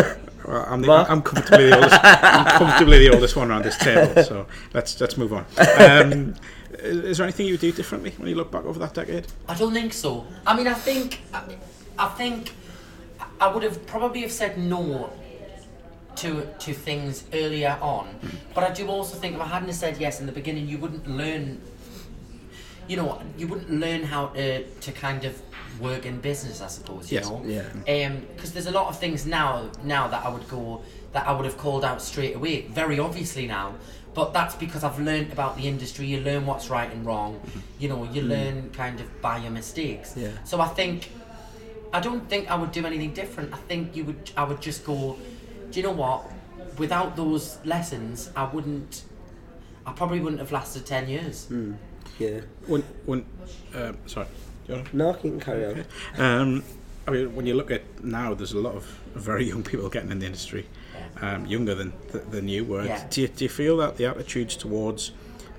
Well, 0.44 0.66
I'm, 0.68 0.82
the, 0.82 0.90
I'm 0.90 1.22
comfortably 1.22 1.68
the 1.68 1.76
oldest. 1.76 2.00
I'm 2.02 2.58
comfortably 2.58 2.98
the 2.98 3.14
oldest 3.14 3.36
one 3.36 3.50
around 3.50 3.64
this 3.64 3.76
table. 3.78 4.22
So 4.24 4.46
let's 4.74 5.00
let's 5.00 5.16
move 5.16 5.32
on. 5.32 5.46
Um, 5.78 6.34
is, 6.78 6.98
is 6.98 7.18
there 7.18 7.24
anything 7.24 7.46
you 7.46 7.52
would 7.52 7.60
do 7.60 7.72
differently 7.72 8.12
when 8.16 8.28
you 8.28 8.34
look 8.34 8.50
back 8.50 8.64
over 8.64 8.78
that 8.80 8.94
decade? 8.94 9.26
I 9.48 9.54
don't 9.54 9.72
think 9.72 9.92
so. 9.92 10.26
I 10.46 10.56
mean, 10.56 10.66
I 10.66 10.74
think, 10.74 11.20
I, 11.32 11.42
I 11.98 12.08
think, 12.08 12.52
I 13.40 13.46
would 13.52 13.62
have 13.62 13.86
probably 13.86 14.22
have 14.22 14.32
said 14.32 14.58
no 14.58 15.12
to 16.16 16.46
to 16.58 16.72
things 16.74 17.24
earlier 17.32 17.78
on, 17.80 18.08
but 18.54 18.64
I 18.64 18.72
do 18.72 18.88
also 18.88 19.16
think 19.16 19.36
if 19.36 19.40
I 19.40 19.46
hadn't 19.46 19.72
said 19.74 19.98
yes 19.98 20.20
in 20.20 20.26
the 20.26 20.32
beginning, 20.32 20.66
you 20.68 20.78
wouldn't 20.78 21.06
learn. 21.06 21.60
You 22.88 22.96
know, 22.96 23.22
you 23.38 23.46
wouldn't 23.46 23.70
learn 23.70 24.02
how 24.02 24.26
to 24.28 24.64
to 24.64 24.92
kind 24.92 25.24
of 25.24 25.40
work 25.80 26.06
in 26.06 26.20
business. 26.20 26.60
I 26.60 26.68
suppose. 26.68 27.10
You 27.10 27.18
Yes. 27.18 27.28
know. 27.30 27.42
Yeah. 27.44 28.06
Um, 28.06 28.26
because 28.34 28.52
there's 28.52 28.66
a 28.66 28.70
lot 28.72 28.88
of 28.88 28.98
things 28.98 29.26
now 29.26 29.70
now 29.84 30.08
that 30.08 30.24
I 30.24 30.28
would 30.28 30.48
go 30.48 30.82
that 31.12 31.26
I 31.26 31.32
would 31.32 31.44
have 31.44 31.58
called 31.58 31.84
out 31.84 32.00
straight 32.00 32.34
away, 32.36 32.62
very 32.68 32.98
obviously 32.98 33.46
now. 33.46 33.74
But 34.14 34.32
that's 34.34 34.54
because 34.54 34.84
I've 34.84 34.98
learned 34.98 35.32
about 35.32 35.56
the 35.56 35.66
industry. 35.66 36.06
You 36.06 36.20
learn 36.20 36.44
what's 36.46 36.68
right 36.68 36.90
and 36.92 37.04
wrong. 37.06 37.40
You 37.78 37.88
know, 37.88 38.04
you 38.04 38.20
learn 38.22 38.70
kind 38.70 39.00
of 39.00 39.06
by 39.22 39.38
your 39.38 39.50
mistakes. 39.50 40.14
Yeah. 40.16 40.30
So 40.44 40.60
I 40.60 40.68
think 40.68 41.10
I 41.94 42.00
don't 42.00 42.28
think 42.28 42.50
I 42.50 42.54
would 42.56 42.72
do 42.72 42.84
anything 42.86 43.12
different. 43.14 43.52
I 43.54 43.58
think 43.68 43.96
you 43.96 44.04
would. 44.06 44.30
I 44.36 44.44
would 44.44 44.60
just 44.60 44.84
go. 44.84 45.16
Do 45.70 45.80
you 45.80 45.82
know 45.82 45.92
what? 45.92 46.30
Without 46.78 47.16
those 47.16 47.58
lessons, 47.64 48.30
I 48.36 48.44
wouldn't. 48.44 49.04
I 49.86 49.92
probably 49.92 50.20
wouldn't 50.20 50.40
have 50.40 50.52
lasted 50.52 50.84
ten 50.86 51.08
years. 51.08 51.48
yeah. 52.18 52.40
When 52.66 52.82
when 53.06 53.24
um, 53.74 53.96
sorry, 54.06 54.26
you 54.68 54.82
No, 54.92 55.08
you 55.22 55.30
can 55.30 55.40
carry 55.40 55.64
on. 55.66 55.84
Um, 56.18 56.64
I 57.06 57.10
mean, 57.10 57.34
when 57.34 57.46
you 57.46 57.54
look 57.54 57.70
at 57.70 57.82
now, 58.04 58.32
there's 58.34 58.52
a 58.52 58.58
lot 58.58 58.74
of 58.76 58.84
very 59.14 59.44
young 59.44 59.62
people 59.62 59.88
getting 59.88 60.10
in 60.10 60.20
the 60.20 60.26
industry, 60.26 60.66
um, 61.20 61.46
younger 61.46 61.74
than 61.74 61.92
th- 62.12 62.24
than 62.30 62.48
you 62.48 62.64
were. 62.64 62.84
Yeah. 62.84 63.04
Do 63.10 63.22
you, 63.22 63.28
do 63.28 63.44
you 63.44 63.48
feel 63.48 63.76
that 63.78 63.96
the 63.96 64.04
attitudes 64.06 64.56
towards 64.56 65.12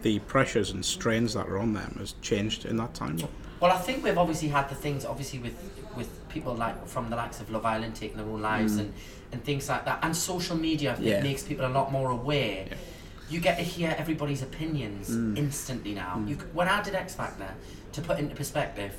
the 0.03 0.19
pressures 0.19 0.71
and 0.71 0.83
strains 0.85 1.33
that 1.33 1.47
are 1.47 1.57
on 1.57 1.73
them 1.73 1.95
has 1.99 2.13
changed 2.21 2.65
in 2.65 2.77
that 2.77 2.93
time? 2.93 3.19
Well, 3.59 3.71
I 3.71 3.77
think 3.77 4.03
we've 4.03 4.17
obviously 4.17 4.49
had 4.49 4.69
the 4.69 4.75
things, 4.75 5.05
obviously 5.05 5.39
with 5.39 5.55
with 5.97 6.09
people 6.29 6.55
like 6.55 6.87
from 6.87 7.09
the 7.09 7.15
likes 7.15 7.39
of 7.39 7.49
Love 7.51 7.65
Island 7.65 7.95
taking 7.95 8.17
their 8.17 8.25
own 8.25 8.41
lives 8.41 8.77
and 8.77 8.93
and 9.31 9.43
things 9.43 9.67
like 9.67 9.83
that, 9.85 9.99
and 10.03 10.15
social 10.15 10.55
media 10.55 10.91
I 10.91 10.95
think 10.95 11.07
Yeah. 11.07 11.23
makes 11.23 11.43
people 11.43 11.65
a 11.65 11.73
lot 11.79 11.91
more 11.91 12.09
aware. 12.11 12.65
You 13.29 13.39
get 13.39 13.57
to 13.57 13.63
hear 13.63 13.95
everybody's 13.97 14.41
opinions 14.43 15.09
instantly 15.37 15.93
now. 15.93 16.23
You, 16.27 16.35
when 16.53 16.67
I 16.67 16.81
did 16.83 16.93
X 16.93 17.15
Factor, 17.15 17.49
to 17.93 18.01
put 18.01 18.19
into 18.19 18.35
perspective, 18.35 18.93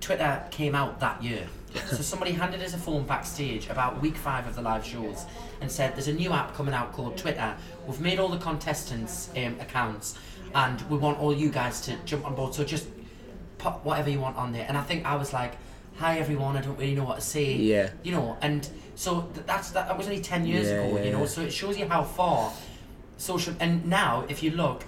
Twitter 0.00 0.42
came 0.50 0.74
out 0.74 1.00
that 1.00 1.22
year. 1.22 1.46
so 1.86 1.96
somebody 1.96 2.32
handed 2.32 2.60
us 2.62 2.74
a 2.74 2.78
form 2.78 3.06
backstage 3.06 3.68
about 3.70 4.00
week 4.02 4.16
five 4.16 4.46
of 4.46 4.54
the 4.54 4.62
live 4.62 4.84
shows 4.84 5.24
and 5.60 5.70
said, 5.70 5.94
"There's 5.94 6.08
a 6.08 6.12
new 6.12 6.32
app 6.32 6.54
coming 6.54 6.74
out 6.74 6.92
called 6.92 7.16
Twitter. 7.16 7.54
We've 7.86 8.00
made 8.00 8.18
all 8.18 8.28
the 8.28 8.38
contestants' 8.38 9.30
um, 9.36 9.56
accounts, 9.60 10.18
and 10.54 10.80
we 10.90 10.98
want 10.98 11.18
all 11.18 11.32
you 11.32 11.48
guys 11.50 11.80
to 11.82 11.96
jump 12.04 12.26
on 12.26 12.34
board. 12.34 12.54
So 12.54 12.64
just 12.64 12.86
put 13.58 13.72
whatever 13.84 14.10
you 14.10 14.20
want 14.20 14.36
on 14.36 14.52
there." 14.52 14.66
And 14.68 14.76
I 14.76 14.82
think 14.82 15.06
I 15.06 15.14
was 15.16 15.32
like, 15.32 15.52
"Hi 15.96 16.18
everyone, 16.18 16.56
I 16.56 16.60
don't 16.60 16.78
really 16.78 16.94
know 16.94 17.04
what 17.04 17.16
to 17.16 17.22
say." 17.22 17.54
Yeah. 17.54 17.90
You 18.02 18.12
know, 18.12 18.36
and 18.42 18.68
so 18.94 19.22
th- 19.34 19.46
that's 19.46 19.70
that. 19.70 19.88
That 19.88 19.96
was 19.96 20.06
only 20.08 20.20
ten 20.20 20.44
years 20.46 20.66
Yeah, 20.68 20.80
ago. 20.82 20.96
yeah, 20.98 21.04
you 21.04 21.12
know, 21.12 21.20
yeah. 21.20 21.26
so 21.26 21.40
it 21.42 21.52
shows 21.52 21.78
you 21.78 21.86
how 21.88 22.02
far 22.02 22.52
social. 23.16 23.54
And 23.60 23.86
now, 23.86 24.26
if 24.28 24.42
you 24.42 24.50
look, 24.50 24.84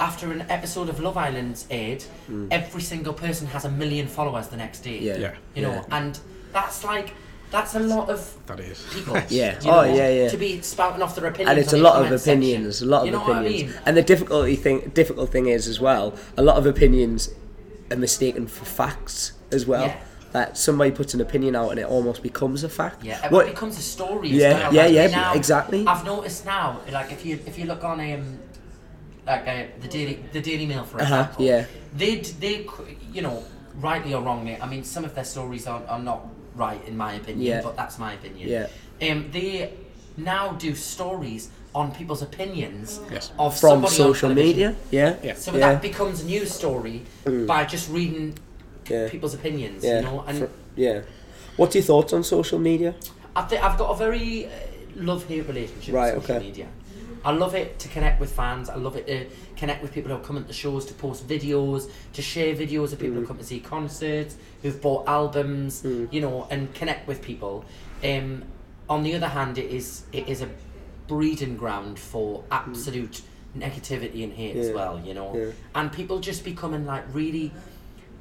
after 0.00 0.30
an 0.32 0.42
episode 0.48 0.88
of 0.88 1.00
Love 1.00 1.16
Island's 1.16 1.66
aired, 1.70 2.04
every 2.50 2.80
single 2.82 3.12
person 3.12 3.46
has 3.48 3.64
a 3.64 3.70
million 3.70 4.06
followers 4.06 4.48
the 4.48 4.56
next 4.56 4.80
day. 4.80 4.98
Mm. 5.00 5.02
Yeah. 5.02 5.16
Yeah. 5.18 5.34
You 5.54 5.62
know, 5.62 5.72
Yeah. 5.72 5.84
and 5.98 6.18
that's 6.52 6.84
like 6.84 7.12
that's 7.50 7.74
a 7.74 7.78
lot 7.80 8.10
of 8.10 8.20
That 8.46 8.60
is. 8.60 8.84
people. 8.92 9.16
Yeah. 9.30 9.58
you 9.62 9.70
Oh, 9.70 9.82
yeah, 9.82 10.10
yeah. 10.10 10.28
To 10.28 10.36
be 10.36 10.60
spouting 10.60 11.00
off 11.02 11.14
their 11.16 11.26
opinions. 11.26 11.50
and 11.50 11.58
it's 11.58 11.72
a 11.72 11.78
lot 11.78 11.96
of 12.04 12.12
opinions. 12.12 12.76
section. 12.76 12.88
A 12.88 12.90
lot 12.90 13.00
of 13.00 13.06
you 13.06 13.12
know 13.12 13.22
opinions. 13.22 13.62
What 13.64 13.72
I 13.72 13.74
mean? 13.74 13.82
And 13.86 13.96
the 13.96 14.02
difficulty 14.02 14.54
thing, 14.56 14.90
difficult 14.94 15.30
thing 15.30 15.46
is 15.46 15.66
as 15.66 15.80
well. 15.80 16.14
A 16.36 16.42
lot 16.42 16.56
of 16.58 16.66
opinions 16.66 17.30
are 17.90 17.96
mistaken 17.96 18.46
for 18.46 18.64
facts 18.66 19.32
as 19.50 19.66
well. 19.66 19.86
Yeah. 19.86 19.96
That 20.32 20.58
somebody 20.58 20.90
puts 20.90 21.14
an 21.14 21.22
opinion 21.22 21.56
out 21.56 21.70
and 21.70 21.80
it 21.80 21.86
almost 21.86 22.22
becomes 22.22 22.62
a 22.64 22.68
fact. 22.68 23.02
Yeah, 23.02 23.24
it 23.24 23.32
What- 23.32 23.46
becomes 23.46 23.78
a 23.78 23.82
story. 23.82 24.28
Yeah, 24.28 24.48
as 24.48 24.54
well. 24.64 24.74
yeah, 24.74 24.82
like, 24.82 24.92
yeah, 24.92 25.06
now, 25.06 25.32
exactly. 25.32 25.86
I've 25.86 26.04
noticed 26.04 26.44
now, 26.44 26.80
like 26.92 27.10
if 27.12 27.24
you 27.24 27.38
if 27.46 27.58
you 27.58 27.64
look 27.64 27.82
on 27.82 27.98
um, 27.98 28.38
like 29.28 29.46
uh, 29.46 29.64
the 29.82 29.88
Daily 29.88 30.14
the 30.32 30.40
Daily 30.40 30.66
Mail 30.66 30.84
for 30.84 31.00
Uh-huh, 31.00 31.14
example, 31.20 31.44
yeah. 31.44 31.64
they 31.96 32.16
they 32.44 32.56
c- 32.64 32.96
you 33.12 33.22
know 33.22 33.44
rightly 33.80 34.14
or 34.14 34.22
wrongly. 34.22 34.56
I 34.60 34.66
mean, 34.66 34.82
some 34.84 35.04
of 35.04 35.14
their 35.14 35.24
stories 35.24 35.66
are, 35.66 35.82
are 35.88 36.00
not 36.10 36.20
right 36.56 36.80
in 36.88 36.96
my 36.96 37.12
opinion, 37.14 37.46
Yeah. 37.46 37.60
but 37.62 37.76
that's 37.76 37.98
my 37.98 38.12
opinion. 38.14 38.48
Yeah. 38.48 38.66
Um, 39.12 39.30
they 39.30 39.72
now 40.16 40.44
do 40.58 40.74
stories 40.74 41.50
on 41.74 41.92
people's 41.92 42.22
opinions 42.22 43.00
Yes. 43.12 43.30
of 43.38 43.52
from 43.60 43.70
somebody 43.70 43.94
social 43.94 44.28
television. 44.30 44.46
media. 44.48 44.76
Yeah. 44.90 45.16
Yeah. 45.22 45.34
So 45.34 45.52
yeah. 45.52 45.56
Mm. 45.58 45.60
that 45.60 45.82
becomes 45.82 46.22
a 46.22 46.26
news 46.26 46.50
story 46.60 47.02
by 47.46 47.64
just 47.74 47.86
reading 47.90 48.34
yeah. 48.88 49.08
people's 49.12 49.34
opinions, 49.34 49.84
yeah. 49.84 49.96
you 50.00 50.06
know, 50.06 50.24
and. 50.26 50.38
Fr- 50.38 50.52
yeah. 50.76 51.00
What's 51.56 51.74
your 51.74 51.84
thoughts 51.84 52.12
on 52.12 52.22
social 52.24 52.58
media? 52.58 52.94
I 53.36 53.42
think 53.42 53.62
I've 53.62 53.76
got 53.78 53.90
a 53.90 53.96
very 53.96 54.46
uh, 54.46 54.50
love-hate 54.96 55.46
relationship 55.48 55.94
Right, 55.94 56.14
with 56.14 56.22
social 56.24 56.36
okay. 56.36 56.46
media. 56.46 56.66
I 57.24 57.32
love 57.32 57.54
it 57.54 57.78
to 57.80 57.88
connect 57.88 58.20
with 58.20 58.32
fans. 58.32 58.68
I 58.70 58.76
love 58.76 58.96
it 58.96 59.06
to 59.06 59.26
connect 59.56 59.82
with 59.82 59.92
people 59.92 60.16
who 60.16 60.22
come 60.22 60.36
at 60.36 60.46
the 60.46 60.52
shows, 60.52 60.84
to 60.86 60.94
post 60.94 61.26
videos, 61.28 61.90
to 62.14 62.22
share 62.22 62.54
videos 62.54 62.92
of 62.92 62.98
people 62.98 63.16
Mm. 63.16 63.20
who 63.20 63.26
come 63.26 63.38
to 63.38 63.44
see 63.44 63.60
concerts, 63.60 64.36
who've 64.62 64.80
bought 64.80 65.06
albums, 65.08 65.84
you 66.10 66.20
know, 66.20 66.46
and 66.50 66.72
connect 66.74 67.06
with 67.08 67.22
people. 67.22 67.64
Um, 68.04 68.44
on 68.88 69.02
the 69.02 69.14
other 69.14 69.28
hand, 69.28 69.58
it 69.58 69.70
is 69.70 70.02
it 70.12 70.28
is 70.28 70.42
a 70.42 70.48
breeding 71.08 71.56
ground 71.56 71.98
for 71.98 72.44
absolute 72.50 73.22
negativity 73.56 74.22
and 74.24 74.32
hate 74.32 74.56
as 74.56 74.68
Mm. 74.68 74.74
Well, 74.74 75.00
you 75.04 75.14
know. 75.14 75.34
yeah. 75.36 75.50
And 75.74 75.90
people 75.92 76.18
just 76.20 76.44
becoming 76.44 76.84
like 76.86 77.04
really 77.12 77.50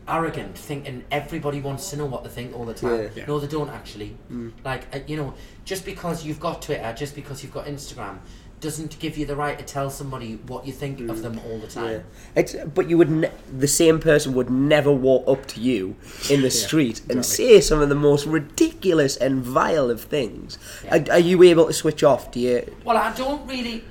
arrogant, 0.08 0.58
thinking 0.58 1.04
everybody 1.12 1.60
wants 1.60 1.90
to 1.90 1.98
know 1.98 2.06
what 2.06 2.24
they 2.24 2.30
think 2.30 2.56
all 2.56 2.66
the 2.66 2.74
time. 2.74 3.02
Yeah. 3.02 3.10
Yeah. 3.16 3.26
No, 3.26 3.40
they 3.40 3.48
don't 3.48 3.70
actually. 3.70 4.16
Like 4.64 4.84
uh, 4.96 5.00
you 5.06 5.18
know, 5.18 5.34
just 5.66 5.86
because 5.86 6.26
you've 6.26 6.40
got 6.40 6.62
Twitter, 6.62 6.94
just 6.98 7.14
because 7.16 7.44
you've 7.44 7.54
got 7.54 7.66
Instagram, 7.66 8.20
doesn't 8.60 8.98
give 9.00 9.18
you 9.18 9.26
the 9.26 9.36
right 9.36 9.58
to 9.60 9.64
tell 9.64 9.90
somebody 9.90 10.36
what 10.48 10.66
you 10.66 10.74
think 10.74 11.00
of 11.00 11.18
mm. 11.18 11.22
them 11.22 11.40
all 11.46 11.60
the 11.60 11.68
time. 11.68 12.04
It's, 12.36 12.56
but 12.74 12.90
you 12.90 12.98
would 12.98 13.10
ne- 13.10 13.32
the 13.56 13.68
same 13.68 14.00
person 14.00 14.34
would 14.34 14.50
never 14.50 14.92
walk 14.92 15.28
up 15.28 15.46
to 15.48 15.60
you 15.60 15.96
in 16.30 16.42
the 16.42 16.50
street 16.66 17.02
and 17.02 17.20
exactly. 17.20 17.48
say 17.48 17.62
some 17.62 17.82
of 17.82 17.90
the 17.90 17.96
most 17.96 18.26
ridiculous 18.26 19.16
and 19.16 19.44
vile 19.44 19.90
of 19.92 20.02
things. 20.02 20.58
Are, 20.90 21.04
are 21.12 21.20
you 21.20 21.44
able 21.44 21.68
to 21.68 21.74
switch 21.74 22.04
off? 22.04 22.32
Do 22.32 22.40
you? 22.40 22.76
Well, 22.84 22.98
I 22.98 23.14
don't 23.14 23.48
really. 23.48 23.84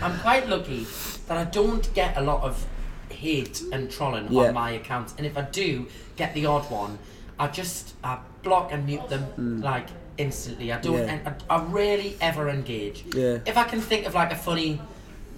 I'm 0.00 0.18
quite 0.20 0.48
lucky 0.48 0.86
that 1.26 1.36
I 1.36 1.44
don't 1.44 1.92
get 1.94 2.16
a 2.16 2.22
lot 2.22 2.42
of 2.42 2.64
hate 3.08 3.62
and 3.72 3.90
trolling 3.90 4.28
Yeah. 4.30 4.48
on 4.48 4.54
my 4.54 4.70
account, 4.72 5.14
and 5.16 5.26
if 5.26 5.36
I 5.36 5.42
do 5.42 5.88
get 6.16 6.34
the 6.34 6.46
odd 6.46 6.70
one, 6.70 6.98
I 7.38 7.48
just 7.48 7.94
I 8.04 8.18
block 8.42 8.72
and 8.72 8.86
mute 8.86 9.08
them 9.08 9.26
mm. 9.36 9.62
like 9.62 9.88
instantly. 10.18 10.72
I 10.72 10.80
don't. 10.80 10.94
Mm. 10.96 11.06
Yeah. 11.06 11.12
And 11.12 11.34
I, 11.50 11.56
I 11.56 11.62
rarely 11.64 12.16
ever 12.20 12.48
engage. 12.48 13.04
Yeah. 13.14 13.38
If 13.46 13.56
I 13.56 13.64
can 13.64 13.80
think 13.80 14.06
of 14.06 14.14
like 14.14 14.32
a 14.32 14.36
funny. 14.36 14.80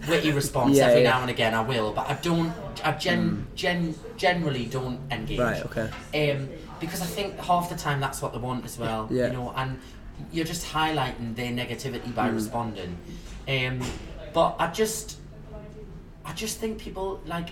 Witty 0.09 0.33
response 0.33 0.77
Yeah, 0.77 0.89
every 0.89 1.03
yeah. 1.03 1.11
now 1.11 1.21
and 1.23 1.31
again, 1.31 1.55
I 1.55 1.63
will, 1.63 1.91
but 1.93 2.11
I 2.11 2.15
don't. 2.15 2.53
I 2.85 2.93
gen, 2.93 3.47
gen 3.55 3.95
generally 4.19 4.67
don't 4.67 5.01
engage. 5.11 5.39
Right, 5.39 5.65
okay. 5.65 6.31
Um, 6.31 6.51
because 6.79 7.01
I 7.01 7.07
think 7.07 7.39
half 7.39 7.71
the 7.71 7.77
time 7.77 8.01
that's 8.01 8.21
what 8.21 8.35
they 8.35 8.39
want 8.39 8.67
as 8.67 8.79
well. 8.79 9.09
Yeah. 9.11 9.29
You 9.29 9.33
know, 9.33 9.55
and 9.57 9.79
you're 10.31 10.45
just 10.45 10.67
highlighting 10.71 11.35
their 11.37 11.51
negativity 11.53 12.15
by 12.15 12.29
Mm. 12.29 12.35
responding. 12.35 12.99
Um, 13.49 13.81
but 14.35 14.57
I 14.59 14.67
just, 14.73 15.17
I 16.27 16.35
just 16.35 16.59
think 16.59 16.79
people 16.79 17.21
like, 17.25 17.51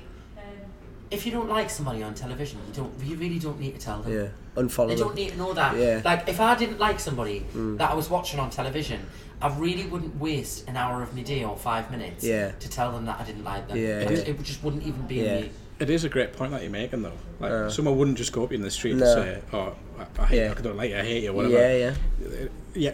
if 1.10 1.24
you 1.24 1.32
don't 1.32 1.48
like 1.48 1.70
somebody 1.70 2.02
on 2.02 2.12
television, 2.14 2.58
you 2.68 2.74
don't, 2.74 2.92
you 3.02 3.16
really 3.16 3.38
don't 3.38 3.58
need 3.60 3.78
to 3.78 3.80
tell 3.80 4.02
them. 4.02 4.12
Yeah, 4.12 4.28
unfollow 4.56 4.88
They 4.88 4.96
don't 4.96 5.08
them. 5.08 5.14
need 5.16 5.30
to 5.30 5.38
know 5.38 5.52
that. 5.54 5.76
Yeah. 5.76 6.00
Mm. 6.00 6.04
Like, 6.04 6.28
if 6.28 6.40
I 6.40 6.54
didn't 6.54 6.78
like 6.78 7.00
somebody 7.00 7.44
that 7.54 7.90
I 7.90 7.94
was 7.94 8.10
watching 8.10 8.38
on 8.40 8.50
television, 8.50 9.00
I 9.40 9.48
really 9.58 9.86
wouldn't 9.86 10.18
waste 10.20 10.68
an 10.68 10.76
hour 10.76 11.02
of 11.02 11.14
my 11.16 11.22
day 11.22 11.42
or 11.44 11.56
five 11.56 11.90
minutes 11.90 12.22
Yeah. 12.24 12.52
to 12.52 12.68
tell 12.70 12.92
them 12.92 13.06
that 13.06 13.18
I 13.20 13.24
didn't 13.24 13.44
like 13.44 13.66
them. 13.68 13.76
Yeah, 13.76 14.00
It, 14.00 14.10
yeah. 14.10 14.34
it 14.34 14.42
just 14.42 14.62
wouldn't 14.62 14.84
even 14.84 15.02
be 15.06 15.16
Yeah. 15.16 15.40
me. 15.40 15.50
It 15.80 15.90
is 15.90 16.04
a 16.04 16.08
great 16.08 16.32
point 16.34 16.52
that 16.52 16.62
you're 16.62 16.70
making, 16.70 17.02
though. 17.02 17.12
Like, 17.40 17.70
someone 17.72 17.96
wouldn't 17.98 18.16
just 18.18 18.32
go 18.32 18.44
up 18.44 18.52
in 18.52 18.62
the 18.62 18.70
street 18.70 18.94
No. 18.96 19.04
and 19.04 19.14
say, 19.14 19.42
"Oh, 19.52 19.72
I, 19.98 20.22
I 20.22 20.26
hate, 20.26 20.36
Yeah. 20.38 20.54
I 20.56 20.60
don't 20.60 20.76
like 20.76 20.90
you, 20.90 20.96
I 20.98 21.02
hate 21.02 21.24
you," 21.24 21.32
whatever. 21.32 21.54
Yeah, 21.54 21.72
yeah. 21.74 22.46
yeah. 22.74 22.92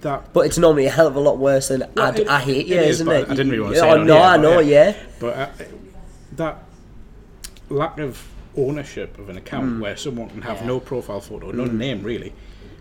That, 0.00 0.32
But 0.32 0.46
it's 0.46 0.56
normally 0.56 0.86
a 0.86 0.90
hell 0.90 1.06
of 1.08 1.16
a 1.16 1.20
lot 1.20 1.36
worse 1.36 1.68
than 1.68 1.84
Well, 1.94 2.06
I, 2.06 2.10
d- 2.12 2.22
it- 2.22 2.28
I 2.28 2.40
hate 2.40 2.66
you, 2.66 2.76
it 2.76 2.82
is, 2.84 2.88
isn't 2.96 3.06
but 3.08 3.16
it? 3.22 3.26
I 3.28 3.34
didn't 3.34 3.50
really 3.50 3.62
want 3.64 3.74
to 3.74 3.80
Yeah, 3.80 3.82
say 3.82 3.90
oh, 3.90 3.94
it 3.96 4.00
on 4.00 4.06
no, 4.06 4.14
here, 4.14 4.22
I 4.22 4.36
but 4.36 4.42
know, 4.42 4.58
yeah. 4.60 4.94
But 5.20 5.36
uh, 5.36 5.48
that 6.36 6.64
lack 7.68 7.98
of 7.98 8.24
ownership 8.68 9.18
of 9.18 9.28
an 9.28 9.36
account 9.36 9.80
where 9.80 9.96
someone 9.96 10.28
can 10.28 10.42
have 10.42 10.60
Yeah. 10.60 10.66
no 10.66 10.80
profile 10.80 11.20
photo, 11.20 11.50
no 11.52 11.64
name 11.64 12.02
really, 12.02 12.32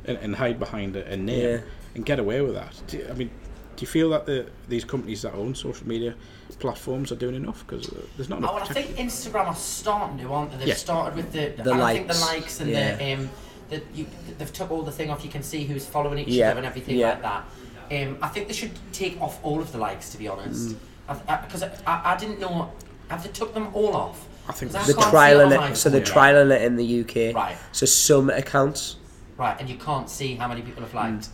and, 0.06 0.18
and 0.18 0.36
hide 0.36 0.60
behind 0.60 0.96
a, 0.96 1.06
a 1.12 1.18
name 1.18 1.42
Yeah. 1.60 1.60
and 1.96 2.06
get 2.06 2.20
away 2.20 2.42
with 2.42 2.56
that. 2.56 2.74
Do, 2.88 3.06
I 3.10 3.14
mean, 3.14 3.30
do 3.76 3.82
you 3.82 3.88
feel 3.88 4.10
that 4.10 4.26
the 4.26 4.48
these 4.68 4.84
companies 4.84 5.22
that 5.22 5.34
own 5.36 5.54
social 5.56 5.88
media 5.88 6.16
platforms 6.60 7.12
are 7.12 7.16
doing 7.16 7.36
enough? 7.36 7.66
Because 7.66 7.88
uh, 7.90 8.02
there's 8.16 8.30
not 8.30 8.40
enough. 8.40 8.52
Oh, 8.52 8.56
well, 8.56 8.64
I 8.64 8.74
think 8.74 8.88
Instagram 8.98 9.46
are 9.48 9.56
starting 9.56 10.18
to, 10.20 10.34
aren't 10.34 10.52
they? 10.52 10.58
They've 10.58 10.68
Yeah. 10.70 10.74
started 10.74 11.16
with 11.16 11.32
the, 11.32 11.54
The 11.64 11.72
and 11.74 11.82
I 11.82 11.94
think 11.94 12.08
the 12.08 12.14
likes, 12.16 12.32
likes 12.34 12.60
and 12.62 12.70
yeah. 12.72 12.96
the 12.96 13.14
um, 13.14 13.30
the 13.70 13.82
you, 13.94 14.06
they've 14.38 14.52
took 14.54 14.72
all 14.72 14.82
the 14.82 14.92
thing 14.92 15.10
off. 15.12 15.24
You 15.24 15.30
can 15.30 15.44
see 15.44 15.66
who's 15.66 15.86
following 15.86 16.20
each 16.20 16.30
Yeah, 16.30 16.50
other 16.52 16.58
and 16.60 16.66
everything 16.66 16.98
yeah. 16.98 17.10
like 17.10 17.22
that. 17.22 17.44
Um, 17.90 18.18
I 18.22 18.28
think 18.30 18.48
they 18.48 18.54
should 18.54 18.72
take 18.92 19.22
off 19.22 19.40
all 19.44 19.62
of 19.62 19.72
the 19.72 19.78
likes, 19.78 20.10
to 20.10 20.18
be 20.18 20.28
honest, 20.28 20.76
Mm. 21.08 21.44
because 21.46 21.64
I, 21.64 21.72
I, 21.86 22.14
I, 22.14 22.18
didn't 22.18 22.40
know. 22.40 22.72
Have 23.10 23.24
they 23.24 23.30
took 23.30 23.54
them 23.54 23.70
all 23.74 23.96
off? 23.96 24.28
I 24.50 24.54
think 24.54 24.72
The 24.72 24.94
trial 25.10 25.40
it 25.42 25.48
in 25.52 25.54
on 25.60 25.72
it, 25.72 25.76
so 25.76 25.90
they're 25.90 26.06
phone. 26.06 26.16
trialing 26.16 26.52
it 26.56 26.62
in 26.62 26.76
the 26.78 27.02
UK. 27.02 27.36
Right. 27.36 27.58
So 27.74 27.86
some 27.86 28.30
accounts. 28.30 28.96
Right, 29.38 29.56
and 29.60 29.70
you 29.70 29.76
can't 29.78 30.10
see 30.10 30.36
how 30.36 30.48
many 30.48 30.62
people 30.62 30.82
have 30.84 30.92
Mm. 30.94 31.14
liked. 31.16 31.28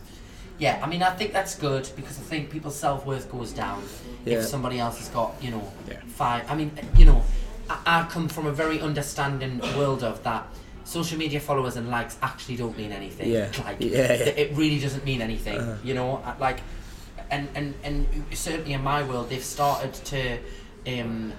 Yeah, 0.58 0.80
I 0.82 0.86
mean, 0.86 1.02
I 1.02 1.10
think 1.10 1.32
that's 1.32 1.54
good 1.56 1.88
because 1.96 2.18
I 2.18 2.22
think 2.22 2.50
people's 2.50 2.76
self 2.76 3.06
worth 3.06 3.30
goes 3.30 3.52
down 3.52 3.82
Yeah. 4.24 4.38
if 4.38 4.44
somebody 4.46 4.78
else 4.78 4.98
has 4.98 5.08
got, 5.08 5.34
you 5.40 5.50
know, 5.52 5.62
Yeah. 5.88 5.96
five. 6.08 6.42
I 6.48 6.54
mean, 6.54 6.70
you 6.96 7.06
know, 7.06 7.22
I, 7.70 7.76
I 7.86 8.02
come 8.10 8.28
from 8.28 8.46
a 8.46 8.52
very 8.52 8.80
understanding 8.80 9.60
world 9.76 10.02
of 10.04 10.22
that. 10.24 10.46
Social 10.84 11.16
media 11.18 11.40
followers 11.40 11.76
and 11.76 11.88
likes 11.90 12.16
actually 12.22 12.56
don't 12.56 12.76
mean 12.76 12.92
anything. 12.92 13.30
Yeah. 13.30 13.48
Like, 13.64 13.76
Yeah, 13.80 13.98
yeah. 14.12 14.16
th- 14.24 14.36
it 14.36 14.56
really 14.56 14.78
doesn't 14.78 15.04
mean 15.04 15.22
anything. 15.22 15.58
Uh-huh. 15.58 15.74
You 15.82 15.94
know, 15.94 16.22
like, 16.38 16.60
and, 17.30 17.48
and 17.54 17.74
and 17.82 18.06
certainly 18.34 18.74
in 18.74 18.82
my 18.82 19.02
world, 19.02 19.30
they've 19.30 19.42
started 19.42 19.94
to. 20.12 20.38
Um, 20.86 21.32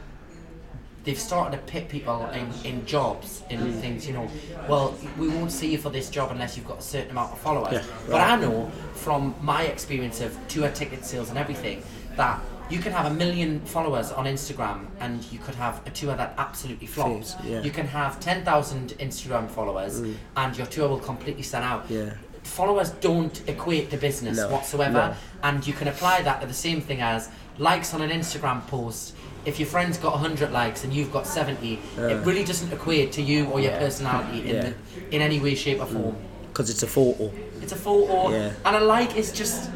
they've 1.06 1.20
started 1.20 1.56
to 1.56 1.64
pit 1.72 1.88
people 1.88 2.26
in, 2.32 2.48
in 2.64 2.86
jobs 2.86 3.44
in 3.50 3.60
Mm. 3.60 3.80
things 3.82 4.08
you 4.08 4.14
know 4.14 4.28
well 4.68 4.94
we 5.18 5.28
won't 5.30 5.52
see 5.52 5.72
you 5.72 5.78
for 5.78 5.90
this 5.90 6.10
job 6.10 6.32
unless 6.32 6.58
you've 6.58 6.68
got 6.68 6.80
a 6.80 6.82
certain 6.82 7.12
amount 7.12 7.32
of 7.32 7.40
followers 7.40 7.74
Yeah, 7.74 7.84
but 8.08 8.22
i 8.22 8.36
know 8.36 8.70
from 8.94 9.36
my 9.42 9.64
experience 9.64 10.20
of 10.22 10.36
tour 10.48 10.70
ticket 10.70 11.06
sales 11.06 11.30
and 11.30 11.38
everything 11.38 11.84
that 12.18 12.40
you 12.70 12.80
can 12.80 12.92
have 12.92 13.06
a 13.06 13.14
million 13.14 13.60
followers 13.62 14.12
on 14.12 14.26
instagram 14.26 14.88
and 15.00 15.24
you 15.32 15.40
could 15.40 15.56
have 15.56 15.82
a 15.86 15.92
tour 15.92 16.16
that 16.16 16.34
absolutely 16.38 16.88
flops 16.88 17.36
yeah. 17.44 17.60
Mm. 17.60 17.66
you 17.66 17.72
can 17.72 17.88
have 17.88 18.20
10,000 18.20 18.90
instagram 19.00 19.48
followers 19.50 20.02
and 20.36 20.58
your 20.58 20.68
tour 20.68 20.90
will 20.90 21.00
completely 21.00 21.44
sell 21.44 21.62
out 21.64 21.86
Yeah. 21.90 22.10
followers 22.44 22.90
don't 23.10 23.42
equate 23.48 23.90
to 23.92 23.98
business 23.98 24.38
No, 24.38 24.50
whatsoever 24.50 25.04
no. 25.10 25.16
and 25.48 25.66
you 25.68 25.74
can 25.74 25.88
apply 25.88 26.22
that 26.24 26.42
to 26.42 26.48
the 26.48 26.54
same 26.68 26.82
thing 26.82 27.02
as 27.02 27.30
likes 27.58 27.94
on 27.94 28.02
an 28.02 28.10
Instagram 28.10 28.68
post. 28.68 29.15
If 29.46 29.60
your 29.60 29.68
friend's 29.68 29.98
got 29.98 30.14
100 30.14 30.52
likes 30.52 30.84
and 30.84 30.94
you've 30.94 31.12
got 31.12 31.28
70, 31.28 31.80
it 31.98 32.26
really 32.26 32.44
doesn't 32.44 32.72
equate 32.74 33.12
to 33.14 33.22
you 33.22 33.46
or 33.46 33.60
your 33.60 33.74
personality 33.74 34.42
in, 34.50 34.56
Yeah. 34.56 34.62
the, 34.62 35.16
in 35.16 35.22
any 35.22 35.40
way, 35.40 35.56
shape, 35.56 35.80
or 35.82 35.86
form. 35.86 36.16
Mm. 36.16 36.48
Because 36.48 36.70
it's 36.70 36.84
a 36.84 36.88
photo. 36.88 37.32
It's 37.62 37.72
a 37.72 37.76
photo, 37.76 38.30
Yeah. 38.32 38.54
and 38.66 38.76
a 38.78 38.80
like 38.80 39.16
is 39.18 39.32
just 39.32 39.70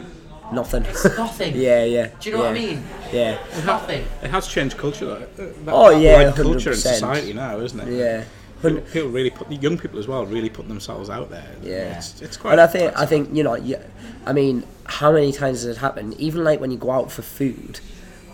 Nothing. 0.52 0.84
it's 0.86 1.04
nothing. 1.18 1.56
yeah, 1.56 1.84
yeah. 1.84 2.08
Do 2.20 2.30
you 2.30 2.36
know 2.36 2.42
what 2.44 2.52
I 2.52 2.54
mean? 2.54 2.84
Yeah. 3.14 3.38
It's 3.52 3.66
nothing. 3.66 4.04
It 4.24 4.32
has 4.32 4.48
changed 4.48 4.78
culture. 4.78 5.06
That, 5.06 5.22
uh, 5.22 5.54
that, 5.66 5.74
Oh, 5.74 5.92
that 5.92 6.02
yeah, 6.02 6.24
wide 6.24 6.36
culture 6.36 6.72
in 6.72 6.78
society 6.78 7.34
now, 7.34 7.60
isn't 7.60 7.80
it? 7.80 7.94
Yeah. 7.94 8.24
People, 8.62 8.82
people 8.92 9.10
really 9.10 9.30
put 9.30 9.50
young 9.52 9.78
people 9.78 10.00
as 10.00 10.08
well 10.08 10.26
really 10.26 10.50
put 10.50 10.68
themselves 10.68 11.10
out 11.10 11.30
there. 11.30 11.48
Yeah. 11.64 11.98
it's, 11.98 12.22
it's 12.22 12.36
quite. 12.38 12.52
And 12.54 12.62
I 12.62 12.68
think 12.68 12.92
I 12.98 13.06
think 13.06 13.30
you 13.34 13.44
know, 13.44 13.56
yeah, 13.56 13.82
I 14.26 14.34
mean, 14.34 14.64
how 14.86 15.12
many 15.14 15.32
times 15.32 15.62
has 15.64 15.78
it 15.78 15.80
happened? 15.80 16.16
Even 16.20 16.44
like 16.44 16.60
when 16.60 16.72
you 16.72 16.78
go 16.78 16.92
out 16.92 17.10
for 17.12 17.22
food, 17.22 17.80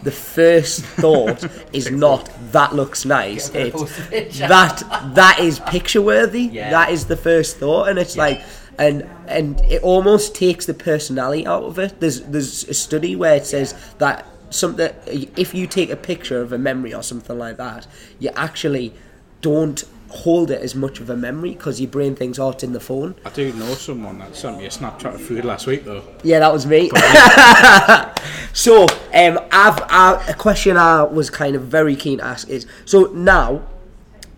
the 0.04 0.12
first 0.12 0.82
thought 0.84 1.44
is 1.74 1.90
not 1.92 2.30
that 2.52 2.74
looks 2.76 3.06
nice. 3.06 3.54
Yeah, 3.54 3.62
It's 3.62 3.76
post 3.82 4.00
a 4.00 4.04
picture. 4.04 4.48
that 4.48 4.84
that 5.16 5.40
is 5.40 5.60
picture 5.60 6.02
worthy. 6.02 6.44
Yeah. 6.44 6.70
That 6.72 6.92
is 6.92 7.06
the 7.06 7.18
first 7.18 7.58
thought, 7.58 7.88
and 7.90 8.00
it's 8.00 8.18
like. 8.18 8.42
And 8.78 9.08
and 9.28 9.62
it 9.62 9.82
almost 9.84 10.36
takes 10.36 10.66
the 10.66 10.74
personality 10.74 11.48
out 11.48 11.64
of 11.64 11.80
it. 11.80 12.02
There's 12.02 12.20
there's 12.24 12.66
a 12.66 12.74
study 12.74 13.16
where 13.16 13.38
it 13.38 13.46
says 13.46 13.74
that 14.00 14.26
something 14.50 14.90
if 15.08 15.54
you 15.54 15.66
take 15.66 15.90
a 15.92 15.96
picture 15.96 16.42
of 16.42 16.52
a 16.52 16.58
memory 16.58 16.94
or 16.94 17.02
something 17.02 17.38
like 17.40 17.56
that, 17.56 17.88
you 18.20 18.32
actually 18.36 18.94
don't 19.40 19.82
hold 20.10 20.52
it 20.52 20.62
as 20.62 20.76
much 20.76 21.00
of 21.00 21.10
a 21.10 21.16
memory 21.16 21.52
because 21.52 21.82
your 21.82 21.90
brain 21.90 22.16
thinks, 22.16 22.40
oh, 22.40 22.50
it's 22.52 22.64
in 22.64 22.74
the 22.74 22.80
phone. 22.80 23.16
I 23.26 23.30
do 23.30 23.52
know 23.54 23.74
someone 23.74 24.20
that 24.20 24.36
sent 24.36 24.58
me 24.58 24.66
a 24.66 24.70
Snapchat 24.70 25.16
of 25.16 25.22
food 25.22 25.46
last 25.46 25.68
week 25.68 25.84
though. 25.84 26.04
Yeah, 26.24 26.40
that 26.40 26.54
was 26.54 26.66
me. 26.66 26.90
so, 28.54 28.84
um, 29.14 29.40
I've, 29.52 29.82
I, 29.90 30.26
a 30.30 30.34
question 30.34 30.78
I 30.78 31.04
was 31.04 31.30
kind 31.30 31.56
of 31.56 31.64
very 31.64 31.96
keen 31.96 32.20
to 32.20 32.26
ask 32.26 32.48
is: 32.50 32.66
so 32.86 33.06
now, 33.14 33.64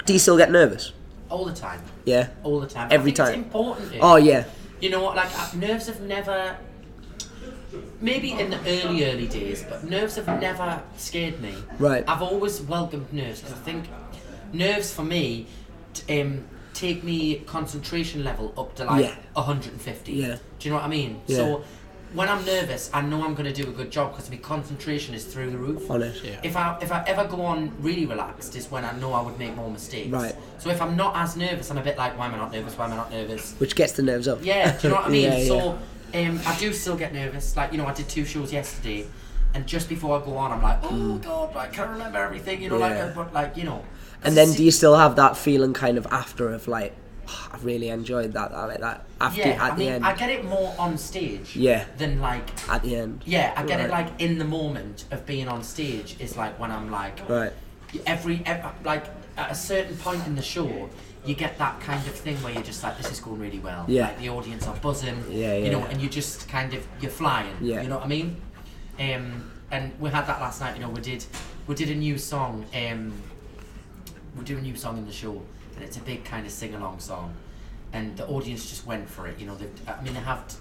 do 0.06 0.14
you 0.14 0.20
still 0.20 0.38
get 0.38 0.52
nervous? 0.52 0.94
All 1.30 1.46
the 1.46 1.54
time. 1.54 1.82
Yeah. 2.06 2.30
All 2.44 2.60
the 2.60 2.68
time. 2.68 2.88
Every 2.92 3.12
I 3.12 3.16
think 3.16 3.18
time. 3.18 3.28
It's 3.28 3.46
important. 3.46 3.92
to- 3.92 4.00
Oh 4.00 4.16
yeah. 4.16 4.46
You 4.80 4.90
know 4.90 5.04
what? 5.04 5.16
Like 5.16 5.38
uh, 5.38 5.50
nerves 5.56 5.88
have 5.88 6.02
never. 6.02 6.58
Maybe 8.00 8.32
in 8.32 8.50
the 8.50 8.60
early, 8.60 9.06
early 9.06 9.28
days, 9.28 9.64
but 9.68 9.84
nerves 9.84 10.16
have 10.16 10.28
never 10.40 10.82
scared 10.96 11.42
me. 11.42 11.54
Right. 11.80 12.04
I've 12.08 12.22
always 12.22 12.62
welcomed 12.62 13.12
nerves 13.12 13.42
because 13.42 13.54
I 13.54 13.60
think 13.62 13.86
nerves 14.54 14.94
for 14.94 15.04
me 15.04 15.48
t- 16.06 16.22
um, 16.22 16.44
take 16.74 17.04
me 17.04 17.40
concentration 17.48 18.24
level 18.24 18.54
up 18.58 18.76
to 18.76 18.86
like 18.86 19.06
Yeah. 19.06 19.16
150. 19.34 20.14
Yeah. 20.14 20.38
Do 20.60 20.68
you 20.68 20.70
know 20.72 20.76
what 20.78 20.86
I 20.86 20.90
mean? 20.90 21.22
Yeah. 21.28 21.38
So 21.38 21.64
when 22.14 22.30
I'm 22.30 22.46
nervous, 22.46 22.90
I 22.94 23.02
know 23.02 23.24
I'm 23.26 23.36
going 23.36 23.52
to 23.54 23.64
do 23.64 23.70
a 23.70 23.74
good 23.74 23.92
job 23.92 24.12
because 24.14 24.30
my 24.30 24.38
concentration 24.38 25.14
is 25.14 25.26
through 25.26 25.50
the 25.52 25.58
roof. 25.58 25.90
On 25.92 26.02
it. 26.02 26.22
Yeah. 26.24 26.40
If 26.44 26.56
I 26.56 26.78
if 26.82 26.92
I 26.92 27.04
ever 27.08 27.26
go 27.28 27.42
on 27.42 27.72
really 27.82 28.06
relaxed, 28.06 28.56
is 28.56 28.70
when 28.72 28.86
I 28.86 28.94
know 29.00 29.14
I 29.14 29.22
would 29.22 29.38
make 29.40 29.56
more 29.56 29.70
mistakes. 29.70 30.10
Right. 30.10 30.36
So 30.60 30.70
if 30.70 30.82
I'm 30.82 30.96
not 30.96 31.16
as 31.18 31.36
nervous, 31.36 31.70
I'm 31.72 31.78
a 31.78 31.84
bit 31.84 31.98
like, 31.98 32.18
why 32.18 32.28
am 32.28 32.36
I 32.36 32.38
not 32.38 32.52
nervous? 32.52 32.78
Why 32.78 32.86
am 32.86 32.94
I 32.94 32.98
not 32.98 33.12
nervous? 33.12 33.54
Which 33.58 33.76
gets 33.76 33.94
the 33.94 34.04
nerves 34.04 34.28
up. 34.28 34.40
Yeah, 34.42 34.78
do 34.78 34.88
you 34.88 34.94
know 34.94 35.00
what 35.02 35.08
I 35.08 35.10
mean? 35.18 35.24
Yeah, 35.32 35.38
yeah. 35.38 35.48
So 35.48 35.80
um, 36.14 36.40
I 36.46 36.58
do 36.60 36.72
still 36.74 36.96
get 36.96 37.14
nervous. 37.14 37.56
Like 37.58 37.72
you 37.72 37.78
know, 37.78 37.88
I 37.88 37.94
did 37.94 38.08
two 38.08 38.24
shows 38.24 38.54
yesterday, 38.54 39.06
and 39.54 39.68
just 39.68 39.90
before 39.90 40.22
I 40.22 40.24
go 40.24 40.38
on, 40.38 40.52
I'm 40.54 40.62
like, 40.62 40.80
oh 40.84 41.18
god, 41.18 41.56
I 41.58 41.68
can't 41.68 41.90
remember 41.90 42.20
everything. 42.20 42.62
You 42.62 42.70
know, 42.70 42.80
Mm. 42.80 42.90
Yeah. 42.90 43.06
like, 43.06 43.16
but 43.16 43.34
like 43.34 43.58
you 43.58 43.64
know. 43.66 43.84
And 44.24 44.36
then 44.36 44.52
do 44.54 44.64
you 44.64 44.72
still 44.72 44.96
have 44.98 45.16
that 45.18 45.38
feeling 45.38 45.74
kind 45.74 45.98
of 45.98 46.06
after 46.08 46.50
of 46.50 46.68
like, 46.68 46.96
"Oh, 47.28 47.50
I 47.54 47.58
really 47.60 47.90
enjoyed 47.90 48.34
that, 48.34 48.52
that, 48.52 48.80
that 48.82 49.06
after 49.22 49.40
Yeah, 49.42 49.64
at 49.66 49.74
I 49.74 49.76
the 49.76 49.80
mean, 49.80 49.94
end. 49.94 50.06
I 50.06 50.16
get 50.16 50.30
it 50.30 50.44
more 50.46 50.74
on 50.78 50.98
stage. 50.98 51.56
Yeah. 51.56 51.86
Than 51.98 52.20
like. 52.20 52.48
at 52.70 52.82
the 52.84 52.96
end. 52.96 53.24
Yeah, 53.26 53.54
I 53.56 53.64
get 53.64 53.80
it 53.80 53.90
like 53.90 54.10
in 54.20 54.38
the 54.38 54.46
moment 54.46 55.06
of 55.12 55.26
being 55.26 55.48
on 55.48 55.64
stage 55.64 56.16
is 56.20 56.36
like 56.36 56.60
when 56.60 56.72
I'm 56.72 56.90
like 56.92 57.28
Right. 57.30 57.54
every, 58.06 58.42
ev 58.46 58.66
like 58.84 59.06
at 59.38 59.52
a 59.52 59.56
certain 59.56 59.96
point 59.98 60.26
in 60.26 60.36
the 60.36 60.42
show 60.42 60.90
you 61.26 61.36
get 61.36 61.58
that 61.60 61.80
kind 61.82 62.00
of 62.08 62.14
thing 62.14 62.36
where 62.38 62.54
you're 62.54 62.64
just 62.64 62.82
like 62.84 62.98
this 62.98 63.12
is 63.12 63.20
going 63.20 63.40
really 63.40 63.60
well 63.60 63.86
Yeah. 63.88 64.08
like 64.08 64.20
the 64.20 64.30
audience 64.30 64.66
are 64.66 64.76
buzzing 64.78 65.24
Yeah, 65.30 65.56
you 65.56 65.70
know 65.72 65.80
yeah. 65.80 65.90
and 65.90 66.02
you 66.02 66.10
just 66.10 66.48
kind 66.50 66.74
of 66.74 66.88
you're 67.02 67.12
flying 67.12 67.56
Yeah. 67.62 67.82
you 67.82 67.88
know 67.90 67.96
what 67.98 68.06
I 68.06 68.08
mean 68.08 68.42
Um, 69.00 69.52
and 69.70 69.92
we 70.00 70.10
had 70.10 70.26
that 70.28 70.40
last 70.40 70.60
night. 70.62 70.76
You 70.76 70.82
know, 70.82 70.90
we 70.90 71.02
did 71.02 71.24
we 71.68 71.76
did 71.76 71.90
a 71.90 71.96
new 71.96 72.18
song. 72.18 72.66
Um, 72.74 73.14
we 74.38 74.44
do 74.44 74.58
a 74.58 74.62
new 74.62 74.76
song 74.76 74.98
in 74.98 75.06
the 75.06 75.12
show, 75.14 75.42
and 75.76 75.84
it's 75.84 75.98
a 75.98 76.02
big 76.02 76.24
kind 76.26 76.46
of 76.46 76.52
sing 76.52 76.74
along 76.76 77.00
song, 77.00 77.34
and 77.94 78.18
the 78.18 78.28
audience 78.28 78.70
just 78.70 78.86
went 78.86 79.08
for 79.10 79.28
it. 79.28 79.40
You 79.40 79.46
know, 79.48 79.56
they've, 79.56 79.72
I 79.88 80.02
mean, 80.04 80.14
they 80.14 80.20
have 80.20 80.48
t- 80.48 80.58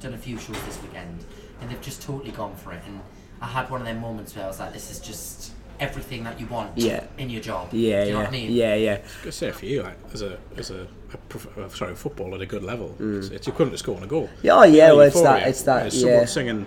done 0.00 0.14
a 0.14 0.18
few 0.18 0.38
shows 0.38 0.62
this 0.64 0.80
weekend, 0.82 1.24
and 1.60 1.70
they've 1.70 1.80
just 1.82 2.02
totally 2.02 2.30
gone 2.32 2.54
for 2.56 2.72
it. 2.72 2.82
And 2.86 3.00
I 3.40 3.46
had 3.46 3.70
one 3.70 3.80
of 3.80 3.86
them 3.86 4.00
moments 4.00 4.34
where 4.36 4.44
I 4.44 4.48
was 4.48 4.60
like, 4.60 4.72
this 4.72 4.90
is 4.90 5.00
just 5.00 5.52
everything 5.78 6.24
that 6.24 6.38
you 6.38 6.46
want 6.46 6.76
Yeah. 6.76 7.04
in 7.16 7.30
your 7.30 7.40
job. 7.40 7.68
Yeah, 7.72 8.02
do 8.02 8.08
you 8.08 8.12
know 8.14 8.18
yeah, 8.18 8.24
what 8.24 8.28
I 8.28 8.30
mean? 8.32 8.52
yeah, 8.52 8.74
yeah. 8.74 8.98
I 9.24 9.30
say 9.30 9.50
for 9.50 9.64
you, 9.64 9.82
like 9.82 9.96
as 10.12 10.20
a 10.22 10.38
as 10.58 10.70
a, 10.70 10.86
a 11.14 11.16
prof- 11.30 11.56
uh, 11.58 11.68
sorry, 11.70 11.94
football 11.94 12.34
at 12.34 12.40
a 12.42 12.46
good 12.46 12.62
level, 12.62 12.94
Mm. 13.00 13.18
it's, 13.18 13.28
it's 13.28 13.48
equivalent 13.48 13.72
to 13.72 13.78
scoring 13.78 14.02
a 14.02 14.06
goal. 14.06 14.28
Yeah, 14.42 14.56
oh, 14.56 14.62
yeah, 14.64 14.90
The 14.90 14.96
well, 14.96 15.06
it's 15.06 15.20
that- 15.22 15.48
it's 15.48 15.62
that, 15.62 15.92
someone 15.92 16.18
yeah. 16.20 16.24
singing. 16.26 16.66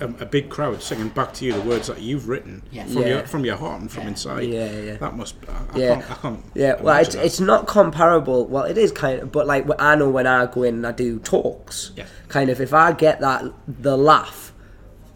A, 0.00 0.04
a, 0.20 0.26
big 0.26 0.48
crowd 0.48 0.82
singing 0.82 1.08
back 1.08 1.32
to 1.34 1.44
you 1.44 1.52
the 1.52 1.60
words 1.60 1.86
that 1.88 2.00
you've 2.00 2.28
written 2.28 2.62
Yeah. 2.70 2.84
from 2.84 3.02
Yeah. 3.02 3.08
your 3.08 3.26
from 3.26 3.44
your 3.44 3.56
heart 3.56 3.80
and 3.80 3.90
from 3.90 4.06
inside. 4.06 4.42
Yeah, 4.42 4.70
yeah. 4.70 4.96
That 4.96 5.16
must. 5.16 5.34
I, 5.48 5.52
I 5.52 5.78
Yeah. 5.78 5.94
can't. 5.94 6.10
I 6.10 6.14
can't 6.14 6.44
Yeah, 6.54 6.80
well, 6.80 7.00
it's, 7.00 7.14
that. 7.14 7.24
it's 7.24 7.40
not 7.40 7.66
comparable. 7.66 8.46
Well, 8.46 8.64
it 8.64 8.78
is 8.78 8.90
kind 8.92 9.20
of, 9.20 9.32
but 9.32 9.46
like 9.46 9.66
I 9.78 9.94
know 9.96 10.08
when 10.08 10.26
I 10.26 10.46
go 10.46 10.62
in 10.62 10.76
and 10.76 10.86
I 10.86 10.92
do 10.92 11.18
talks, 11.18 11.90
Yeah. 11.96 12.04
kind 12.28 12.50
of 12.50 12.60
if 12.60 12.72
I 12.72 12.92
get 12.92 13.20
that 13.20 13.44
the 13.68 13.96
laugh 13.96 14.52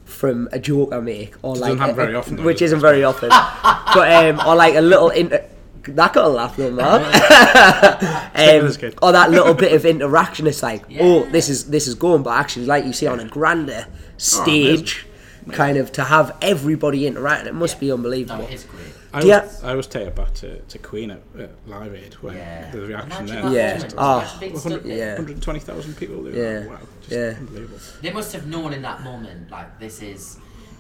from 0.05 0.49
a 0.53 0.59
joke 0.59 0.93
I 0.93 1.01
make, 1.01 1.35
or 1.43 1.55
Doesn't 1.57 1.79
like 1.79 1.97
a- 1.99 2.15
often, 2.15 2.37
though, 2.37 2.43
which 2.45 2.61
it? 2.63 2.67
isn't 2.67 2.81
very 2.81 3.03
often, 3.05 3.29
but 3.95 4.13
um, 4.13 4.41
or 4.47 4.55
like 4.57 4.75
a 4.75 4.81
little 4.81 5.11
inter- 5.11 5.45
that 5.89 6.13
got 6.13 6.25
a 6.25 6.29
laugh 6.29 6.57
though, 6.57 6.71
man. 6.71 7.01
Um, 8.37 8.71
or 9.03 9.13
that 9.13 9.31
little 9.31 9.55
bit 9.55 9.73
of 9.73 9.87
interaction. 9.87 10.47
It's 10.47 10.63
like, 10.63 10.85
Yeah. 10.91 11.03
oh, 11.03 11.25
this 11.31 11.49
is 11.49 11.71
this 11.71 11.89
is 11.89 11.95
going, 11.95 12.23
but 12.23 12.37
actually, 12.39 12.67
like 12.67 12.85
you 12.85 12.93
see 12.93 13.07
on 13.07 13.19
a 13.19 13.25
grander 13.27 13.87
stage, 14.19 15.07
kind 15.53 15.79
of 15.79 15.93
to 15.93 16.05
have 16.05 16.37
everybody 16.43 17.07
interacting, 17.07 17.49
it 17.49 17.55
must 17.55 17.79
be 17.81 17.93
unbelievable. 17.93 18.45
it 18.45 18.53
is 18.53 18.65
great. 18.65 18.83
I 19.13 19.21
Do 19.21 19.29
you- 19.29 19.35
always, 19.35 19.65
I 19.65 19.71
always 19.71 19.87
take 19.87 20.07
it 20.07 20.15
back 20.15 20.35
to, 20.35 20.61
to 20.61 20.79
Queen 20.79 21.11
at, 21.11 21.23
at 21.39 21.51
Live 21.67 21.95
Aid 21.95 22.15
when 22.15 22.37
Yeah. 22.37 22.71
the 22.71 22.81
reaction 22.83 23.29
Imagine 23.29 23.53
there. 23.53 23.69
Yeah. 23.69 23.75
moment. 23.75 23.95
Oh. 23.97 24.19
Imagine 24.19 24.41
being 24.41 24.59
stood 24.59 24.83
there. 24.85 24.99
Yeah. 24.99 25.13
120,000 25.15 25.97
people. 25.97 26.23
There. 26.25 26.35
Yeah. 26.63 26.67
Wow. 26.69 26.79
Just 27.01 27.13
Yeah. 27.13 27.35
Unbelievable. 27.39 27.79
They 28.03 28.13
must 28.13 28.33
have 28.35 28.47
known 28.47 28.73
in 28.75 28.83
that 28.83 29.03
moment, 29.03 29.51
like 29.51 29.79
this 29.81 30.03
is. 30.03 30.39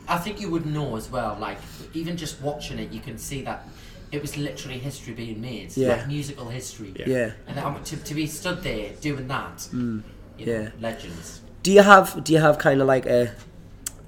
I 0.09 0.18
think 0.18 0.41
you 0.41 0.51
would 0.51 0.66
know 0.66 0.97
as 0.97 1.11
well. 1.11 1.37
Like 1.41 1.59
even 1.95 2.16
just 2.16 2.41
watching 2.43 2.78
it, 2.78 2.93
you 2.93 3.01
can 3.01 3.16
see 3.16 3.43
that 3.43 3.66
it 4.12 4.20
was 4.22 4.37
literally 4.37 4.78
history 4.78 5.14
being 5.14 5.41
made. 5.41 5.74
Yeah. 5.76 5.95
Like 5.97 6.09
musical 6.09 6.49
history. 6.49 6.93
Yeah. 7.07 7.32
And 7.47 7.59
um, 7.59 7.82
to, 7.84 7.97
to 7.97 8.14
be 8.14 8.26
stood 8.26 8.62
there 8.62 8.91
doing 9.01 9.28
that, 9.28 9.66
you 9.72 9.80
know, 9.80 10.03
yeah. 10.39 10.68
legends. 10.80 11.41
Do 11.67 11.73
you 11.73 11.83
have 11.83 12.23
do 12.23 12.33
you 12.33 12.39
have 12.39 12.59
kind 12.59 12.81
of 12.81 12.87
like 12.87 13.07
a 13.07 13.33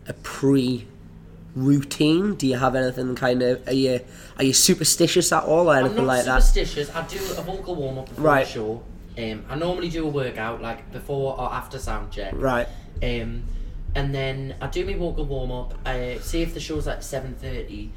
a 0.07 0.13
pre 0.13 0.87
routine? 1.57 2.37
Do 2.37 2.47
you 2.47 2.57
have 2.57 2.77
anything 2.77 3.17
kind 3.17 3.43
of 3.43 3.67
are 3.67 3.73
you 3.73 3.99
are 4.37 4.45
you 4.45 4.53
superstitious 4.53 5.33
at 5.33 5.43
all 5.43 5.69
or 5.69 5.73
I'm 5.75 5.87
anything 5.87 6.07
not 6.07 6.19
like 6.19 6.25
that? 6.27 6.45
superstitious. 6.45 6.95
I 6.95 7.05
do 7.09 7.17
a 7.17 7.43
vocal 7.43 7.75
warm 7.75 7.99
up 7.99 8.09
before 8.11 8.25
Right. 8.25 8.47
the 8.47 8.53
show. 8.53 8.83
Um, 9.19 9.45
I 9.49 9.57
normally 9.57 9.89
do 9.89 10.07
a 10.07 10.09
workout 10.09 10.63
like 10.63 10.93
before 10.93 11.37
or 11.37 11.53
after 11.53 11.81
sound 11.81 12.13
check. 12.13 12.33
Right. 12.37 12.69
Um, 13.03 13.43
and 13.97 14.15
then 14.15 14.55
I 14.61 14.69
do 14.69 14.87
my 14.87 14.95
vocal 14.95 15.25
warm 15.25 15.51
up. 15.51 15.75
I 15.85 16.19
see 16.23 16.43
if 16.43 16.55
the 16.55 16.61
show's 16.61 16.87
at 16.87 17.03
seven 17.03 17.35
thirty. 17.35 17.91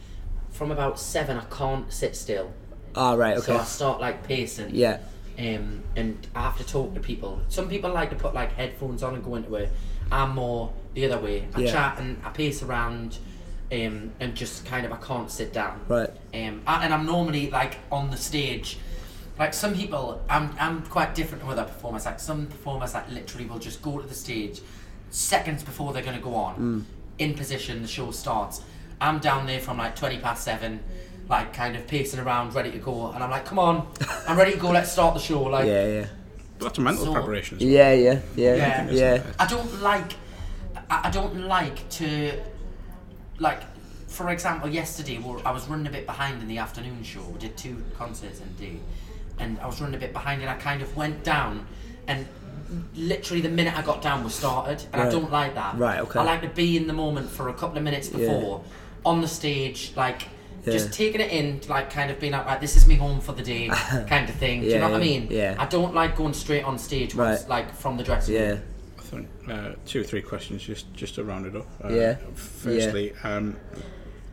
From 0.49 0.72
about 0.72 0.99
seven, 0.99 1.38
I 1.38 1.45
can't 1.55 1.93
sit 1.93 2.16
still. 2.16 2.51
Ah, 2.95 3.14
right. 3.14 3.38
So 3.38 3.53
Okay. 3.53 3.62
I 3.62 3.64
start 3.66 4.01
like 4.01 4.24
pacing. 4.24 4.74
Yeah. 4.74 4.97
Um, 5.39 5.84
and 5.95 6.27
I 6.36 6.41
have 6.41 6.57
to 6.57 6.63
talk 6.65 6.93
to 6.93 6.99
people. 6.99 7.41
Some 7.49 7.69
people 7.69 7.91
like 7.91 8.09
to 8.11 8.15
put 8.15 8.34
like 8.34 8.53
headphones 8.53 9.03
on 9.03 9.15
and 9.15 9.23
go 9.23 9.36
into 9.36 9.55
it. 9.55 9.69
I'm 10.11 10.32
more 10.36 10.71
the 10.93 11.05
other 11.05 11.19
way. 11.19 11.47
I 11.55 11.61
Yeah. 11.61 11.71
chat 11.71 11.99
and 11.99 12.21
I 12.23 12.29
pace 12.29 12.61
around, 12.63 13.17
um, 13.71 14.11
and 14.19 14.36
just 14.36 14.65
kind 14.65 14.86
of 14.86 14.91
I 14.91 14.97
can't 14.97 15.32
sit 15.32 15.53
down. 15.53 15.79
Right. 15.88 16.09
Um, 16.34 16.61
I- 16.67 16.84
and 16.86 16.93
I'm 16.93 17.05
normally 17.05 17.49
like 17.49 17.77
on 17.91 18.09
the 18.11 18.17
stage. 18.17 18.77
Like 19.39 19.53
some 19.53 19.73
people, 19.73 20.21
I'm 20.29 20.53
I'm 20.59 20.82
quite 20.84 21.15
different 21.15 21.43
to 21.43 21.49
other 21.49 21.63
performers. 21.63 22.05
Like 22.05 22.19
some 22.19 22.47
performers, 22.47 22.93
like 22.93 23.09
literally 23.09 23.45
will 23.47 23.59
just 23.59 23.82
go 23.82 23.99
to 23.99 24.07
the 24.07 24.13
stage 24.13 24.61
seconds 25.09 25.63
before 25.63 25.93
they're 25.93 26.03
gonna 26.03 26.19
go 26.19 26.36
on, 26.36 26.55
Mm. 26.55 26.84
in 27.19 27.34
position. 27.34 27.82
The 27.82 27.88
show 27.88 28.11
starts. 28.11 28.61
I'm 28.99 29.19
down 29.19 29.47
there 29.47 29.59
from 29.59 29.77
like 29.77 29.95
twenty 29.95 30.17
past 30.19 30.43
seven, 30.43 30.82
like 31.32 31.53
kind 31.53 31.75
of 31.77 31.88
pacing 31.88 32.19
around, 32.19 32.53
ready 32.53 32.71
to 32.71 32.77
go. 32.77 33.09
And 33.11 33.23
I'm 33.23 33.32
like, 33.32 33.45
come 33.45 33.57
on, 33.57 33.88
I'm 34.27 34.38
ready 34.38 34.51
to 34.51 34.57
go. 34.59 34.69
Let's 34.69 34.91
start 34.91 35.13
the 35.15 35.19
show. 35.21 35.43
Like, 35.43 35.65
Yeah. 35.65 35.88
Yeah. 35.88 36.05
But 36.59 36.65
that's 36.65 36.77
a 36.77 36.82
mental 36.82 37.05
So- 37.05 37.13
preparation 37.13 37.57
as 37.57 37.63
well. 37.63 37.71
Yeah. 37.73 37.93
Yeah. 37.93 38.19
Yeah. 38.36 38.55
Yeah. 38.55 38.91
Yeah. 38.91 39.23
I 39.39 39.47
don't 39.47 39.82
like. 39.82 40.11
I 40.89 41.07
I 41.07 41.09
don't 41.09 41.47
like 41.47 41.89
to, 41.99 42.34
like, 43.39 43.61
for 44.07 44.29
example, 44.29 44.69
yesterday 44.69 45.17
I 45.45 45.51
was 45.51 45.67
running 45.69 45.88
a 45.88 45.89
bit 45.89 46.05
behind 46.05 46.41
in 46.43 46.47
the 46.49 46.57
afternoon 46.59 47.01
show. 47.03 47.21
We 47.34 47.39
did 47.39 47.57
two 47.57 47.82
concerts 47.97 48.41
in 48.41 48.47
a 48.47 48.57
day, 48.65 48.77
and 49.39 49.57
I 49.61 49.65
was 49.67 49.79
running 49.82 49.95
a 49.95 49.99
bit 50.05 50.11
behind, 50.13 50.41
and 50.41 50.49
I 50.49 50.55
kind 50.55 50.82
of 50.82 50.95
went 50.97 51.23
down, 51.23 51.65
and 52.07 52.27
literally 52.95 53.41
the 53.41 53.49
minute 53.49 53.73
I 53.77 53.82
got 53.84 54.01
down, 54.01 54.23
we 54.25 54.29
started, 54.29 54.84
and 54.91 55.01
I 55.01 55.09
don't 55.09 55.32
like 55.32 55.55
that. 55.55 55.77
Right, 55.77 55.99
okay. 56.01 56.19
I 56.19 56.23
like 56.23 56.41
to 56.41 56.49
be 56.49 56.75
in 56.75 56.88
the 56.88 56.93
moment 56.93 57.29
for 57.29 57.47
a 57.47 57.53
couple 57.53 57.77
of 57.77 57.84
minutes 57.84 58.09
before, 58.09 58.63
on 59.05 59.21
the 59.21 59.27
stage, 59.29 59.93
like. 59.95 60.23
Yeah. 60.66 60.74
Just 60.74 60.93
taking 60.93 61.22
it 61.22 61.32
in, 61.32 61.59
like 61.68 61.89
kind 61.89 62.12
of 62.12 62.20
being 62.20 62.34
like, 62.34 62.45
right, 62.45 62.62
this 62.62 62.76
is 62.76 62.86
me 62.88 62.95
home 62.95 63.20
for 63.20 63.32
the 63.34 63.41
day, 63.41 63.68
kind 64.07 64.30
of 64.30 64.36
thing. 64.36 64.62
Do 64.62 64.68
you 64.68 64.74
Yeah, 64.74 64.80
know 64.82 64.89
what 64.89 65.01
I 65.01 65.03
mean? 65.03 65.28
yeah. 65.32 65.55
I 65.57 65.66
don't 65.66 65.93
like 65.95 66.16
going 66.16 66.34
straight 66.34 66.64
on 66.64 66.78
stage, 66.78 67.16
once, 67.16 67.41
Right. 67.41 67.49
like 67.49 67.74
from 67.74 67.97
the 67.97 68.03
dressing 68.03 68.36
room. 68.36 68.43
Yeah. 68.43 68.59
I 68.99 69.01
think 69.01 69.28
uh, 69.49 69.72
two 69.86 70.01
or 70.01 70.03
three 70.03 70.22
questions 70.22 70.64
just 70.64 70.93
just 70.93 71.16
to 71.16 71.24
round 71.24 71.45
it 71.47 71.55
up. 71.55 71.68
Uh, 71.84 71.89
Yeah. 71.89 72.16
Firstly, 72.36 73.14
um, 73.24 73.57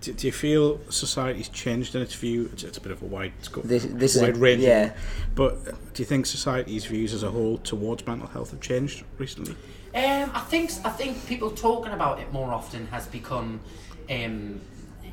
do, 0.03 0.13
do 0.13 0.27
you 0.29 0.33
feel 0.33 0.81
society's 0.91 1.49
changed 1.49 1.95
in 1.97 2.03
its 2.03 2.15
view? 2.15 2.49
It's, 2.53 2.63
it's 2.63 2.79
a 2.79 2.81
bit 2.81 2.93
of 2.93 3.03
a 3.03 3.07
wide 3.07 3.33
scope, 3.41 3.65
This- 3.65 3.87
this 3.91 4.15
is 4.15 4.23
wide 4.23 4.37
a- 4.37 4.39
range. 4.39 4.63
yeah. 4.63 4.93
But 5.35 5.55
uh, 5.67 5.71
do 5.95 6.03
you 6.03 6.05
think 6.05 6.27
society's 6.27 6.85
views 6.85 7.13
as 7.15 7.23
a 7.23 7.31
whole 7.31 7.59
towards 7.59 8.07
mental 8.07 8.29
health 8.29 8.51
have 8.53 8.61
changed 8.61 9.05
recently? 9.19 9.57
Um, 9.95 10.31
I 10.35 10.41
think 10.41 10.71
I 10.85 10.91
think 10.91 11.27
people 11.27 11.51
talking 11.51 11.93
about 11.93 12.21
it 12.21 12.31
more 12.33 12.53
often 12.53 12.87
has 12.89 13.07
become, 13.07 13.61
um, 14.11 14.61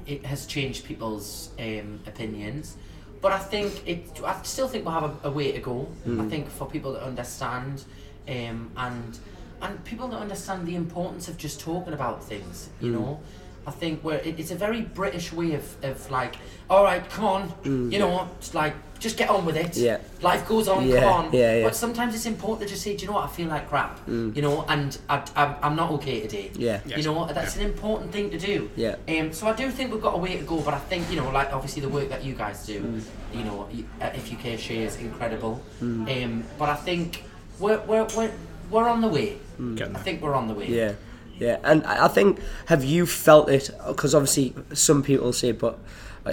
it 0.06 0.26
has 0.26 0.46
changed 0.46 0.86
people's 0.86 1.50
um, 1.60 2.00
opinions. 2.08 2.78
But 3.22 3.32
I 3.32 3.40
think 3.40 3.88
it. 3.88 4.22
I 4.24 4.40
still 4.44 4.68
think 4.68 4.86
we'll 4.86 4.94
have 4.94 5.04
a, 5.24 5.30
a 5.30 5.32
way 5.32 5.52
to 5.52 5.60
go. 5.60 5.88
I 6.06 6.30
think 6.30 6.50
for 6.50 6.68
people 6.68 6.94
to 6.94 7.04
understand, 7.04 7.84
um, 8.28 8.72
and 8.78 9.20
and 9.62 9.84
people 9.84 10.10
to 10.10 10.16
understand 10.18 10.68
the 10.68 10.76
importance 10.76 11.28
of 11.28 11.38
just 11.38 11.60
talking 11.60 11.94
about 11.94 12.24
things. 12.24 12.70
You 12.82 12.92
know, 12.92 13.20
I 13.66 13.72
think 13.72 14.04
where 14.04 14.20
it, 14.20 14.40
it's 14.40 14.52
a 14.52 14.56
very 14.56 14.82
British 14.82 15.34
way 15.34 15.54
of, 15.54 15.84
of 15.84 16.12
like, 16.12 16.36
all 16.70 16.84
right, 16.84 17.08
come 17.10 17.26
on, 17.26 17.54
you 17.92 17.98
know, 18.00 18.30
it's 18.38 18.54
like 18.54 18.76
just 19.00 19.18
get 19.18 19.30
on 19.30 19.46
with 19.46 19.58
it. 19.58 19.76
Yeah. 19.78 19.98
Life 20.22 20.48
goes 20.48 20.68
on. 20.68 20.88
Yeah, 20.88 21.02
Come 21.02 21.26
on. 21.26 21.34
yeah, 21.34 21.56
yeah. 21.58 21.64
But 21.66 21.76
sometimes 21.76 22.16
it's 22.16 22.26
important 22.26 22.68
to 22.68 22.74
just 22.74 22.84
say, 22.84 22.96
do 22.96 23.02
you 23.02 23.08
know 23.08 23.14
what? 23.18 23.26
I 23.26 23.28
feel 23.28 23.48
like 23.48 23.70
crap. 23.70 24.00
You 24.08 24.42
know, 24.42 24.66
and 24.68 24.98
I, 25.10 25.22
I'm, 25.36 25.56
I'm 25.62 25.76
not 25.76 25.92
okay 25.92 26.22
today. 26.22 26.52
Yeah. 26.56 26.80
You 26.86 27.04
know, 27.04 27.28
that's 27.28 27.56
an 27.58 27.64
important 27.64 28.12
thing 28.12 28.30
to 28.32 28.38
do. 28.40 28.70
Yeah. 28.76 28.96
Um, 29.08 29.32
so 29.34 29.48
I 29.48 29.54
do 29.54 29.70
think 29.70 29.92
we've 29.92 30.02
got 30.02 30.16
a 30.16 30.18
way 30.18 30.38
to 30.38 30.44
go, 30.44 30.62
but 30.62 30.74
I 30.74 30.80
think 30.80 31.10
you 31.12 31.18
know, 31.18 31.30
like 31.30 31.52
obviously 31.54 31.82
the 31.82 31.90
work 31.90 32.10
that 32.10 32.24
you 32.24 32.34
guys 32.34 32.66
do, 32.66 32.80
Mm. 32.82 33.02
you 33.38 33.44
know, 33.44 33.68
uh, 34.02 34.12
if 34.16 34.32
you 34.32 34.38
care 34.38 34.58
share 34.58 34.86
is 34.88 34.96
incredible. 34.98 35.62
Um, 35.82 36.44
but 36.58 36.70
I 36.70 36.76
think 36.76 37.24
we're 37.60 37.80
we're 37.82 38.08
we're, 38.18 38.32
we're 38.72 38.90
on 38.90 39.02
the 39.02 39.08
way. 39.10 39.38
Getting 39.76 39.96
I 39.96 40.00
think 40.00 40.22
we're 40.22 40.36
on 40.36 40.48
the 40.48 40.54
way. 40.54 40.68
Mm. 40.68 40.76
Yeah, 40.76 40.92
yeah, 41.38 41.58
and 41.64 41.86
I 41.86 42.06
I 42.06 42.08
think 42.08 42.40
have 42.68 42.84
you 42.84 43.06
felt 43.06 43.50
it? 43.50 43.70
Because 43.88 44.14
obviously 44.16 44.54
some 44.74 45.04
people 45.04 45.32
say, 45.34 45.52
but 45.52 45.78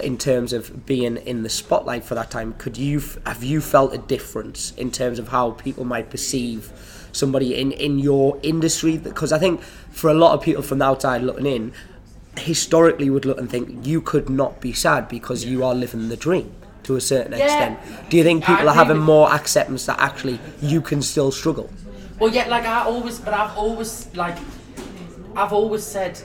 in 0.01 0.17
terms 0.17 0.53
of 0.53 0.85
being 0.85 1.17
in 1.17 1.43
the 1.43 1.49
spotlight 1.49 2.03
for 2.03 2.15
that 2.15 2.31
time, 2.31 2.53
could 2.57 2.77
you 2.77 3.01
have 3.25 3.43
you 3.43 3.61
felt 3.61 3.93
a 3.93 3.97
difference 3.97 4.73
in 4.77 4.91
terms 4.91 5.19
of 5.19 5.27
how 5.29 5.51
people 5.51 5.85
might 5.85 6.09
perceive 6.09 6.71
somebody 7.11 7.55
in 7.59 7.71
in 7.71 7.99
your 7.99 8.39
industry? 8.41 8.97
Because 8.97 9.31
I 9.31 9.37
think 9.39 9.61
for 9.91 10.09
a 10.09 10.13
lot 10.13 10.33
of 10.33 10.41
people 10.41 10.63
from 10.63 10.79
the 10.79 10.85
outside 10.85 11.21
looking 11.21 11.45
in, 11.45 11.73
historically 12.37 13.09
would 13.09 13.25
look 13.25 13.37
and 13.37 13.49
think 13.49 13.85
you 13.85 14.01
could 14.01 14.29
not 14.29 14.59
be 14.59 14.73
sad 14.73 15.07
because 15.07 15.45
you 15.45 15.63
are 15.63 15.75
living 15.75 16.09
the 16.09 16.17
dream 16.17 16.51
to 16.83 16.95
a 16.95 17.01
certain 17.01 17.33
Yeah. 17.33 17.45
extent. 17.45 18.09
Do 18.09 18.17
you 18.17 18.23
think 18.23 18.43
I 18.43 18.47
people 18.47 18.67
are 18.69 18.71
agree 18.71 18.85
having 18.85 18.97
more 18.99 19.31
acceptance 19.31 19.85
that 19.85 19.99
actually 19.99 20.39
you 20.61 20.81
can 20.81 21.01
still 21.01 21.31
struggle? 21.31 21.69
Well, 22.19 22.31
yeah, 22.33 22.47
like 22.49 22.65
I 22.65 22.83
always, 22.85 23.19
but 23.19 23.33
I've 23.33 23.55
always 23.57 24.07
like, 24.15 24.37
I've 25.35 25.53
always 25.53 25.83
said 25.83 26.19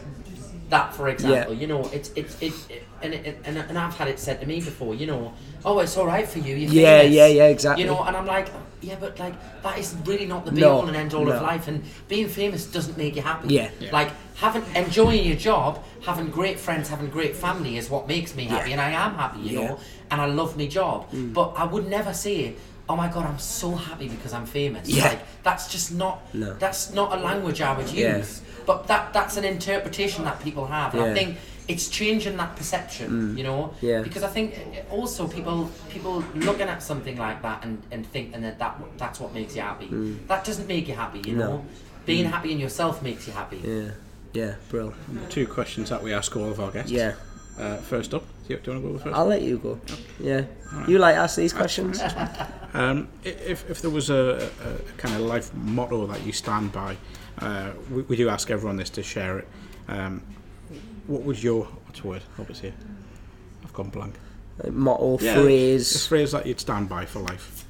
that. 0.71 0.95
For 0.95 1.09
example, 1.09 1.53
Yeah. 1.55 1.61
you 1.61 1.67
know, 1.67 1.83
it's 1.93 2.11
it's 2.17 2.35
it, 2.41 2.53
it 2.71 2.83
and, 3.03 3.15
it, 3.15 3.39
and 3.45 3.57
and 3.57 3.79
I've 3.79 3.95
had 3.95 4.09
it 4.09 4.19
said 4.19 4.41
to 4.41 4.47
me 4.47 4.57
before. 4.61 4.95
You 4.95 5.07
know, 5.07 5.33
oh, 5.65 5.79
it's 5.81 5.97
all 5.97 6.07
right 6.07 6.27
for 6.29 6.39
you. 6.39 6.55
You're 6.57 6.73
Yeah, 6.73 6.99
famous. 7.01 7.15
yeah, 7.15 7.27
yeah, 7.27 7.45
exactly. 7.47 7.85
You 7.85 7.91
know, 7.91 8.03
and 8.03 8.17
I'm 8.17 8.27
like, 8.27 8.49
yeah, 8.81 8.97
but 9.01 9.19
like 9.19 9.35
that 9.63 9.79
is 9.79 9.95
really 10.05 10.27
not 10.27 10.45
the 10.45 10.53
be 10.53 10.61
No, 10.61 10.73
all 10.81 10.87
and 10.89 10.97
end 10.97 11.15
all 11.15 11.31
of 11.31 11.43
life. 11.43 11.69
And 11.69 11.83
being 12.09 12.29
famous 12.29 12.65
doesn't 12.67 12.97
make 12.97 13.17
you 13.17 13.23
happy. 13.23 13.55
Yeah. 13.55 13.71
Yeah. 13.81 13.93
Like 13.93 14.11
having 14.37 14.65
enjoying 14.75 15.25
your 15.25 15.37
job, 15.37 15.83
having 16.03 16.29
great 16.31 16.59
friends, 16.59 16.89
having 16.89 17.09
great 17.11 17.35
family 17.37 17.77
is 17.77 17.91
what 17.91 18.07
makes 18.09 18.35
me 18.37 18.45
happy, 18.45 18.71
Yeah. 18.71 18.81
and 18.81 18.81
I 18.81 18.91
am 19.07 19.15
happy. 19.15 19.41
You 19.41 19.51
Yeah. 19.51 19.61
Mm. 19.61 19.69
know, 19.71 19.79
and 20.11 20.21
I 20.21 20.27
love 20.27 20.57
my 20.57 20.67
job. 20.67 21.07
But 21.13 21.55
I 21.57 21.65
would 21.65 21.89
never 21.89 22.13
say. 22.15 22.55
oh 22.91 22.97
my 22.97 23.07
god, 23.15 23.27
I'm 23.27 23.39
so 23.39 23.69
happy 23.75 24.09
because 24.09 24.33
I'm 24.33 24.47
famous. 24.47 24.89
Yeah. 24.89 25.09
Like, 25.09 25.21
that's 25.43 25.65
just 25.71 25.93
not 25.93 26.23
No. 26.33 26.55
that's 26.55 26.83
not 26.95 27.09
a 27.17 27.21
language 27.21 27.61
I 27.61 27.77
would 27.77 27.91
use. 27.91 28.31
Yeah. 28.41 28.65
But 28.65 28.87
that 28.87 29.13
that's 29.13 29.37
an 29.37 29.45
interpretation 29.45 30.25
that 30.25 30.37
people 30.47 30.65
have. 30.77 30.95
And 30.95 31.03
Yeah. 31.03 31.09
Mm. 31.09 31.13
I 31.13 31.19
think 31.19 31.31
it's 31.69 31.89
changing 31.89 32.37
that 32.39 32.57
perception, 32.57 33.37
you 33.37 33.45
know? 33.45 33.75
Yeah. 33.83 34.01
Because 34.03 34.23
I 34.23 34.29
think 34.29 34.55
also 34.91 35.29
people 35.29 35.71
people 35.91 36.25
looking 36.35 36.69
at 36.69 36.83
something 36.83 37.17
like 37.19 37.43
that 37.43 37.63
and, 37.65 37.83
and 37.91 38.07
thinking 38.07 38.41
that, 38.43 38.59
that 38.59 38.81
that's 38.97 39.21
what 39.21 39.35
makes 39.35 39.55
you 39.55 39.63
happy. 39.63 39.89
That 40.29 40.45
doesn't 40.45 40.67
make 40.67 40.89
you 40.89 40.95
happy, 40.95 41.19
you 41.19 41.35
Mm. 41.35 41.39
No. 41.39 41.47
know? 41.49 41.65
Being 42.07 42.25
happy 42.25 42.53
in 42.53 42.59
yourself 42.59 43.03
makes 43.03 43.27
you 43.27 43.35
happy. 43.35 43.61
Yeah, 43.63 43.91
yeah, 44.33 44.55
bro. 44.71 44.95
Two 45.29 45.47
questions 45.47 45.91
that 45.91 46.03
we 46.03 46.15
ask 46.15 46.35
all 46.37 46.51
of 46.51 46.59
our 46.59 46.71
guests. 46.71 46.91
Yeah. 46.91 47.13
Uh, 47.59 47.77
first 47.77 48.15
up, 48.15 48.23
do 48.47 48.55
you, 48.55 48.61
do 48.61 48.71
you 48.71 48.81
want 48.81 48.83
to 48.85 48.89
go 48.89 48.95
with 48.95 49.05
1st 49.05 49.19
I'll 49.19 49.27
let 49.27 49.43
you 49.43 49.59
go. 49.59 49.81
Yeah, 50.21 50.45
you 50.87 50.99
like 50.99 51.17
ask 51.17 51.37
these 51.37 51.53
questions. 51.53 52.01
Um, 52.75 53.09
if, 53.25 53.69
if 53.71 53.81
there 53.81 53.91
was 53.91 54.11
a, 54.11 54.51
a, 54.63 54.69
a 54.69 54.79
kind 54.99 55.15
of 55.15 55.23
life 55.23 55.53
motto 55.55 56.07
that 56.07 56.25
you 56.27 56.33
stand 56.33 56.71
by, 56.71 56.99
uh, 57.39 57.71
we, 57.91 58.03
we 58.03 58.15
do 58.17 58.29
ask 58.29 58.51
everyone 58.51 58.77
this 58.77 58.91
to 58.91 59.03
share 59.03 59.39
it. 59.39 59.49
Um, 59.89 60.23
what 61.09 61.23
would 61.23 61.43
your 61.43 61.65
what's 61.65 62.01
the 62.01 62.07
word? 62.07 62.23
Hope 62.37 62.51
it's 62.51 62.61
here. 62.61 62.75
I've 63.65 63.73
gone 63.73 63.89
blank. 63.89 64.15
Like 64.63 64.73
motto, 64.73 65.15
A 65.15 65.19
phrase. 65.19 65.97
A 65.97 66.09
phrase 66.09 66.33
that 66.33 66.47
you'd 66.47 66.61
stand 66.61 66.89
by 66.89 67.05
for 67.07 67.21
life. 67.21 67.65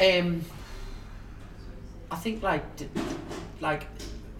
Um, 0.00 0.44
I 2.10 2.16
think 2.16 2.42
like 2.42 2.76
d- 2.76 2.88
like 3.60 3.86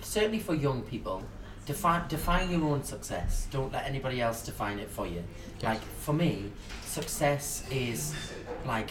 certainly 0.01 0.39
for 0.39 0.55
young 0.55 0.83
people, 0.83 1.23
define 1.67 2.07
define 2.09 2.51
your 2.51 2.63
own 2.65 2.83
success. 2.85 3.47
Don't 3.51 3.73
let 3.73 3.87
anybody 3.87 4.21
else 4.21 4.45
define 4.45 4.79
it 4.79 4.91
for 4.91 5.07
you. 5.07 5.23
Like 5.63 5.81
for 5.81 6.13
me, 6.13 6.51
success 6.85 7.65
is 7.71 8.15
like 8.67 8.91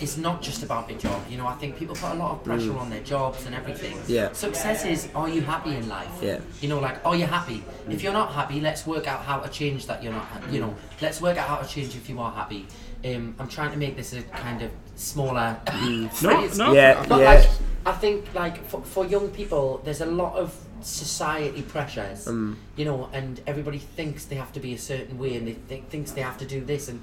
it's 0.00 0.16
not 0.16 0.42
just 0.42 0.62
about 0.62 0.88
the 0.88 0.94
job. 0.94 1.20
You 1.30 1.38
know, 1.38 1.46
I 1.46 1.54
think 1.54 1.76
people 1.76 1.94
put 1.94 2.10
a 2.12 2.14
lot 2.14 2.32
of 2.32 2.44
pressure 2.44 2.76
on 2.76 2.90
their 2.90 3.02
jobs 3.02 3.46
and 3.46 3.54
everything. 3.54 3.96
Mm. 3.98 4.08
Yeah. 4.08 4.32
Success 4.32 4.84
is 4.84 5.08
are 5.14 5.28
you 5.28 5.40
happy 5.42 5.74
in 5.76 5.88
life? 5.88 6.10
Yeah. 6.20 6.40
You 6.60 6.68
know, 6.68 6.80
like 6.80 7.04
are 7.06 7.16
you 7.16 7.26
happy? 7.26 7.62
If 7.88 8.02
you're 8.02 8.12
not 8.12 8.32
happy, 8.32 8.60
let's 8.60 8.86
work 8.86 9.06
out 9.06 9.20
how 9.24 9.38
to 9.40 9.48
change 9.48 9.86
that 9.86 10.02
you're 10.02 10.12
not. 10.12 10.26
You 10.50 10.60
know, 10.60 10.74
let's 11.00 11.20
work 11.20 11.36
out 11.38 11.48
how 11.48 11.56
to 11.56 11.68
change 11.68 11.94
if 11.96 12.08
you 12.08 12.20
are 12.20 12.32
happy. 12.32 12.66
Um, 13.04 13.34
I'm 13.38 13.48
trying 13.48 13.72
to 13.72 13.78
make 13.78 13.96
this 13.96 14.12
a 14.12 14.22
kind 14.22 14.62
of 14.62 14.70
smaller 14.94 15.56
phrase. 16.12 16.58
no. 16.58 16.72
Yeah, 16.72 17.04
But 17.08 17.20
yeah. 17.20 17.32
like, 17.34 17.48
I 17.84 17.92
think 17.92 18.32
like 18.34 18.64
for, 18.66 18.80
for 18.82 19.04
young 19.06 19.28
people, 19.30 19.80
there's 19.84 20.00
a 20.02 20.06
lot 20.06 20.36
of 20.36 20.54
society 20.82 21.62
pressures, 21.62 22.26
Mm. 22.26 22.54
you 22.76 22.84
know, 22.84 23.08
and 23.12 23.40
everybody 23.46 23.78
thinks 23.78 24.24
they 24.26 24.36
have 24.36 24.52
to 24.52 24.60
be 24.60 24.74
a 24.74 24.78
certain 24.78 25.18
way, 25.18 25.36
and 25.36 25.46
they 25.48 25.54
think 25.54 25.88
thinks 25.90 26.12
they 26.12 26.20
have 26.22 26.38
to 26.38 26.46
do 26.46 26.64
this, 26.64 26.88
and 26.88 27.00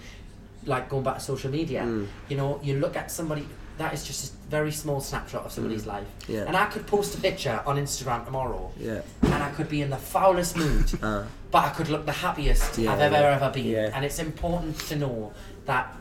like 0.65 0.89
going 0.89 1.03
back 1.03 1.15
to 1.15 1.21
social 1.23 1.51
media, 1.51 1.81
Mm. 1.83 2.07
you 2.29 2.37
know, 2.37 2.59
you 2.63 2.79
look 2.79 2.95
at 2.95 3.09
somebody 3.11 3.47
that 3.77 3.93
is 3.93 4.03
just 4.05 4.33
a 4.33 4.49
very 4.49 4.71
small 4.71 4.99
snapshot 4.99 5.45
of 5.45 5.51
somebody's 5.53 5.85
life, 5.87 6.05
Mm. 6.27 6.33
Yeah. 6.33 6.43
and 6.47 6.57
I 6.57 6.65
could 6.65 6.85
post 6.85 7.15
a 7.15 7.21
picture 7.21 7.61
on 7.65 7.77
Instagram 7.77 8.25
tomorrow, 8.25 8.71
Yeah. 8.77 9.01
and 9.21 9.41
I 9.41 9.49
could 9.51 9.69
be 9.69 9.81
in 9.81 9.89
the 9.89 9.97
foulest 9.97 10.57
mood, 10.57 10.91
Uh, 11.03 11.23
but 11.51 11.63
I 11.63 11.69
could 11.69 11.87
look 11.89 12.05
the 12.05 12.11
happiest 12.11 12.77
Yeah, 12.77 12.91
I've 12.91 12.99
ever 12.99 13.15
ever 13.15 13.49
been. 13.51 13.91
And 13.93 14.03
it's 14.03 14.19
important 14.19 14.77
to 14.89 14.95
know 14.97 15.31
that 15.65 15.95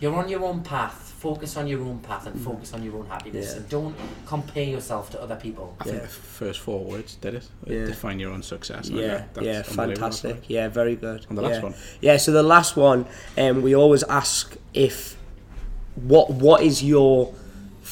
you're 0.00 0.14
on 0.16 0.28
your 0.28 0.44
own 0.44 0.62
path. 0.62 1.09
Focus 1.20 1.56
on 1.58 1.66
your 1.66 1.82
own 1.82 1.98
path 1.98 2.26
and 2.26 2.40
focus 2.40 2.72
on 2.72 2.82
your 2.82 2.96
own 2.96 3.06
happiness, 3.06 3.48
Mm. 3.48 3.50
Yeah. 3.50 3.56
and 3.58 3.68
don't 3.68 3.94
compare 4.24 4.64
yourself 4.64 5.10
to 5.10 5.20
other 5.22 5.36
people. 5.36 5.76
I 5.78 5.84
think 5.84 5.96
Yeah. 5.96 6.02
the 6.02 6.08
first 6.08 6.60
four 6.60 6.82
words 6.82 7.16
did 7.16 7.34
it. 7.34 7.46
Yeah. 7.66 7.84
Define 7.84 8.18
your 8.18 8.32
own 8.32 8.42
success. 8.42 8.90
I 8.90 8.94
yeah, 8.94 9.24
that- 9.34 9.44
yeah, 9.44 9.60
fantastic. 9.62 10.48
Yeah, 10.48 10.68
very 10.68 10.96
good. 10.96 11.26
And 11.28 11.36
the 11.36 11.42
last 11.42 11.56
yeah. 11.56 11.62
one? 11.62 11.74
Yeah, 12.00 12.16
so 12.16 12.32
the 12.32 12.42
last 12.42 12.74
one, 12.74 13.04
um, 13.36 13.60
we 13.60 13.74
always 13.76 14.02
ask 14.04 14.56
if 14.72 15.16
what 15.96 16.30
what 16.30 16.62
is 16.62 16.82
your 16.82 17.34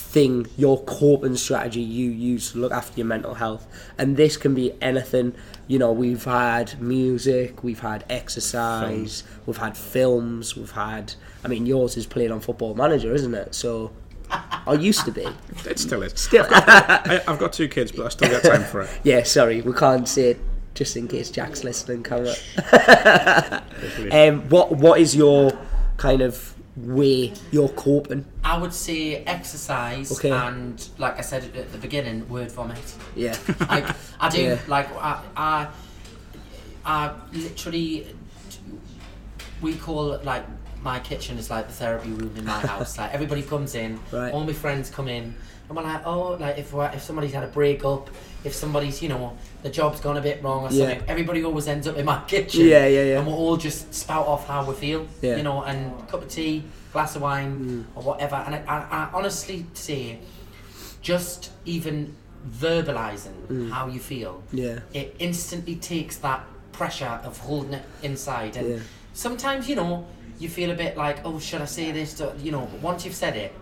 thing, 0.08 0.46
your 0.56 0.82
coping 0.84 1.36
strategy 1.36 1.82
you 1.82 2.10
use 2.10 2.52
to 2.52 2.58
look 2.58 2.72
after 2.72 2.96
your 2.96 3.06
mental 3.06 3.34
health, 3.34 3.66
and 3.98 4.16
this 4.16 4.36
can 4.38 4.54
be 4.54 4.72
anything. 4.80 5.34
You 5.66 5.78
know, 5.78 5.92
we've 5.92 6.24
had 6.24 6.80
music, 6.80 7.62
we've 7.62 7.80
had 7.80 8.04
exercise, 8.08 9.22
we've 9.44 9.58
had 9.58 9.76
films, 9.76 10.56
we've 10.56 10.70
had. 10.70 11.14
I 11.44 11.48
mean, 11.48 11.66
yours 11.66 11.96
is 11.96 12.06
playing 12.06 12.32
on 12.32 12.40
Football 12.40 12.74
Manager, 12.74 13.12
isn't 13.14 13.34
it? 13.34 13.54
So, 13.54 13.92
I 14.30 14.72
used 14.74 15.04
to 15.04 15.12
be. 15.12 15.26
It 15.66 15.78
still 15.78 16.02
is. 16.02 16.12
Still, 16.18 16.46
I, 16.48 17.22
I've 17.28 17.38
got 17.38 17.52
two 17.52 17.68
kids, 17.68 17.92
but 17.92 18.06
I 18.06 18.08
still 18.08 18.30
got 18.30 18.42
time 18.42 18.64
for 18.64 18.82
it. 18.82 18.90
yeah. 19.04 19.22
Sorry, 19.24 19.60
we 19.60 19.74
can't 19.74 20.08
say 20.08 20.30
it 20.30 20.40
just 20.74 20.96
in 20.96 21.08
case 21.08 21.30
Jack's 21.30 21.64
listening. 21.64 22.02
Come? 22.02 22.26
Um, 24.10 24.48
what 24.48 24.72
what 24.72 25.00
is 25.00 25.14
your 25.14 25.56
kind 25.98 26.20
of 26.20 26.54
way 26.86 27.32
you're 27.50 27.68
coping? 27.70 28.24
I 28.44 28.56
would 28.58 28.72
say 28.72 29.16
exercise 29.24 30.12
Okay. 30.12 30.30
and, 30.30 30.86
like 30.98 31.18
I 31.18 31.22
said 31.22 31.44
at 31.56 31.72
the 31.72 31.78
beginning, 31.78 32.28
word 32.28 32.50
vomit. 32.52 32.78
Yeah, 33.16 33.36
Like 33.68 33.86
I 34.20 34.28
do, 34.28 34.42
Yeah. 34.42 34.58
like 34.68 34.88
I, 34.96 35.22
I, 35.36 35.68
I 36.84 37.14
literally, 37.32 38.06
we 39.60 39.74
call 39.74 40.12
it 40.12 40.24
like 40.24 40.44
my 40.82 40.98
kitchen 41.00 41.38
is 41.38 41.50
like 41.50 41.66
the 41.66 41.72
therapy 41.72 42.10
room 42.10 42.32
in 42.36 42.44
my 42.44 42.52
house. 42.60 42.96
like 42.98 43.12
everybody 43.12 43.42
comes 43.42 43.74
in, 43.74 43.98
Right. 44.12 44.32
all 44.32 44.44
my 44.44 44.52
friends 44.52 44.90
come 44.90 45.08
in, 45.08 45.34
and 45.68 45.76
we're 45.76 45.82
like, 45.82 46.06
oh, 46.06 46.32
like 46.40 46.56
if 46.58 46.72
we're, 46.72 46.90
if 46.94 47.02
somebody's 47.02 47.32
had 47.32 47.44
a 47.44 47.48
breakup, 47.48 48.08
if 48.44 48.54
somebody's 48.54 49.02
you 49.02 49.08
know 49.08 49.36
the 49.62 49.68
job's 49.68 50.00
gone 50.00 50.16
a 50.16 50.20
bit 50.20 50.42
wrong 50.42 50.64
or 50.64 50.70
Yeah. 50.72 50.88
something, 50.88 51.08
everybody 51.08 51.44
always 51.44 51.68
ends 51.68 51.86
up 51.86 51.96
in 51.96 52.06
my 52.06 52.22
kitchen. 52.26 52.66
Yeah, 52.66 52.86
yeah, 52.86 53.02
yeah. 53.04 53.18
And 53.18 53.26
we'll 53.26 53.36
all 53.36 53.56
just 53.56 53.92
spout 53.94 54.26
off 54.26 54.46
how 54.46 54.64
we 54.64 54.74
feel, 54.74 55.06
Yeah. 55.20 55.34
Mm. 55.34 55.36
you 55.38 55.42
know, 55.42 55.62
and 55.64 56.08
cup 56.08 56.22
of 56.22 56.28
tea, 56.28 56.64
glass 56.92 57.16
of 57.16 57.22
wine, 57.22 57.86
or 57.94 58.02
whatever. 58.02 58.36
And 58.36 58.54
I, 58.54 58.62
I, 58.66 58.76
I 58.96 59.10
honestly 59.12 59.66
say, 59.74 60.20
just 61.02 61.50
even 61.64 62.14
verbalizing 62.48 63.70
how 63.70 63.88
you 63.88 64.00
feel, 64.00 64.42
Mm. 64.52 64.58
Yeah. 64.58 64.78
it 65.00 65.16
instantly 65.18 65.76
takes 65.76 66.16
that 66.18 66.44
pressure 66.72 67.20
of 67.24 67.38
holding 67.38 67.74
it 67.74 67.84
inside. 68.02 68.56
And 68.56 68.68
Yeah. 68.70 68.78
sometimes, 69.12 69.68
you 69.68 69.76
know, 69.76 70.06
you 70.38 70.48
feel 70.48 70.70
a 70.70 70.74
bit 70.74 70.96
like, 70.96 71.18
oh, 71.24 71.38
should 71.40 71.60
I 71.60 71.64
say 71.66 71.90
this? 71.92 72.20
You 72.42 72.52
know, 72.52 72.68
but 72.72 72.80
once 72.80 73.04
you've 73.04 73.14
said 73.16 73.36
it, 73.36 73.52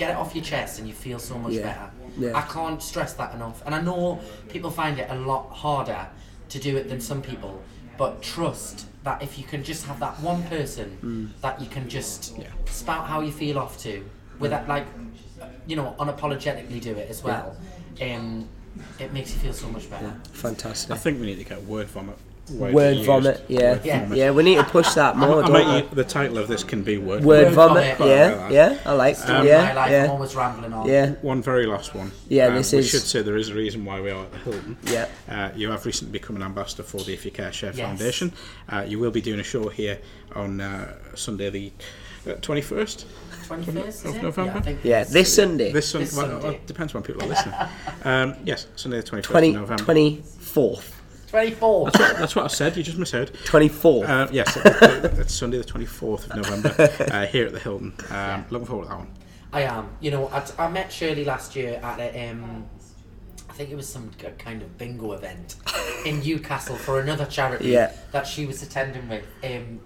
get 0.00 0.10
it 0.12 0.16
off 0.16 0.34
your 0.34 0.44
chest 0.52 0.72
and 0.78 0.88
you 0.88 0.94
feel 1.06 1.18
so 1.18 1.34
much 1.44 1.52
Yeah. 1.52 1.62
better. 1.68 1.88
Yeah. 2.18 2.38
I 2.40 2.42
can't 2.56 2.80
stress 2.90 3.12
that 3.20 3.30
enough. 3.34 3.58
And 3.66 3.72
I 3.78 3.80
know 3.88 4.18
people 4.48 4.70
find 4.82 4.98
it 5.02 5.08
a 5.10 5.18
lot 5.32 5.44
harder 5.64 6.02
to 6.48 6.58
do 6.58 6.76
it 6.78 6.84
than 6.90 7.00
some 7.10 7.20
people, 7.30 7.54
but 7.98 8.22
trust 8.22 8.86
that 9.04 9.22
if 9.22 9.38
you 9.38 9.44
can 9.52 9.62
just 9.70 9.82
have 9.88 9.98
that 10.00 10.14
one 10.30 10.42
person 10.54 10.88
Mm. 11.02 11.40
that 11.42 11.60
you 11.62 11.68
can 11.76 11.84
just 11.88 12.20
spout 12.80 13.04
how 13.12 13.20
you 13.26 13.32
feel 13.42 13.58
off 13.58 13.74
to, 13.86 13.92
without 14.38 14.66
like, 14.74 14.86
you 15.66 15.76
know, 15.76 15.94
unapologetically 15.98 16.80
do 16.80 16.92
it 17.02 17.08
as 17.14 17.22
well, 17.22 17.56
um, 18.08 18.48
it 18.98 19.12
makes 19.12 19.28
you 19.32 19.38
feel 19.44 19.52
so 19.52 19.68
much 19.68 19.86
better. 19.90 20.12
fantastic. 20.32 20.90
I 20.90 20.96
think 20.96 21.20
we 21.20 21.26
need 21.26 21.38
to 21.44 21.48
get 21.52 21.62
word 21.64 21.88
vomit. 21.88 22.16
widely 22.16 22.29
Word 22.50 22.96
used. 22.96 23.06
vomit, 23.06 23.44
yeah, 23.48 23.72
Word 23.72 23.80
Yeah. 23.84 24.00
vomit. 24.02 24.18
yeah. 24.18 24.30
We 24.30 24.42
need 24.42 24.56
to 24.56 24.64
push 24.64 24.92
that 24.94 25.16
more. 25.16 25.42
I 25.42 25.46
don't 25.46 25.52
might, 25.52 25.90
we? 25.90 25.94
the 25.94 26.04
title 26.04 26.38
of 26.38 26.48
this 26.48 26.64
can 26.64 26.82
be 26.82 26.98
word. 26.98 27.24
Word 27.24 27.46
Word 27.46 27.52
vomit, 27.54 27.96
vomit. 27.98 28.12
yeah, 28.14 28.48
yeah. 28.50 28.78
I 28.84 28.92
like, 28.92 29.16
In 29.16 29.28
yeah, 29.28 29.62
my 29.62 29.72
life, 29.74 29.86
I'm 29.86 29.92
yeah, 29.92 30.40
rambling 30.40 30.72
on. 30.72 30.86
yeah. 30.88 31.10
One 31.22 31.42
very 31.42 31.66
last 31.66 31.94
one. 31.94 32.10
Yeah, 32.28 32.46
Um, 32.48 32.54
this 32.56 32.72
we 32.72 32.78
is- 32.78 32.90
should 32.90 33.02
say 33.02 33.22
there 33.22 33.36
is 33.36 33.48
a 33.50 33.54
reason 33.54 33.84
why 33.84 34.00
we 34.00 34.10
are 34.10 34.24
at 34.24 34.32
the 34.32 34.38
Hilton. 34.38 34.76
Yeah. 34.84 35.06
Uh, 35.30 35.50
you 35.54 35.70
have 35.70 35.86
recently 35.86 36.12
become 36.12 36.36
an 36.36 36.42
ambassador 36.42 36.82
for 36.82 36.98
the 37.04 37.12
If 37.14 37.24
You 37.24 37.30
Care 37.30 37.52
Share 37.52 37.72
Yes. 37.74 37.86
Foundation. 37.86 38.32
Uh, 38.68 38.84
you 38.86 38.98
will 38.98 39.10
be 39.12 39.20
doing 39.20 39.40
a 39.40 39.44
show 39.44 39.68
here 39.68 39.98
on 40.34 40.60
uh, 40.60 40.92
Sunday 41.14 41.50
the 41.50 41.72
twenty 42.42 42.60
first 42.60 43.06
21st, 43.48 44.04
of? 44.04 44.22
November? 44.22 44.62
Yeah, 44.64 44.76
Yeah, 44.84 45.04
this 45.04 45.34
Sunday, 45.34 45.72
This, 45.72 45.88
sun- 45.88 46.02
This 46.02 46.14
well, 46.16 46.26
Sunday. 46.26 46.44
well, 46.44 46.52
it 46.54 46.66
depends 46.66 46.94
when 46.94 47.02
people 47.02 47.22
are 47.24 47.26
listening. 47.28 47.54
um, 48.04 48.34
yes, 48.44 48.66
Sunday 48.76 48.98
the 48.98 49.02
twenty 49.02 49.22
first 49.22 49.30
20, 49.32 49.48
of 49.48 49.54
November. 49.54 49.84
24th. 49.84 50.92
24. 51.30 51.90
That's 51.92 52.34
what 52.34 52.44
I 52.44 52.48
said. 52.48 52.76
You 52.76 52.82
just 52.82 52.98
misheard. 52.98 53.32
24. 53.44 54.06
Uh, 54.06 54.28
yes, 54.32 54.56
it- 54.56 54.66
it- 54.66 55.18
it's 55.20 55.34
Sunday 55.34 55.58
the 55.58 55.64
twenty 55.64 55.86
fourth 55.86 56.28
of 56.28 56.36
November 56.36 56.74
uh, 57.12 57.26
here 57.26 57.46
at 57.46 57.52
the 57.52 57.58
Hilton. 57.60 57.94
Um, 58.10 58.44
looking 58.50 58.66
forward 58.66 58.84
to 58.84 58.88
that 58.90 58.98
one. 58.98 59.08
I 59.52 59.62
am. 59.62 59.88
You 60.00 60.10
know, 60.10 60.28
I, 60.28 60.44
I 60.58 60.68
met 60.68 60.92
Shirley 60.92 61.24
last 61.24 61.54
year 61.56 61.80
at 61.82 61.98
a, 62.00 62.28
um, 62.30 62.64
I 63.48 63.52
think 63.52 63.70
it 63.70 63.76
was 63.76 63.88
some 63.88 64.10
k- 64.18 64.32
kind 64.38 64.60
of 64.62 64.76
bingo 64.76 65.12
event 65.12 65.56
in 66.04 66.18
Newcastle 66.24 66.76
for 66.76 67.00
another 67.00 67.26
charity 67.26 67.68
Yeah. 67.70 67.92
that 68.12 68.26
she 68.26 68.46
was 68.46 68.62
attending 68.62 69.08
with. 69.08 69.24
Um, 69.44 69.80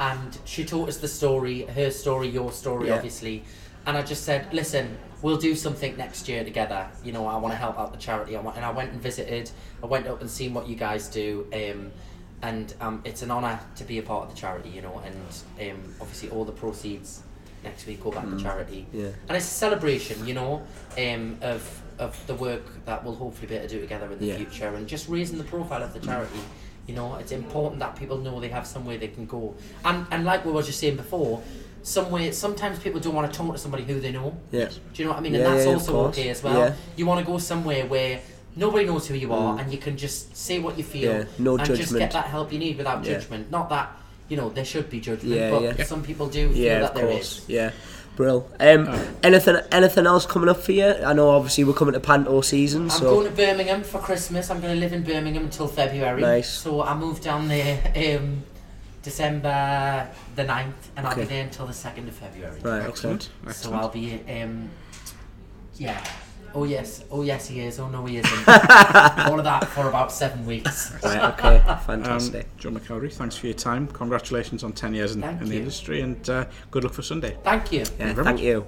and 0.00 0.38
she 0.44 0.64
taught 0.64 0.88
us 0.88 0.98
the 0.98 1.08
story, 1.08 1.62
her 1.62 1.90
story, 1.90 2.28
your 2.28 2.52
story, 2.52 2.88
Yeah. 2.88 2.96
obviously. 2.96 3.44
And 3.86 3.96
I 3.96 4.02
just 4.02 4.24
said, 4.24 4.52
listen, 4.52 4.98
we'll 5.22 5.36
do 5.36 5.54
something 5.54 5.96
next 5.96 6.28
year 6.28 6.42
together. 6.42 6.88
You 7.04 7.12
know, 7.12 7.26
I 7.26 7.36
want 7.36 7.52
to 7.52 7.56
help 7.58 7.78
out 7.78 7.92
the 7.92 7.98
charity. 7.98 8.36
I 8.36 8.40
want, 8.40 8.56
and 8.56 8.64
I 8.64 8.70
went 8.72 8.90
and 8.92 9.00
visited. 9.00 9.50
I 9.82 9.86
went 9.86 10.06
up 10.08 10.20
and 10.20 10.28
seen 10.28 10.54
what 10.54 10.66
you 10.68 10.74
guys 10.74 11.08
do. 11.08 11.46
Um, 11.52 11.92
and 12.42 12.74
um, 12.80 13.00
it's 13.04 13.22
an 13.22 13.30
honour 13.30 13.58
to 13.76 13.84
be 13.84 13.98
a 13.98 14.02
part 14.02 14.24
of 14.24 14.34
the 14.34 14.36
charity, 14.40 14.70
you 14.70 14.82
know. 14.82 15.00
And 15.04 15.70
um, 15.70 15.94
obviously, 16.00 16.30
all 16.30 16.44
the 16.44 16.52
proceeds 16.52 17.22
next 17.64 17.86
week 17.86 18.02
go 18.02 18.10
back 18.10 18.28
to 18.28 18.36
charity. 18.38 18.86
Yeah. 18.92 19.06
And 19.28 19.36
it's 19.36 19.46
a 19.46 19.50
celebration, 19.50 20.26
you 20.26 20.34
know, 20.34 20.62
um, 20.98 21.38
of 21.40 21.82
of 21.98 22.26
the 22.26 22.34
work 22.34 22.84
that 22.84 23.02
we'll 23.02 23.14
hopefully 23.14 23.46
be 23.48 23.54
able 23.54 23.66
to 23.68 23.74
do 23.74 23.80
together 23.80 24.12
in 24.12 24.18
the 24.18 24.26
Yeah. 24.26 24.36
future, 24.36 24.74
and 24.74 24.86
just 24.86 25.08
raising 25.08 25.38
the 25.38 25.44
profile 25.44 25.82
of 25.82 25.94
the 25.94 26.00
charity 26.00 26.40
You 26.86 26.94
know, 26.94 27.16
it's 27.16 27.32
important 27.32 27.80
that 27.80 27.96
people 27.96 28.18
know 28.18 28.40
they 28.40 28.48
have 28.48 28.66
somewhere 28.66 28.96
they 28.98 29.08
can 29.08 29.26
go. 29.26 29.54
And 29.84 30.06
and 30.10 30.24
like 30.24 30.44
we 30.44 30.52
were 30.52 30.62
just 30.62 30.78
saying 30.78 30.96
before, 30.96 31.42
somewhere 31.82 32.32
sometimes 32.32 32.78
people 32.78 33.00
don't 33.00 33.14
want 33.14 33.32
to 33.32 33.36
talk 33.36 33.52
to 33.52 33.58
somebody 33.58 33.84
who 33.84 34.00
they 34.00 34.12
know. 34.12 34.36
Yeah. 34.50 34.68
Do 34.68 34.74
you 34.94 35.04
know 35.04 35.12
what 35.12 35.18
I 35.18 35.22
mean? 35.22 35.34
Yeah, 35.34 35.40
and 35.40 35.54
that's 35.54 35.66
yeah, 35.66 35.72
also 35.72 36.06
okay 36.08 36.28
as 36.30 36.42
well. 36.42 36.58
Yeah. 36.58 36.74
You 36.96 37.06
want 37.06 37.20
to 37.20 37.26
go 37.26 37.38
somewhere 37.38 37.86
where 37.86 38.20
nobody 38.56 38.86
knows 38.86 39.06
who 39.06 39.14
you 39.14 39.32
are 39.32 39.54
mm. 39.54 39.60
and 39.60 39.72
you 39.72 39.78
can 39.78 39.96
just 39.96 40.36
say 40.36 40.58
what 40.58 40.76
you 40.76 40.84
feel 40.84 41.12
Yeah, 41.12 41.24
no 41.38 41.56
and 41.56 41.66
just 41.66 41.94
get 41.96 42.10
that 42.12 42.26
help 42.26 42.52
you 42.52 42.58
need 42.58 42.76
without 42.78 43.04
judgment. 43.04 43.50
Not 43.50 43.68
that, 43.68 43.90
you 44.28 44.36
know, 44.36 44.48
there 44.48 44.64
should 44.64 44.90
be 44.90 44.98
judgment, 44.98 45.40
Yeah, 45.40 45.50
but 45.50 45.62
yeah. 45.78 45.84
some 45.84 46.02
people 46.02 46.26
do 46.26 46.52
feel 46.52 46.80
that 46.80 46.90
of 46.90 46.94
there 46.96 47.06
course. 47.06 47.38
is. 47.38 47.48
Yeah. 47.48 47.70
Brill. 48.16 48.50
Um, 48.58 48.88
anything 49.22 49.56
anything 49.70 50.06
else 50.06 50.26
coming 50.26 50.48
up 50.48 50.56
for 50.56 50.72
you? 50.72 50.86
I 50.86 51.12
know 51.12 51.30
obviously 51.30 51.64
we're 51.64 51.74
coming 51.74 51.94
to 51.94 52.00
Panto 52.00 52.40
season, 52.40 52.84
I'm 52.84 52.90
so 52.90 53.14
going 53.14 53.28
to 53.28 53.36
Birmingham 53.36 53.84
for 53.84 53.98
Christmas. 54.00 54.50
I'm 54.50 54.60
going 54.60 54.74
to 54.74 54.80
live 54.80 54.92
in 54.92 55.04
Birmingham 55.04 55.44
until 55.44 55.68
February. 55.68 56.22
Nice. 56.22 56.48
So 56.48 56.82
I 56.82 56.94
move 56.94 57.20
down 57.20 57.46
there 57.48 58.18
um, 58.18 58.42
December 59.02 60.08
the 60.34 60.44
9th 60.44 60.72
and 60.96 61.06
I'll 61.06 61.14
be 61.14 61.24
there 61.24 61.44
until 61.44 61.66
the 61.66 61.72
2nd 61.72 62.08
of 62.08 62.14
February. 62.14 62.58
right, 62.62 62.82
okay. 62.82 62.88
Excellent. 62.88 63.30
So 63.50 63.72
I'll 63.72 63.88
be, 63.88 64.20
um, 64.28 64.68
yeah. 65.76 66.04
Oh 66.56 66.64
yes, 66.64 67.04
oh 67.10 67.20
yes 67.20 67.46
he 67.46 67.60
is, 67.60 67.78
oh 67.78 67.90
no 67.90 68.06
he 68.06 68.16
isn't. 68.16 68.48
All 69.28 69.38
of 69.38 69.44
that 69.44 69.68
for 69.68 69.90
about 69.90 70.10
seven 70.10 70.46
weeks. 70.46 70.90
Right, 71.04 71.22
okay. 71.34 71.62
Um, 71.66 71.78
Fantastic. 71.80 72.56
John 72.56 72.78
McElderry, 72.78 73.12
thanks 73.12 73.36
for 73.36 73.46
your 73.46 73.54
time. 73.54 73.86
Congratulations 73.88 74.64
on 74.64 74.72
10 74.72 74.94
years 74.94 75.14
in, 75.14 75.22
in 75.22 75.48
the 75.50 75.58
industry 75.58 76.00
and 76.00 76.30
uh, 76.30 76.46
good 76.70 76.84
luck 76.84 76.94
for 76.94 77.02
Sunday. 77.02 77.36
Thank 77.44 77.72
you. 77.72 77.80
yeah, 77.80 78.14
very 78.14 78.14
thank 78.14 78.26
much. 78.26 78.40
you. 78.40 78.66